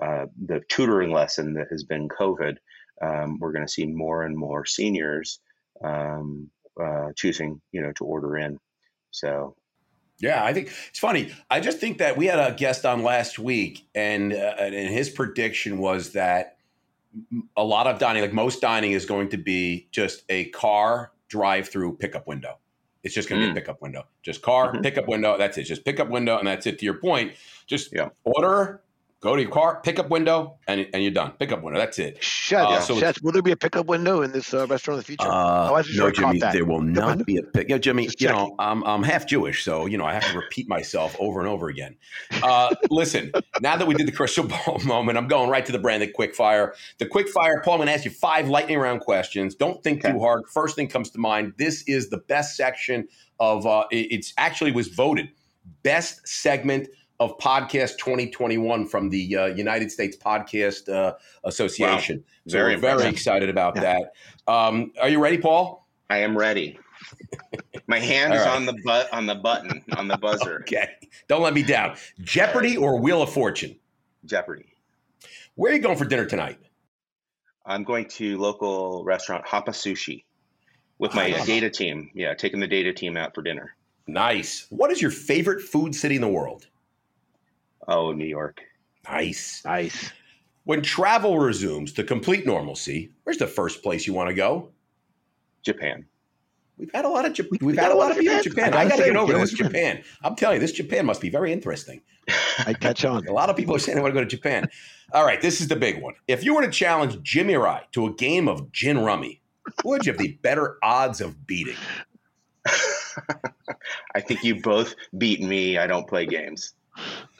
uh, 0.00 0.26
the 0.46 0.60
tutoring 0.68 1.10
lesson 1.10 1.54
that 1.54 1.68
has 1.70 1.82
been 1.84 2.08
COVID, 2.08 2.56
um, 3.02 3.38
we're 3.38 3.52
going 3.52 3.66
to 3.66 3.72
see 3.72 3.86
more 3.86 4.22
and 4.22 4.36
more 4.36 4.64
seniors 4.64 5.40
um, 5.82 6.50
uh, 6.80 7.12
choosing, 7.16 7.60
you 7.72 7.82
know, 7.82 7.92
to 7.92 8.04
order 8.04 8.36
in. 8.36 8.58
So 9.10 9.56
yeah, 10.20 10.44
I 10.44 10.52
think 10.52 10.72
it's 10.88 10.98
funny. 10.98 11.32
I 11.48 11.60
just 11.60 11.78
think 11.78 11.98
that 11.98 12.16
we 12.16 12.26
had 12.26 12.38
a 12.38 12.54
guest 12.54 12.84
on 12.84 13.02
last 13.02 13.38
week, 13.38 13.86
and 13.94 14.32
uh, 14.32 14.54
and 14.58 14.74
his 14.74 15.10
prediction 15.10 15.78
was 15.78 16.12
that 16.12 16.56
a 17.56 17.64
lot 17.64 17.86
of 17.86 17.98
dining, 17.98 18.22
like 18.22 18.32
most 18.32 18.60
dining, 18.60 18.92
is 18.92 19.06
going 19.06 19.28
to 19.30 19.38
be 19.38 19.88
just 19.92 20.24
a 20.28 20.46
car 20.46 21.12
drive-through 21.28 21.96
pickup 21.98 22.26
window. 22.26 22.58
It's 23.04 23.14
just 23.14 23.28
going 23.28 23.40
to 23.40 23.46
mm. 23.46 23.54
be 23.54 23.58
a 23.58 23.62
mm. 23.62 23.64
pickup 23.64 23.80
window, 23.80 24.06
just 24.22 24.42
car 24.42 24.72
mm-hmm. 24.72 24.82
pickup 24.82 25.06
window. 25.06 25.38
That's 25.38 25.56
it. 25.56 25.64
Just 25.64 25.84
pickup 25.84 26.08
window, 26.08 26.36
and 26.36 26.48
that's 26.48 26.66
it. 26.66 26.80
To 26.80 26.84
your 26.84 26.98
point, 26.98 27.34
just 27.66 27.92
yeah. 27.92 28.08
order, 28.24 28.82
Go 29.20 29.34
to 29.34 29.42
your 29.42 29.50
car, 29.50 29.80
pickup 29.82 30.10
window, 30.10 30.58
and, 30.68 30.86
and 30.94 31.02
you're 31.02 31.10
done. 31.10 31.32
Pickup 31.40 31.60
window. 31.64 31.80
That's 31.80 31.98
it. 31.98 32.22
Shut 32.22 32.64
Uh, 32.64 32.68
uh, 32.74 32.80
so 32.80 32.94
Shats, 33.00 33.20
will 33.20 33.32
there 33.32 33.42
be 33.42 33.50
a 33.50 33.56
pickup 33.56 33.86
window 33.86 34.22
in 34.22 34.30
this 34.30 34.54
uh, 34.54 34.64
restaurant 34.68 34.98
in 34.98 35.00
the 35.00 35.04
future? 35.04 35.26
Uh, 35.26 35.72
I 35.72 35.82
no, 35.96 36.08
Jimmy, 36.12 36.38
that. 36.38 36.52
there 36.52 36.64
will 36.64 36.78
window? 36.78 37.00
not 37.00 37.26
be 37.26 37.36
a 37.36 37.42
pick. 37.42 37.68
Yeah, 37.68 37.78
Jimmy, 37.78 38.04
Just 38.04 38.20
you 38.20 38.28
know, 38.28 38.54
I'm, 38.60 38.84
I'm 38.84 39.02
half 39.02 39.26
Jewish, 39.26 39.64
so, 39.64 39.86
you 39.86 39.98
know, 39.98 40.04
I 40.04 40.14
have 40.14 40.22
to 40.30 40.38
repeat 40.38 40.68
myself 40.68 41.16
over 41.18 41.40
and 41.40 41.48
over 41.48 41.68
again. 41.68 41.96
Uh, 42.44 42.72
listen, 42.90 43.32
now 43.60 43.76
that 43.76 43.88
we 43.88 43.94
did 43.96 44.06
the 44.06 44.12
crystal 44.12 44.46
ball 44.46 44.78
moment, 44.84 45.18
I'm 45.18 45.26
going 45.26 45.50
right 45.50 45.66
to 45.66 45.72
the 45.72 45.80
branded 45.80 46.12
quick 46.12 46.32
fire. 46.36 46.74
The 46.98 47.06
quick 47.06 47.28
fire, 47.28 47.60
Paul, 47.64 47.74
I'm 47.74 47.78
going 47.78 47.88
to 47.88 47.94
ask 47.94 48.04
you 48.04 48.12
five 48.12 48.48
lightning 48.48 48.78
round 48.78 49.00
questions. 49.00 49.56
Don't 49.56 49.82
think 49.82 50.04
Okay. 50.04 50.12
too 50.12 50.20
hard. 50.20 50.44
First 50.48 50.76
thing 50.76 50.86
comes 50.86 51.10
to 51.10 51.18
mind. 51.18 51.54
This 51.58 51.82
is 51.88 52.08
the 52.08 52.18
best 52.18 52.54
section 52.56 53.08
of, 53.40 53.66
uh, 53.66 53.82
it- 53.90 54.12
it's 54.12 54.32
actually 54.38 54.70
was 54.70 54.86
voted 54.86 55.28
best 55.82 56.26
segment 56.26 56.88
of 57.20 57.36
podcast 57.38 57.98
2021 57.98 58.86
from 58.86 59.08
the 59.10 59.36
uh, 59.36 59.46
United 59.46 59.90
States 59.90 60.16
Podcast 60.16 60.88
uh, 60.88 61.14
Association. 61.44 62.22
So 62.46 62.58
Very 62.58 62.74
we're 62.76 62.80
very 62.80 63.06
excited 63.06 63.48
about 63.48 63.76
Yeah. 63.76 63.82
that. 64.46 64.52
Um, 64.52 64.92
are 65.00 65.08
you 65.08 65.20
ready, 65.20 65.38
Paul? 65.38 65.86
I 66.10 66.18
am 66.18 66.36
ready. 66.38 66.78
My 67.86 67.98
hand 67.98 68.32
is 68.34 68.40
right. 68.40 68.56
on 68.56 68.66
the 68.66 68.74
but 68.84 69.12
on 69.12 69.26
the 69.26 69.34
button 69.34 69.82
on 69.96 70.08
the 70.08 70.16
buzzer. 70.16 70.60
Okay. 70.62 70.90
Don't 71.26 71.42
let 71.42 71.54
me 71.54 71.62
down. 71.62 71.96
Jeopardy 72.20 72.76
or 72.76 72.98
Wheel 73.00 73.22
of 73.22 73.32
Fortune? 73.32 73.76
Jeopardy. 74.24 74.66
Where 75.56 75.72
are 75.72 75.74
you 75.76 75.82
going 75.82 75.98
for 75.98 76.04
dinner 76.04 76.24
tonight? 76.26 76.58
I'm 77.66 77.82
going 77.84 78.06
to 78.10 78.38
local 78.38 79.04
restaurant 79.04 79.44
Hapa 79.44 79.70
Sushi 79.70 80.24
with 80.98 81.14
my 81.14 81.30
Nice. 81.30 81.46
data 81.46 81.68
team. 81.70 82.10
Yeah, 82.14 82.34
taking 82.34 82.60
the 82.60 82.66
data 82.66 82.92
team 82.92 83.16
out 83.16 83.34
for 83.34 83.42
dinner. 83.42 83.74
Nice. 84.06 84.66
What 84.70 84.90
is 84.90 85.02
your 85.02 85.10
favorite 85.10 85.60
food 85.62 85.94
city 85.94 86.14
in 86.14 86.20
the 86.22 86.28
world? 86.28 86.66
Oh, 87.88 88.12
New 88.12 88.26
York. 88.26 88.60
Nice. 89.08 89.62
Nice. 89.64 90.12
When 90.64 90.82
travel 90.82 91.38
resumes 91.38 91.94
to 91.94 92.04
complete 92.04 92.46
normalcy, 92.46 93.10
where's 93.24 93.38
the 93.38 93.46
first 93.46 93.82
place 93.82 94.06
you 94.06 94.12
want 94.12 94.28
to 94.28 94.34
go? 94.34 94.68
Japan. 95.62 96.04
We've 96.76 96.90
had 96.94 97.06
a 97.06 97.08
lot 97.08 97.24
of 97.24 97.36
We- 97.38 97.48
we've 97.50 97.62
we 97.62 97.76
had 97.76 97.90
a 97.90 97.94
lot 97.96 98.10
of 98.12 98.18
people 98.18 98.36
in 98.36 98.42
Japan. 98.42 98.66
Japan. 98.66 98.74
I 98.86 98.88
got 98.88 98.96
to 98.98 99.04
get 99.04 99.16
over 99.16 99.32
this 99.32 99.52
Japan. 99.52 100.04
I'm 100.22 100.36
telling 100.36 100.56
you, 100.56 100.60
this 100.60 100.72
Japan 100.72 101.06
must 101.06 101.20
be 101.20 101.30
very 101.30 101.52
interesting. 101.52 102.02
I 102.66 102.74
catch 102.74 103.04
on. 103.04 103.26
A 103.26 103.32
lot 103.32 103.50
of 103.50 103.56
people 103.56 103.74
are 103.74 103.78
saying 103.78 103.96
they 103.96 104.02
want 104.02 104.14
to 104.14 104.20
go 104.20 104.24
to 104.24 104.30
Japan. 104.30 104.68
All 105.12 105.24
right, 105.24 105.40
this 105.40 105.60
is 105.60 105.68
the 105.68 105.74
big 105.76 106.00
one. 106.02 106.14
If 106.28 106.44
you 106.44 106.54
were 106.54 106.62
to 106.62 106.70
challenge 106.70 107.20
Jimmy 107.22 107.56
or 107.56 107.66
I 107.66 107.82
to 107.92 108.06
a 108.06 108.12
game 108.12 108.46
of 108.46 108.70
gin 108.70 108.98
rummy, 108.98 109.40
who 109.82 109.88
would 109.90 110.06
you 110.06 110.12
have 110.12 110.20
the 110.20 110.32
better 110.42 110.76
odds 110.82 111.20
of 111.20 111.46
beating? 111.46 111.76
I 114.14 114.20
think 114.20 114.44
you 114.44 114.60
both 114.60 114.94
beat 115.16 115.40
me. 115.40 115.78
I 115.78 115.86
don't 115.86 116.06
play 116.06 116.26
games. 116.26 116.74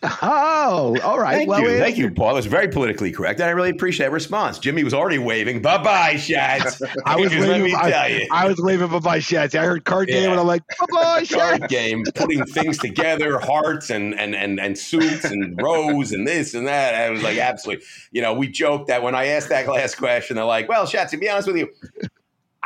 Oh, 0.01 0.97
all 1.03 1.19
right. 1.19 1.39
Thank 1.39 1.49
well, 1.49 1.61
you, 1.61 1.77
thank 1.79 1.97
you, 1.97 2.09
Paul. 2.13 2.29
That 2.29 2.35
was 2.35 2.47
very 2.47 2.69
politically 2.69 3.11
correct, 3.11 3.41
and 3.41 3.49
I 3.49 3.53
really 3.53 3.71
appreciate 3.71 4.07
that 4.07 4.13
response. 4.13 4.61
Jimmy 4.61 4.85
was 4.85 4.95
already 4.95 5.19
waving. 5.19 5.61
Bye 5.61 5.83
bye, 5.83 6.15
Shats. 6.15 6.81
I 7.05 7.17
was 7.17 7.31
Because 7.31 7.47
let 7.49 7.61
waving- 7.61 7.65
me 7.65 7.91
tell 7.91 8.09
you. 8.09 8.29
I 8.31 8.47
was 8.47 8.61
waving 8.61 8.87
bye 8.89 9.01
bye 9.01 9.19
Shats. 9.19 9.59
I 9.59 9.65
heard 9.65 9.85
card 9.85 10.07
game 10.07 10.31
and 10.31 10.39
I'm 10.39 10.47
like, 10.47 10.63
bye 10.79 10.87
bye 10.93 11.23
Shats. 11.25 11.59
card 11.59 11.69
game, 11.69 12.05
putting 12.15 12.45
things 12.45 12.79
together, 12.79 13.41
hearts 13.41 13.91
and 13.91 14.15
and 14.19 14.37
and 14.37 14.61
and 14.61 14.79
suits 14.79 15.25
and 15.25 15.61
rows 15.61 16.13
and 16.13 16.29
this 16.29 16.55
and 16.55 16.69
that. 16.69 16.95
I 16.95 17.11
was 17.11 17.25
like, 17.25 17.39
absolutely. 17.39 17.85
You 18.13 18.23
know, 18.23 18.35
we 18.35 18.47
joked 18.49 18.87
that 18.89 19.03
when 19.03 19.17
I 19.17 19.27
asked 19.27 19.49
that 19.49 19.67
last 19.67 19.97
question, 19.97 20.37
they're 20.37 20.45
like, 20.45 20.69
"Well, 20.69 20.87
Shats, 20.87 21.11
to 21.11 21.17
be 21.17 21.29
honest 21.29 21.49
with 21.49 21.57
you." 21.57 21.69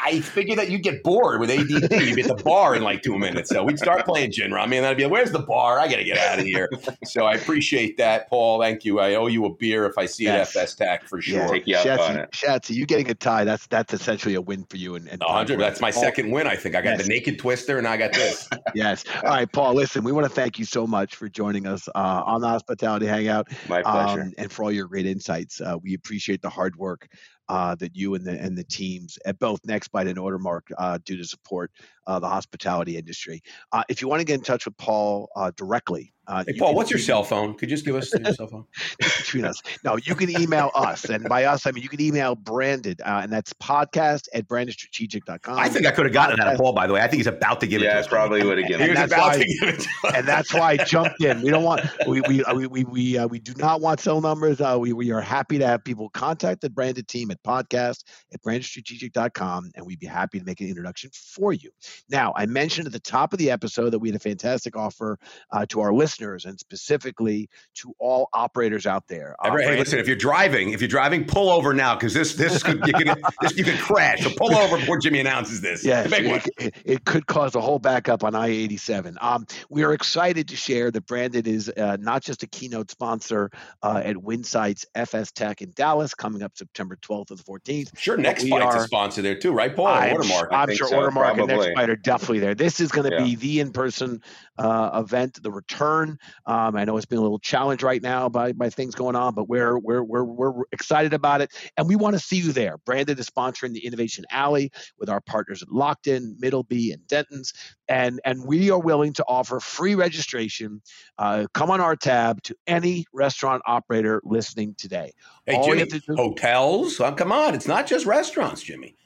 I 0.04 0.20
figured 0.20 0.58
that 0.58 0.70
you'd 0.70 0.82
get 0.82 1.02
bored 1.02 1.38
with 1.40 1.50
ADD. 1.50 1.68
You'd 1.70 2.16
be 2.16 2.22
at 2.22 2.28
the 2.36 2.42
bar 2.44 2.74
in 2.74 2.82
like 2.82 3.02
two 3.02 3.18
minutes. 3.18 3.50
So 3.50 3.62
we'd 3.62 3.78
start 3.78 4.04
playing 4.04 4.32
gin 4.32 4.50
rummy, 4.52 4.76
and 4.76 4.84
then 4.84 4.90
I'd 4.90 4.96
be 4.96 5.04
like, 5.04 5.12
"Where's 5.12 5.30
the 5.30 5.38
bar? 5.40 5.78
I 5.78 5.88
got 5.88 5.96
to 5.96 6.04
get 6.04 6.18
out 6.18 6.38
of 6.40 6.44
here." 6.44 6.68
So 7.04 7.24
I 7.24 7.34
appreciate 7.34 7.96
that, 7.98 8.28
Paul. 8.28 8.60
Thank 8.60 8.84
you. 8.84 8.98
I 9.00 9.14
owe 9.14 9.28
you 9.28 9.44
a 9.44 9.54
beer 9.54 9.86
if 9.86 9.96
I 9.98 10.06
see 10.06 10.24
Yes. 10.24 10.54
it 10.54 10.58
at 10.58 10.62
FS 10.62 10.74
Tech 10.74 11.08
for 11.08 11.20
sure. 11.20 11.40
Yeah. 11.42 11.46
Take 11.48 11.66
you 11.66 11.76
up 11.76 11.86
on 12.00 12.16
Shatsy, 12.16 12.22
it. 12.22 12.30
Shatsy, 12.32 12.70
you 12.74 12.86
getting 12.86 13.10
a 13.10 13.14
tie. 13.14 13.44
That's 13.44 13.66
that's 13.68 13.94
essentially 13.94 14.34
a 14.34 14.40
win 14.40 14.64
for 14.68 14.76
you. 14.76 14.96
And, 14.96 15.08
and 15.08 15.22
hundred. 15.22 15.60
That's 15.60 15.80
my 15.80 15.90
Paul- 15.92 16.02
second 16.02 16.30
win. 16.30 16.46
I 16.46 16.56
think 16.56 16.74
I 16.74 16.80
got 16.82 16.92
Yes. 16.98 17.02
the 17.02 17.08
naked 17.08 17.38
twister, 17.38 17.78
and 17.78 17.86
I 17.86 17.96
got 17.96 18.12
this. 18.12 18.48
Yes. 18.74 19.04
All 19.22 19.30
right, 19.30 19.50
Paul. 19.52 19.74
Listen, 19.74 20.02
we 20.02 20.12
want 20.12 20.24
to 20.24 20.30
thank 20.32 20.58
you 20.58 20.64
so 20.64 20.86
much 20.86 21.14
for 21.16 21.28
joining 21.28 21.66
us 21.66 21.88
uh, 21.94 22.22
on 22.24 22.40
the 22.40 22.48
Hospitality 22.48 23.06
Hangout 23.06 23.48
My 23.68 23.82
pleasure. 23.82 24.22
um, 24.22 24.32
and 24.38 24.50
for 24.50 24.64
all 24.64 24.72
your 24.72 24.86
great 24.86 25.04
insights. 25.04 25.60
Uh, 25.60 25.76
we 25.82 25.92
appreciate 25.94 26.40
the 26.40 26.48
hard 26.48 26.74
work 26.76 27.06
uh, 27.52 27.74
that 27.74 27.94
you 27.94 28.14
and 28.14 28.24
the 28.24 28.40
and 28.40 28.56
the 28.56 28.64
teams 28.64 29.18
at 29.26 29.38
both 29.38 29.60
Nextbite 29.64 30.08
and 30.08 30.16
Ordermark 30.16 30.62
uh, 30.78 30.98
do 31.04 31.18
to 31.18 31.24
support 31.24 31.70
uh, 32.06 32.18
the 32.18 32.28
hospitality 32.28 32.96
industry. 32.96 33.42
Uh, 33.72 33.82
if 33.88 34.00
you 34.02 34.08
want 34.08 34.20
to 34.20 34.24
get 34.24 34.34
in 34.34 34.42
touch 34.42 34.64
with 34.64 34.76
Paul 34.76 35.28
uh, 35.36 35.50
directly, 35.56 36.12
uh, 36.28 36.44
Hey, 36.46 36.54
Paul, 36.56 36.68
can 36.68 36.76
what's 36.76 36.90
your 36.90 37.00
cell 37.00 37.24
phone? 37.24 37.54
Could 37.54 37.68
you 37.68 37.76
just 37.76 37.84
give 37.84 37.96
us 37.96 38.12
your 38.14 38.32
cell 38.32 38.46
phone? 38.46 38.64
between 38.98 39.44
us. 39.44 39.60
No, 39.84 39.96
you 39.96 40.14
can 40.14 40.30
email 40.40 40.70
us, 40.74 41.04
and 41.04 41.28
by 41.28 41.44
us 41.44 41.66
I 41.66 41.72
mean 41.72 41.82
you 41.82 41.88
can 41.88 42.00
email 42.00 42.36
Branded, 42.36 43.00
uh, 43.00 43.20
and 43.22 43.32
that's 43.32 43.52
podcast 43.54 44.28
at 44.32 44.46
brandedstrategic.com. 44.46 45.58
I 45.58 45.68
think 45.68 45.84
I 45.86 45.90
could 45.90 46.04
have 46.06 46.12
gotten 46.14 46.38
it 46.38 46.40
out 46.46 46.52
of 46.52 46.58
Paul, 46.60 46.72
by 46.74 46.86
the 46.86 46.92
way. 46.92 47.00
I 47.00 47.08
think 47.08 47.18
he's 47.18 47.26
about 47.26 47.58
to 47.60 47.66
give 47.66 47.82
it 47.82 47.86
yeah, 47.86 47.92
to 47.94 47.96
I 47.96 48.00
us. 48.00 48.06
probably 48.08 48.44
would 48.44 48.58
have 48.58 48.66
He 48.66 48.72
given 48.72 48.88
was 48.90 48.98
And 49.00 49.10
that's 49.10 49.12
about 49.12 49.26
why- 49.32 49.38
to 49.38 49.44
give 49.44 49.68
it 49.74 49.80
to 49.80 50.08
us. 50.08 50.14
and 50.14 50.28
that's 50.28 50.54
why 50.54 50.70
I 50.72 50.76
jumped 50.76 51.20
in. 51.22 51.42
We 51.42 51.50
don't 51.50 51.64
want 51.64 51.82
we 52.06 52.20
we 52.22 52.44
uh, 52.44 52.54
we 52.54 52.66
we 52.68 52.84
we, 52.84 53.18
uh, 53.18 53.26
we 53.26 53.40
do 53.40 53.52
not 53.56 53.80
want 53.80 53.98
cell 54.00 54.20
numbers. 54.20 54.60
Uh, 54.60 54.76
we 54.78 54.92
we 54.92 55.10
are 55.10 55.20
happy 55.20 55.58
to 55.58 55.66
have 55.66 55.82
people 55.82 56.08
contact 56.10 56.60
the 56.60 56.70
branded 56.70 57.08
team 57.08 57.32
at 57.32 57.42
podcast 57.42 58.04
at 58.32 58.40
brandedstrategic.com, 58.42 59.70
and 59.74 59.84
we'd 59.86 59.98
be 59.98 60.06
happy 60.06 60.38
to 60.38 60.44
make 60.44 60.60
an 60.60 60.68
introduction 60.68 61.10
for 61.14 61.52
you. 61.52 61.70
Now, 62.10 62.32
I 62.36 62.46
mentioned 62.46 62.86
at 62.86 62.92
the 62.92 63.00
top 63.00 63.32
of 63.32 63.38
the 63.38 63.50
episode 63.50 63.90
that 63.90 63.98
we 63.98 64.08
had 64.08 64.16
a 64.16 64.20
fantastic 64.20 64.76
offer 64.76 65.18
uh, 65.50 65.66
to 65.66 65.80
our 65.80 65.92
listeners, 65.92 66.44
and 66.44 66.58
specifically 66.58 67.48
to 67.74 67.94
all 67.98 68.28
operators 68.32 68.86
out 68.86 69.06
there. 69.08 69.36
Uh, 69.42 69.48
Every- 69.48 69.64
hey, 69.64 69.78
listen, 69.78 69.98
if 69.98 70.06
you're 70.06 70.16
driving, 70.16 70.72
if 70.72 70.80
you're 70.80 70.88
driving, 70.88 71.24
pull 71.24 71.50
over 71.50 71.72
now 71.74 71.94
because 71.94 72.14
this 72.14 72.34
this 72.34 72.62
could 72.62 72.86
you 72.86 72.92
could 72.92 73.08
this, 73.40 73.56
you 73.56 73.64
could 73.64 73.78
crash. 73.78 74.20
So 74.22 74.30
pull 74.36 74.54
over 74.54 74.76
before 74.78 74.98
Jimmy 74.98 75.20
announces 75.20 75.60
this. 75.60 75.84
Yes, 75.84 76.04
The 76.04 76.10
big 76.10 76.26
one. 76.26 76.40
it, 76.40 76.52
it, 76.58 76.74
it 76.84 77.04
could 77.04 77.26
cause 77.26 77.54
a 77.54 77.60
whole 77.60 77.78
backup 77.78 78.24
on 78.24 78.34
I-87. 78.34 79.16
Um, 79.22 79.46
we 79.70 79.82
are 79.84 79.92
excited 79.92 80.48
to 80.48 80.56
share 80.56 80.90
that 80.90 81.06
Branded 81.06 81.46
is 81.46 81.68
uh, 81.70 81.96
not 82.00 82.22
just 82.22 82.42
a 82.42 82.46
keynote 82.46 82.90
sponsor 82.90 83.50
uh, 83.82 84.02
at 84.04 84.16
Winsight's 84.16 84.86
FS 84.94 85.32
Tech 85.32 85.62
in 85.62 85.72
Dallas, 85.74 86.14
coming 86.14 86.42
up 86.42 86.56
September 86.56 86.96
12th 86.96 87.26
to 87.28 87.34
the 87.36 87.42
14th. 87.42 87.96
Sure, 87.98 88.16
Nextbite's 88.16 88.74
a 88.74 88.84
sponsor 88.84 89.22
there 89.22 89.36
too, 89.36 89.52
right, 89.52 89.74
Paul? 89.74 89.86
I'm, 89.86 90.16
Ordermark. 90.16 90.48
I'm 90.50 90.74
sure 90.74 90.88
so, 90.88 90.96
Ordermark 90.96 91.38
and 91.38 91.46
probably. 91.48 91.74
Are 91.90 91.96
definitely 91.96 92.38
there. 92.40 92.54
This 92.54 92.80
is 92.80 92.90
going 92.92 93.10
to 93.10 93.16
Yeah. 93.16 93.24
be 93.24 93.34
the 93.36 93.60
in-person 93.60 94.20
uh, 94.58 95.02
event, 95.04 95.42
the 95.42 95.50
return. 95.50 96.18
Um, 96.46 96.76
I 96.76 96.84
know 96.84 96.96
it's 96.96 97.06
been 97.06 97.18
a 97.18 97.22
little 97.22 97.38
challenged 97.38 97.82
right 97.82 98.02
now 98.02 98.28
by, 98.28 98.52
by 98.52 98.70
things 98.70 98.94
going 98.94 99.16
on, 99.16 99.34
but 99.34 99.48
we're 99.48 99.78
we're 99.78 100.02
we're 100.02 100.24
we're 100.24 100.62
excited 100.72 101.12
about 101.14 101.40
it, 101.40 101.50
and 101.76 101.88
we 101.88 101.96
want 101.96 102.14
to 102.14 102.18
see 102.20 102.36
you 102.36 102.52
there. 102.52 102.78
Branded 102.78 103.18
is 103.18 103.28
sponsoring 103.28 103.72
the 103.72 103.84
Innovation 103.84 104.24
Alley 104.30 104.70
with 104.98 105.08
our 105.08 105.20
partners 105.20 105.62
at 105.62 105.68
Lockton, 105.68 106.38
Middleby, 106.40 106.92
and 106.92 107.02
Dentons, 107.08 107.52
and 107.88 108.20
and 108.24 108.44
we 108.46 108.70
are 108.70 108.80
willing 108.80 109.12
to 109.14 109.24
offer 109.28 109.58
free 109.60 109.94
registration. 109.94 110.82
Uh, 111.18 111.46
come 111.54 111.70
on 111.70 111.80
our 111.80 111.96
tab 111.96 112.42
to 112.44 112.54
any 112.66 113.06
restaurant 113.12 113.62
operator 113.66 114.20
listening 114.24 114.74
today. 114.78 115.12
hey, 115.46 115.56
all 115.56 115.64
Jimmy, 115.64 115.84
do- 115.86 116.00
hotels. 116.16 116.98
Come 116.98 117.32
on, 117.32 117.54
it's 117.54 117.66
not 117.66 117.86
just 117.86 118.06
restaurants, 118.06 118.62
Jimmy. 118.62 118.96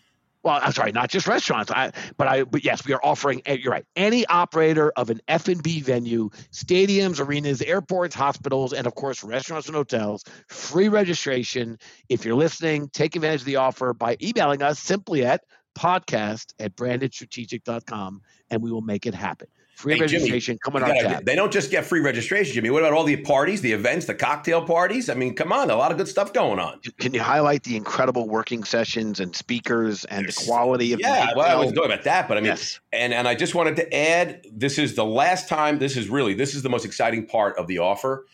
Well, 0.46 0.60
I'm 0.62 0.70
sorry, 0.72 0.92
not 0.92 1.10
just 1.10 1.26
restaurants. 1.26 1.72
I, 1.72 1.90
but 2.16 2.28
I, 2.28 2.44
but 2.44 2.64
yes, 2.64 2.86
we 2.86 2.92
are 2.94 3.00
offering. 3.04 3.42
eh, 3.46 3.58
You're 3.60 3.72
right. 3.72 3.84
Any 3.96 4.24
operator 4.26 4.92
of 4.96 5.10
an 5.10 5.20
F 5.26 5.48
and 5.48 5.60
B 5.60 5.80
venue, 5.80 6.30
stadiums, 6.52 7.18
arenas, 7.18 7.62
airports, 7.62 8.14
hospitals, 8.14 8.72
and 8.72 8.86
of 8.86 8.94
course 8.94 9.24
restaurants 9.24 9.66
and 9.66 9.74
hotels, 9.74 10.24
free 10.48 10.88
registration. 10.88 11.78
If 12.08 12.24
you're 12.24 12.36
listening, 12.36 12.90
take 12.92 13.16
advantage 13.16 13.40
of 13.40 13.46
the 13.46 13.56
offer 13.56 13.92
by 13.92 14.18
emailing 14.22 14.62
us 14.62 14.78
simply 14.78 15.24
at 15.26 15.42
podcast 15.76 16.54
at 16.60 16.76
brandedstrategic.com, 16.76 18.22
and 18.50 18.62
we 18.62 18.70
will 18.70 18.82
make 18.82 19.04
it 19.04 19.14
happen. 19.14 19.48
Free 19.76 19.92
Hey, 19.98 20.06
Jimmy, 20.06 20.22
registration. 20.22 20.58
come 20.64 20.74
on 20.76 20.86
You 20.86 21.06
our 21.06 21.20
they 21.20 21.36
don't 21.36 21.52
just 21.52 21.70
get 21.70 21.84
free 21.84 22.00
registration, 22.00 22.54
Jimmy. 22.54 22.70
What 22.70 22.80
about 22.82 22.94
all 22.94 23.04
the 23.04 23.16
parties, 23.18 23.60
the 23.60 23.72
events, 23.72 24.06
the 24.06 24.14
cocktail 24.14 24.64
parties? 24.64 25.10
I 25.10 25.14
mean, 25.14 25.34
come 25.34 25.52
on, 25.52 25.70
a 25.70 25.76
lot 25.76 25.92
of 25.92 25.98
good 25.98 26.08
stuff 26.08 26.32
going 26.32 26.58
on. 26.58 26.80
Can 26.98 27.12
you 27.12 27.20
highlight 27.20 27.62
the 27.64 27.76
incredible 27.76 28.26
working 28.26 28.64
sessions 28.64 29.20
and 29.20 29.36
speakers 29.36 30.06
and 30.06 30.24
There's- 30.24 30.36
the 30.36 30.46
quality 30.46 30.94
of 30.94 31.00
Yeah, 31.00 31.26
the 31.26 31.32
well, 31.36 31.46
I 31.60 31.62
was 31.62 31.74
talking 31.74 31.92
about 31.92 32.04
that, 32.04 32.26
but 32.26 32.38
I 32.38 32.40
mean, 32.40 32.46
yes. 32.52 32.80
And 32.94 33.12
and 33.12 33.28
I 33.28 33.34
just 33.34 33.54
wanted 33.54 33.76
to 33.76 33.94
add, 33.94 34.46
this 34.50 34.78
is 34.78 34.94
the 34.94 35.04
last 35.04 35.46
time. 35.46 35.78
This 35.78 35.94
is 35.98 36.08
really 36.08 36.32
this 36.32 36.54
is 36.54 36.62
the 36.62 36.70
most 36.70 36.86
exciting 36.86 37.26
part 37.26 37.58
of 37.58 37.66
the 37.66 37.78
offer. 37.78 38.24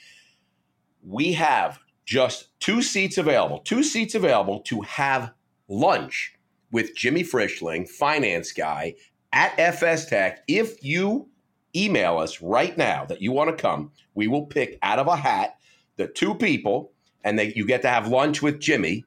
We 1.03 1.33
have 1.33 1.81
just 2.05 2.57
two 2.61 2.83
seats 2.83 3.19
available, 3.19 3.59
two 3.59 3.83
seats 3.83 4.15
available 4.15 4.61
to 4.61 4.83
have 4.83 5.33
lunch 5.69 6.35
with 6.71 6.95
Jimmy 6.95 7.25
Frischling, 7.25 7.89
finance 7.89 8.53
guy 8.53 8.95
at 9.33 9.59
FS 9.59 10.07
Tech. 10.07 10.45
If 10.47 10.85
you 10.85 11.29
email 11.75 12.19
us 12.19 12.41
right 12.41 12.77
now 12.77 13.05
that 13.07 13.23
you 13.23 13.33
want 13.33 13.57
to 13.57 13.61
come, 13.61 13.91
we 14.15 14.29
will 14.29 14.47
pick 14.47 14.79
out 14.83 14.99
of 14.99 15.07
a 15.07 15.17
hat 15.17 15.57
the 15.97 16.07
two 16.07 16.35
people, 16.35 16.93
and 17.25 17.39
they 17.39 17.53
you 17.55 17.67
get 17.67 17.83
to 17.83 17.89
have 17.89 18.09
lunch 18.09 18.43
with 18.43 18.61
Jimmy 18.61 19.05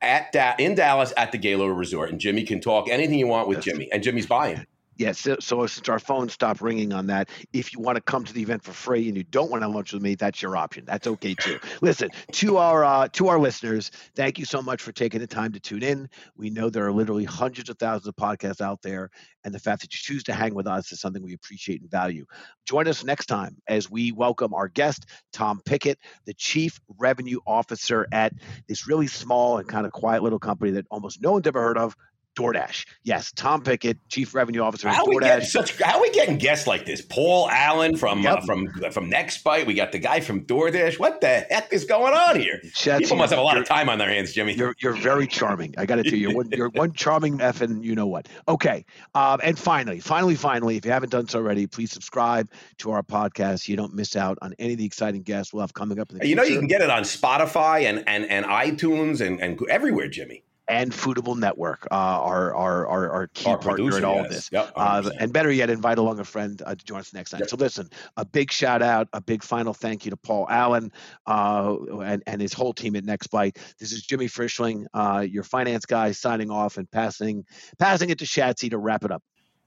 at 0.00 0.32
da- 0.32 0.54
in 0.58 0.74
Dallas 0.74 1.12
at 1.16 1.32
the 1.32 1.38
Gaylord 1.38 1.76
Resort, 1.76 2.10
and 2.10 2.20
Jimmy 2.20 2.44
can 2.44 2.60
talk 2.60 2.88
anything 2.88 3.18
you 3.18 3.26
want 3.26 3.48
with 3.48 3.60
Jimmy, 3.60 3.90
and 3.92 4.02
Jimmy's 4.02 4.26
buying. 4.26 4.64
Yes. 4.98 5.20
so, 5.20 5.36
so, 5.38 5.64
since 5.66 5.88
our 5.88 6.00
phone 6.00 6.28
stopped 6.28 6.60
ringing 6.60 6.92
on 6.92 7.06
that, 7.06 7.28
if 7.52 7.72
you 7.72 7.78
want 7.78 7.96
to 7.96 8.02
come 8.02 8.24
to 8.24 8.32
the 8.32 8.42
event 8.42 8.64
for 8.64 8.72
free 8.72 9.06
and 9.06 9.16
you 9.16 9.22
don't 9.22 9.48
want 9.48 9.62
to 9.62 9.68
lunch 9.68 9.92
with 9.92 10.02
me, 10.02 10.16
that's 10.16 10.42
your 10.42 10.56
option. 10.56 10.84
That's 10.84 11.06
okay 11.06 11.34
too. 11.34 11.60
Listen 11.80 12.10
to 12.32 12.56
our 12.56 12.84
uh, 12.84 13.08
to 13.12 13.28
our 13.28 13.38
listeners. 13.38 13.92
Thank 14.16 14.40
you 14.40 14.44
so 14.44 14.60
much 14.60 14.82
for 14.82 14.90
taking 14.90 15.20
the 15.20 15.26
time 15.28 15.52
to 15.52 15.60
tune 15.60 15.84
in. 15.84 16.10
We 16.36 16.50
know 16.50 16.68
there 16.68 16.84
are 16.84 16.92
literally 16.92 17.24
hundreds 17.24 17.70
of 17.70 17.78
thousands 17.78 18.08
of 18.08 18.16
podcasts 18.16 18.60
out 18.60 18.82
there, 18.82 19.10
and 19.44 19.54
the 19.54 19.60
fact 19.60 19.82
that 19.82 19.94
you 19.94 19.98
choose 20.00 20.24
to 20.24 20.32
hang 20.32 20.52
with 20.52 20.66
us 20.66 20.90
is 20.90 21.00
something 21.00 21.22
we 21.22 21.34
appreciate 21.34 21.80
and 21.80 21.90
value. 21.90 22.26
Join 22.66 22.88
us 22.88 23.04
next 23.04 23.26
time 23.26 23.56
as 23.68 23.88
we 23.88 24.10
welcome 24.10 24.52
our 24.52 24.66
guest 24.66 25.06
Tom 25.32 25.60
Pickett, 25.64 26.00
the 26.26 26.34
Chief 26.34 26.80
Revenue 26.98 27.38
Officer 27.46 28.08
at 28.10 28.32
this 28.66 28.88
really 28.88 29.06
small 29.06 29.58
and 29.58 29.68
kind 29.68 29.86
of 29.86 29.92
quiet 29.92 30.24
little 30.24 30.40
company 30.40 30.72
that 30.72 30.86
almost 30.90 31.22
no 31.22 31.32
one's 31.32 31.46
ever 31.46 31.62
heard 31.62 31.78
of 31.78 31.96
DoorDash. 32.38 32.86
Yes, 33.02 33.32
Tom 33.32 33.62
Pickett, 33.62 33.98
Chief 34.08 34.32
Revenue 34.32 34.60
Officer 34.60 34.88
how 34.88 35.04
DoorDash. 35.04 35.46
such, 35.46 35.80
how 35.82 35.96
are 35.96 36.02
we 36.02 36.10
getting 36.10 36.38
guests 36.38 36.66
like 36.66 36.86
this? 36.86 37.02
Paul 37.02 37.50
Allen 37.50 37.96
from 37.96 38.20
uh, 38.20 38.22
yep. 38.22 38.38
uh, 38.38 38.40
from 38.42 38.68
from 38.92 39.10
Nextbite. 39.10 39.66
We 39.66 39.74
got 39.74 39.90
the 39.90 39.98
guy 39.98 40.20
from 40.20 40.44
DoorDash. 40.44 41.00
What 41.00 41.20
the 41.20 41.46
heck 41.50 41.72
is 41.72 41.84
going 41.84 42.14
on 42.14 42.38
here? 42.38 42.60
People 42.62 43.16
must 43.16 43.30
have 43.30 43.40
a 43.40 43.42
lot 43.42 43.58
of 43.58 43.66
time 43.66 43.88
on 43.88 43.98
their 43.98 44.08
hands, 44.08 44.32
Jimmy. 44.32 44.54
You're 44.54 44.74
you're 44.78 44.96
very 44.96 45.26
charming. 45.26 45.74
I 45.76 45.86
got 45.86 45.96
to 45.96 46.04
tell 46.04 46.12
you, 46.12 46.28
you're 46.28 46.36
one, 46.36 46.50
you're 46.52 46.70
one 46.70 46.92
charming 46.92 47.40
you 47.82 47.94
know 47.94 48.06
what. 48.06 48.28
Okay, 48.46 48.84
um, 49.14 49.40
and 49.42 49.58
finally, 49.58 49.98
finally, 49.98 50.36
finally, 50.36 50.76
if 50.76 50.84
you 50.84 50.92
haven't 50.92 51.10
done 51.10 51.26
so 51.26 51.38
already, 51.38 51.66
please 51.66 51.90
subscribe 51.90 52.50
to 52.78 52.92
our 52.92 53.02
podcast. 53.02 53.66
You 53.68 53.76
don't 53.76 53.94
miss 53.94 54.14
out 54.14 54.38
on 54.42 54.54
any 54.58 54.74
of 54.74 54.78
the 54.78 54.84
exciting 54.84 55.22
guests 55.22 55.52
we'll 55.52 55.62
have 55.62 55.74
coming 55.74 55.98
up. 55.98 56.10
In 56.10 56.18
the 56.18 56.28
you 56.28 56.36
future. 56.36 56.48
know, 56.48 56.54
you 56.54 56.58
can 56.58 56.68
get 56.68 56.82
it 56.82 56.90
on 56.90 57.02
Spotify 57.02 57.82
and 57.82 58.04
and 58.06 58.24
and 58.26 58.46
iTunes 58.46 59.20
and 59.26 59.40
and 59.40 59.60
everywhere, 59.68 60.08
Jimmy 60.08 60.44
and 60.68 60.92
Foodable 60.92 61.36
Network, 61.36 61.86
uh, 61.90 61.94
our, 61.94 62.54
our, 62.54 62.86
our, 62.86 63.10
our 63.10 63.26
key 63.28 63.50
our 63.50 63.58
partner 63.58 63.96
in 63.96 64.04
all 64.04 64.16
yes. 64.16 64.24
of 64.24 64.30
this. 64.30 64.50
Yep, 64.52 64.72
uh, 64.76 65.10
and 65.18 65.32
better 65.32 65.50
yet, 65.50 65.70
invite 65.70 65.98
along 65.98 66.20
a 66.20 66.24
friend 66.24 66.62
uh, 66.64 66.74
to 66.74 66.84
join 66.84 67.00
us 67.00 67.14
next 67.14 67.30
time. 67.30 67.40
Yep. 67.40 67.50
So 67.50 67.56
listen, 67.56 67.90
a 68.16 68.24
big 68.24 68.52
shout 68.52 68.82
out, 68.82 69.08
a 69.12 69.20
big 69.20 69.42
final 69.42 69.72
thank 69.72 70.04
you 70.04 70.10
to 70.10 70.16
Paul 70.16 70.46
Allen 70.50 70.92
uh, 71.26 71.76
and, 72.02 72.22
and 72.26 72.40
his 72.40 72.52
whole 72.52 72.72
team 72.72 72.96
at 72.96 73.04
Nextbite. 73.04 73.56
This 73.78 73.92
is 73.92 74.02
Jimmy 74.02 74.26
Frischling, 74.26 74.84
uh, 74.94 75.26
your 75.28 75.42
finance 75.42 75.86
guy, 75.86 76.12
signing 76.12 76.50
off 76.50 76.76
and 76.76 76.90
passing 76.90 77.44
passing 77.78 78.10
it 78.10 78.18
to 78.18 78.24
Shatsy 78.24 78.70
to 78.70 78.78
wrap 78.78 79.04
it 79.04 79.10
up. 79.10 79.22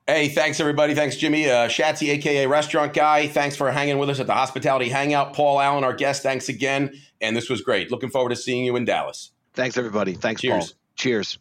Hey, 0.08 0.30
thanks 0.30 0.60
everybody. 0.60 0.96
Thanks, 0.96 1.16
Jimmy. 1.16 1.50
Uh, 1.50 1.68
Shatsy, 1.68 2.10
aka 2.10 2.46
Restaurant 2.48 2.94
Guy. 2.94 3.28
Thanks 3.28 3.56
for 3.56 3.72
hanging 3.72 3.98
with 3.98 4.10
us 4.10 4.20
at 4.20 4.28
the 4.28 4.34
Hospitality 4.34 4.90
Hangout. 4.90 5.34
Paul 5.34 5.62
Allen, 5.62 5.84
our 5.84 5.94
guest. 5.94 6.24
Thanks 6.24 6.50
again. 6.50 6.94
And 7.22 7.38
this 7.38 7.50
was 7.50 7.62
great. 7.62 7.92
Looking 7.92 8.10
forward 8.10 8.30
to 8.30 8.36
seeing 8.36 8.66
you 8.66 8.76
in 8.76 8.84
Dallas. 8.84 9.32
Thanks, 9.54 9.78
everybody. 9.78 10.14
Thanks, 10.16 10.42
Cheers. 10.42 10.72
Paul. 10.72 10.81
Cheers. 11.02 11.36